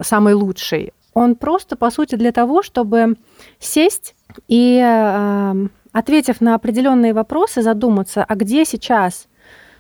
самый 0.03 0.34
лучший, 0.34 0.93
он 1.14 1.36
просто, 1.36 1.76
по 1.76 1.89
сути, 1.89 2.16
для 2.16 2.32
того, 2.32 2.62
чтобы 2.64 3.16
сесть 3.60 4.16
и, 4.47 4.80
э, 4.84 5.68
ответив 5.91 6.41
на 6.41 6.55
определенные 6.55 7.14
вопросы, 7.14 7.62
задуматься, 7.62 8.24
а 8.28 8.36
где 8.36 8.66
сейчас 8.66 9.28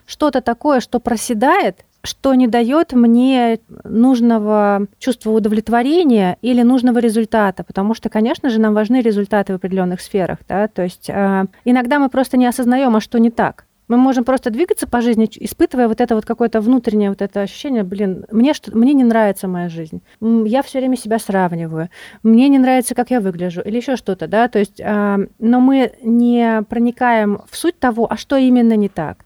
что-то 0.05 0.41
такое, 0.41 0.79
что 0.79 0.99
проседает, 0.99 1.85
что 2.01 2.33
не 2.33 2.47
дает 2.47 2.93
мне 2.93 3.59
нужного 3.83 4.87
чувства 4.99 5.31
удовлетворения 5.31 6.37
или 6.41 6.61
нужного 6.61 6.99
результата, 6.99 7.63
потому 7.63 7.93
что, 7.93 8.09
конечно 8.09 8.49
же, 8.49 8.59
нам 8.59 8.73
важны 8.73 9.01
результаты 9.01 9.53
в 9.53 9.57
определенных 9.57 10.01
сферах, 10.01 10.39
да, 10.47 10.67
то 10.67 10.83
есть 10.83 11.09
э, 11.09 11.45
иногда 11.65 11.99
мы 11.99 12.09
просто 12.09 12.37
не 12.37 12.47
осознаем, 12.47 12.95
а 12.95 13.01
что 13.01 13.19
не 13.19 13.31
так. 13.31 13.65
Мы 13.89 13.97
можем 13.97 14.23
просто 14.23 14.51
двигаться 14.51 14.87
по 14.87 15.01
жизни, 15.01 15.27
испытывая 15.33 15.87
вот 15.87 15.99
это 15.99 16.15
вот 16.15 16.23
какое-то 16.23 16.61
внутреннее 16.61 17.09
вот 17.09 17.21
это 17.21 17.41
ощущение, 17.41 17.83
блин, 17.83 18.25
мне, 18.31 18.53
что, 18.53 18.75
мне 18.77 18.93
не 18.93 19.03
нравится 19.03 19.47
моя 19.47 19.67
жизнь, 19.67 20.01
я 20.21 20.61
все 20.61 20.79
время 20.79 20.95
себя 20.95 21.19
сравниваю, 21.19 21.89
мне 22.23 22.47
не 22.49 22.59
нравится, 22.59 22.93
как 22.95 23.09
я 23.09 23.19
выгляжу, 23.19 23.61
или 23.61 23.77
еще 23.77 23.95
что-то, 23.95 24.27
да, 24.27 24.47
то 24.47 24.59
есть, 24.59 24.79
э, 24.79 25.27
но 25.39 25.59
мы 25.59 25.93
не 26.03 26.61
проникаем 26.69 27.41
в 27.49 27.57
суть 27.57 27.79
того, 27.79 28.07
а 28.09 28.15
что 28.15 28.37
именно 28.37 28.77
не 28.77 28.89
так. 28.89 29.25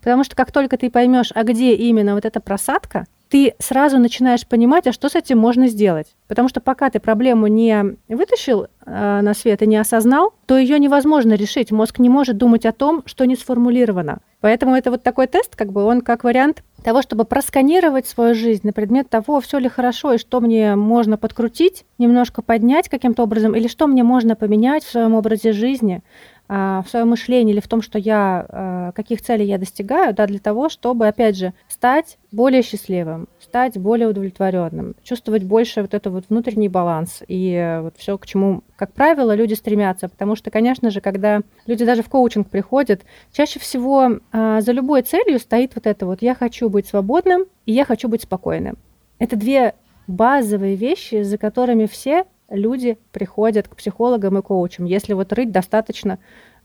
Потому 0.00 0.24
что 0.24 0.34
как 0.34 0.50
только 0.50 0.76
ты 0.76 0.90
поймешь, 0.90 1.30
а 1.34 1.44
где 1.44 1.74
именно 1.74 2.14
вот 2.14 2.24
эта 2.24 2.40
просадка, 2.40 3.06
ты 3.30 3.54
сразу 3.60 3.98
начинаешь 3.98 4.46
понимать, 4.46 4.88
а 4.88 4.92
что 4.92 5.08
с 5.08 5.14
этим 5.14 5.38
можно 5.38 5.68
сделать. 5.68 6.08
Потому 6.26 6.48
что 6.48 6.60
пока 6.60 6.90
ты 6.90 6.98
проблему 6.98 7.46
не 7.46 7.96
вытащил 8.08 8.66
э, 8.84 9.20
на 9.22 9.34
свет 9.34 9.62
и 9.62 9.66
не 9.68 9.76
осознал, 9.76 10.34
то 10.46 10.58
ее 10.58 10.80
невозможно 10.80 11.34
решить. 11.34 11.70
Мозг 11.70 12.00
не 12.00 12.08
может 12.08 12.36
думать 12.36 12.66
о 12.66 12.72
том, 12.72 13.02
что 13.06 13.24
не 13.26 13.36
сформулировано. 13.36 14.18
Поэтому 14.40 14.74
это 14.74 14.90
вот 14.90 15.04
такой 15.04 15.28
тест, 15.28 15.54
как 15.54 15.70
бы 15.70 15.84
он 15.84 16.00
как 16.00 16.24
вариант 16.24 16.64
того, 16.82 17.02
чтобы 17.02 17.24
просканировать 17.24 18.08
свою 18.08 18.34
жизнь 18.34 18.62
на 18.64 18.72
предмет 18.72 19.08
того, 19.08 19.40
все 19.40 19.58
ли 19.58 19.68
хорошо 19.68 20.14
и 20.14 20.18
что 20.18 20.40
мне 20.40 20.74
можно 20.74 21.16
подкрутить, 21.16 21.84
немножко 21.98 22.42
поднять 22.42 22.88
каким-то 22.88 23.22
образом, 23.22 23.54
или 23.54 23.68
что 23.68 23.86
мне 23.86 24.02
можно 24.02 24.34
поменять 24.34 24.82
в 24.82 24.90
своем 24.90 25.14
образе 25.14 25.52
жизни, 25.52 26.02
в 26.50 26.86
своем 26.88 27.10
мышлении 27.10 27.52
или 27.52 27.60
в 27.60 27.68
том, 27.68 27.80
что 27.80 27.96
я, 27.96 28.44
а, 28.48 28.92
каких 28.92 29.22
целей 29.22 29.46
я 29.46 29.56
достигаю, 29.56 30.12
да, 30.12 30.26
для 30.26 30.40
того, 30.40 30.68
чтобы, 30.68 31.06
опять 31.06 31.36
же, 31.36 31.52
стать 31.68 32.18
более 32.32 32.62
счастливым, 32.62 33.28
стать 33.38 33.78
более 33.78 34.08
удовлетворенным, 34.08 34.96
чувствовать 35.04 35.44
больше 35.44 35.82
вот 35.82 35.94
этот 35.94 36.12
вот 36.12 36.24
внутренний 36.28 36.68
баланс 36.68 37.22
и 37.28 37.78
вот 37.82 37.94
все, 37.98 38.18
к 38.18 38.26
чему, 38.26 38.64
как 38.74 38.92
правило, 38.92 39.32
люди 39.32 39.54
стремятся. 39.54 40.08
Потому 40.08 40.34
что, 40.34 40.50
конечно 40.50 40.90
же, 40.90 41.00
когда 41.00 41.42
люди 41.66 41.84
даже 41.84 42.02
в 42.02 42.08
коучинг 42.08 42.50
приходят, 42.50 43.02
чаще 43.32 43.60
всего 43.60 44.18
а, 44.32 44.60
за 44.60 44.72
любой 44.72 45.02
целью 45.02 45.38
стоит 45.38 45.76
вот 45.76 45.86
это 45.86 46.04
вот 46.04 46.20
«я 46.20 46.34
хочу 46.34 46.68
быть 46.68 46.88
свободным» 46.88 47.44
и 47.64 47.72
«я 47.72 47.84
хочу 47.84 48.08
быть 48.08 48.22
спокойным». 48.22 48.76
Это 49.20 49.36
две 49.36 49.74
базовые 50.08 50.74
вещи, 50.74 51.22
за 51.22 51.38
которыми 51.38 51.86
все 51.86 52.24
люди 52.50 52.98
приходят 53.12 53.68
к 53.68 53.76
психологам 53.76 54.38
и 54.38 54.42
коучам, 54.42 54.84
если 54.84 55.14
вот 55.14 55.32
рыть 55.32 55.52
достаточно 55.52 56.18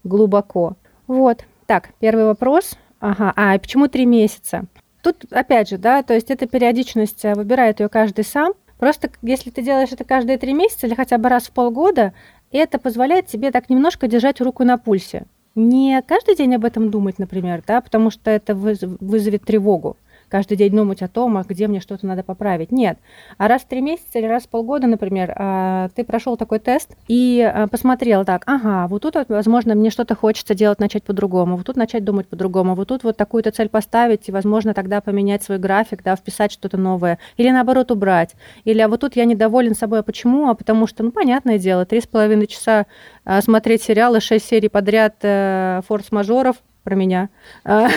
глубоко. 0.03 0.75
Вот. 1.07 1.45
Так, 1.65 1.89
первый 1.99 2.25
вопрос. 2.25 2.75
Ага, 2.99 3.33
а 3.35 3.57
почему 3.57 3.87
три 3.87 4.05
месяца? 4.05 4.65
Тут, 5.01 5.25
опять 5.31 5.69
же, 5.69 5.77
да, 5.77 6.01
то 6.01 6.13
есть 6.13 6.31
эта 6.31 6.47
периодичность 6.47 7.23
э, 7.25 7.35
выбирает 7.35 7.79
ее 7.79 7.89
каждый 7.89 8.23
сам. 8.25 8.53
Просто 8.79 9.11
если 9.21 9.51
ты 9.51 9.61
делаешь 9.61 9.91
это 9.91 10.03
каждые 10.03 10.37
три 10.37 10.53
месяца 10.53 10.87
или 10.87 10.95
хотя 10.95 11.17
бы 11.17 11.29
раз 11.29 11.43
в 11.43 11.51
полгода, 11.51 12.13
это 12.51 12.79
позволяет 12.79 13.27
тебе 13.27 13.51
так 13.51 13.69
немножко 13.69 14.07
держать 14.07 14.41
руку 14.41 14.63
на 14.63 14.77
пульсе. 14.77 15.25
Не 15.53 16.01
каждый 16.01 16.35
день 16.35 16.55
об 16.55 16.65
этом 16.65 16.89
думать, 16.89 17.19
например, 17.19 17.63
да, 17.65 17.79
потому 17.79 18.09
что 18.09 18.29
это 18.31 18.55
вызовет 18.55 19.45
тревогу 19.45 19.97
каждый 20.29 20.57
день 20.57 20.75
думать 20.75 21.01
о 21.01 21.07
том, 21.07 21.37
а 21.37 21.43
где 21.43 21.67
мне 21.67 21.79
что-то 21.79 22.05
надо 22.05 22.23
поправить. 22.23 22.71
Нет. 22.71 22.97
А 23.37 23.47
раз 23.47 23.63
в 23.63 23.67
три 23.67 23.81
месяца 23.81 24.19
или 24.19 24.25
раз 24.25 24.43
в 24.43 24.49
полгода, 24.49 24.87
например, 24.87 25.33
а, 25.35 25.89
ты 25.95 26.03
прошел 26.03 26.37
такой 26.37 26.59
тест 26.59 26.95
и 27.07 27.41
а, 27.41 27.67
посмотрел 27.67 28.25
так, 28.25 28.43
ага, 28.45 28.87
вот 28.87 29.01
тут, 29.01 29.15
возможно, 29.27 29.75
мне 29.75 29.89
что-то 29.89 30.15
хочется 30.15 30.55
делать, 30.55 30.79
начать 30.79 31.03
по-другому, 31.03 31.57
вот 31.57 31.65
тут 31.65 31.75
начать 31.75 32.03
думать 32.03 32.27
по-другому, 32.27 32.75
вот 32.75 32.87
тут 32.87 33.03
вот 33.03 33.17
такую-то 33.17 33.51
цель 33.51 33.69
поставить 33.69 34.27
и, 34.29 34.31
возможно, 34.31 34.73
тогда 34.73 35.01
поменять 35.01 35.43
свой 35.43 35.57
график, 35.57 36.03
да, 36.03 36.15
вписать 36.15 36.51
что-то 36.51 36.77
новое, 36.77 37.19
или 37.37 37.49
наоборот 37.49 37.91
убрать, 37.91 38.35
или 38.63 38.79
а 38.81 38.87
вот 38.87 39.01
тут 39.01 39.15
я 39.15 39.25
недоволен 39.25 39.75
собой, 39.75 39.99
а 39.99 40.03
почему? 40.03 40.49
А 40.49 40.55
потому 40.55 40.87
что, 40.87 41.03
ну, 41.03 41.11
понятное 41.11 41.57
дело, 41.57 41.85
три 41.85 42.01
с 42.01 42.07
половиной 42.07 42.47
часа 42.47 42.85
а, 43.23 43.41
смотреть 43.41 43.83
сериалы, 43.83 44.19
шесть 44.19 44.47
серий 44.47 44.69
подряд 44.69 45.15
э, 45.21 45.81
форс-мажоров, 45.87 46.57
про 46.85 46.95
меня, 46.95 47.29
а, 47.65 47.89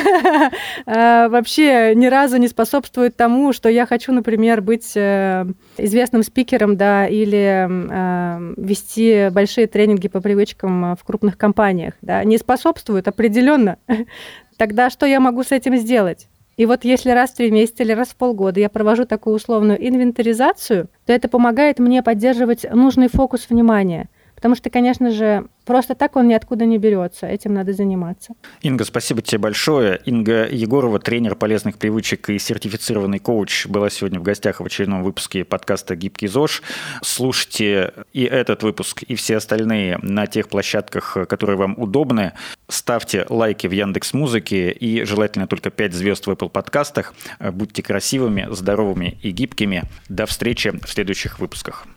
а, 0.87 1.29
вообще 1.29 1.95
ни 1.95 2.07
разу 2.07 2.39
не 2.39 2.49
способствует 2.49 3.17
тому, 3.17 3.53
что 3.53 3.69
я 3.69 3.87
хочу, 3.87 4.13
например, 4.13 4.63
быть 4.63 4.97
э, 4.97 5.47
известным 5.77 6.23
спикером, 6.23 6.77
да, 6.77 7.07
или 7.07 7.69
э, 7.69 8.55
вести 8.57 9.29
большие 9.31 9.67
тренинги 9.69 10.09
по 10.09 10.21
привычкам 10.21 10.97
в 10.97 11.05
крупных 11.05 11.37
компаниях, 11.37 11.95
да, 12.01 12.25
не 12.25 12.39
способствует 12.39 13.07
определенно. 13.07 13.77
Тогда 14.57 14.91
что 14.91 15.07
я 15.07 15.21
могу 15.21 15.45
с 15.45 15.53
этим 15.53 15.77
сделать? 15.77 16.27
И 16.57 16.67
вот 16.67 16.85
если 16.85 17.11
раз 17.11 17.31
в 17.31 17.37
три 17.37 17.53
месяца 17.53 17.85
или 17.85 17.93
раз 17.93 18.09
в 18.09 18.17
полгода 18.17 18.59
я 18.59 18.69
провожу 18.69 19.05
такую 19.05 19.37
условную 19.37 19.87
инвентаризацию, 19.87 20.89
то 21.07 21.13
это 21.13 21.29
помогает 21.29 21.79
мне 21.79 22.03
поддерживать 22.03 22.67
нужный 22.73 23.09
фокус 23.09 23.49
внимания– 23.51 24.09
Потому 24.39 24.55
что, 24.55 24.71
конечно 24.71 25.11
же, 25.11 25.49
просто 25.65 25.97
так 25.97 26.15
он 26.15 26.29
ниоткуда 26.29 26.65
не 26.65 26.79
берется. 26.79 27.27
Этим 27.27 27.55
надо 27.55 27.73
заниматься. 27.73 28.35
Инга, 28.63 28.85
спасибо 28.85 29.21
тебе 29.21 29.39
большое. 29.39 30.01
Инга 30.05 30.47
Егорова, 30.49 31.01
тренер 31.01 31.35
полезных 31.35 31.77
привычек 31.77 32.31
и 32.31 32.39
сертифицированный 32.39 33.19
коуч, 33.19 33.67
была 33.67 33.91
сегодня 33.91 34.21
в 34.21 34.23
гостях 34.23 34.61
в 34.61 34.65
очередном 34.65 35.03
выпуске 35.03 35.45
подкаста 35.45 35.97
«Гибкий 35.97 36.29
ЗОЖ». 36.29 36.63
Слушайте 37.03 37.93
и 38.13 38.23
этот 38.23 38.63
выпуск, 38.63 39.03
и 39.03 39.17
все 39.17 39.39
остальные 39.39 39.99
на 40.03 40.29
тех 40.29 40.49
площадках, 40.49 41.17
которые 41.29 41.57
вам 41.57 41.75
удобны. 41.77 42.33
Ставьте 42.69 43.27
лайки 43.29 43.67
в 43.67 43.73
Яндекс 43.73 44.15
Музыке 44.15 44.71
и 44.71 45.03
желательно 45.03 45.49
только 45.49 45.71
5 45.71 45.93
звезд 45.93 46.29
в 46.29 46.31
Apple 46.31 46.49
подкастах. 46.49 47.13
Будьте 47.41 47.83
красивыми, 47.83 48.47
здоровыми 48.53 49.19
и 49.21 49.33
гибкими. 49.33 49.83
До 50.09 50.27
встречи 50.27 50.71
в 50.71 50.89
следующих 50.89 51.41
выпусках. 51.41 51.89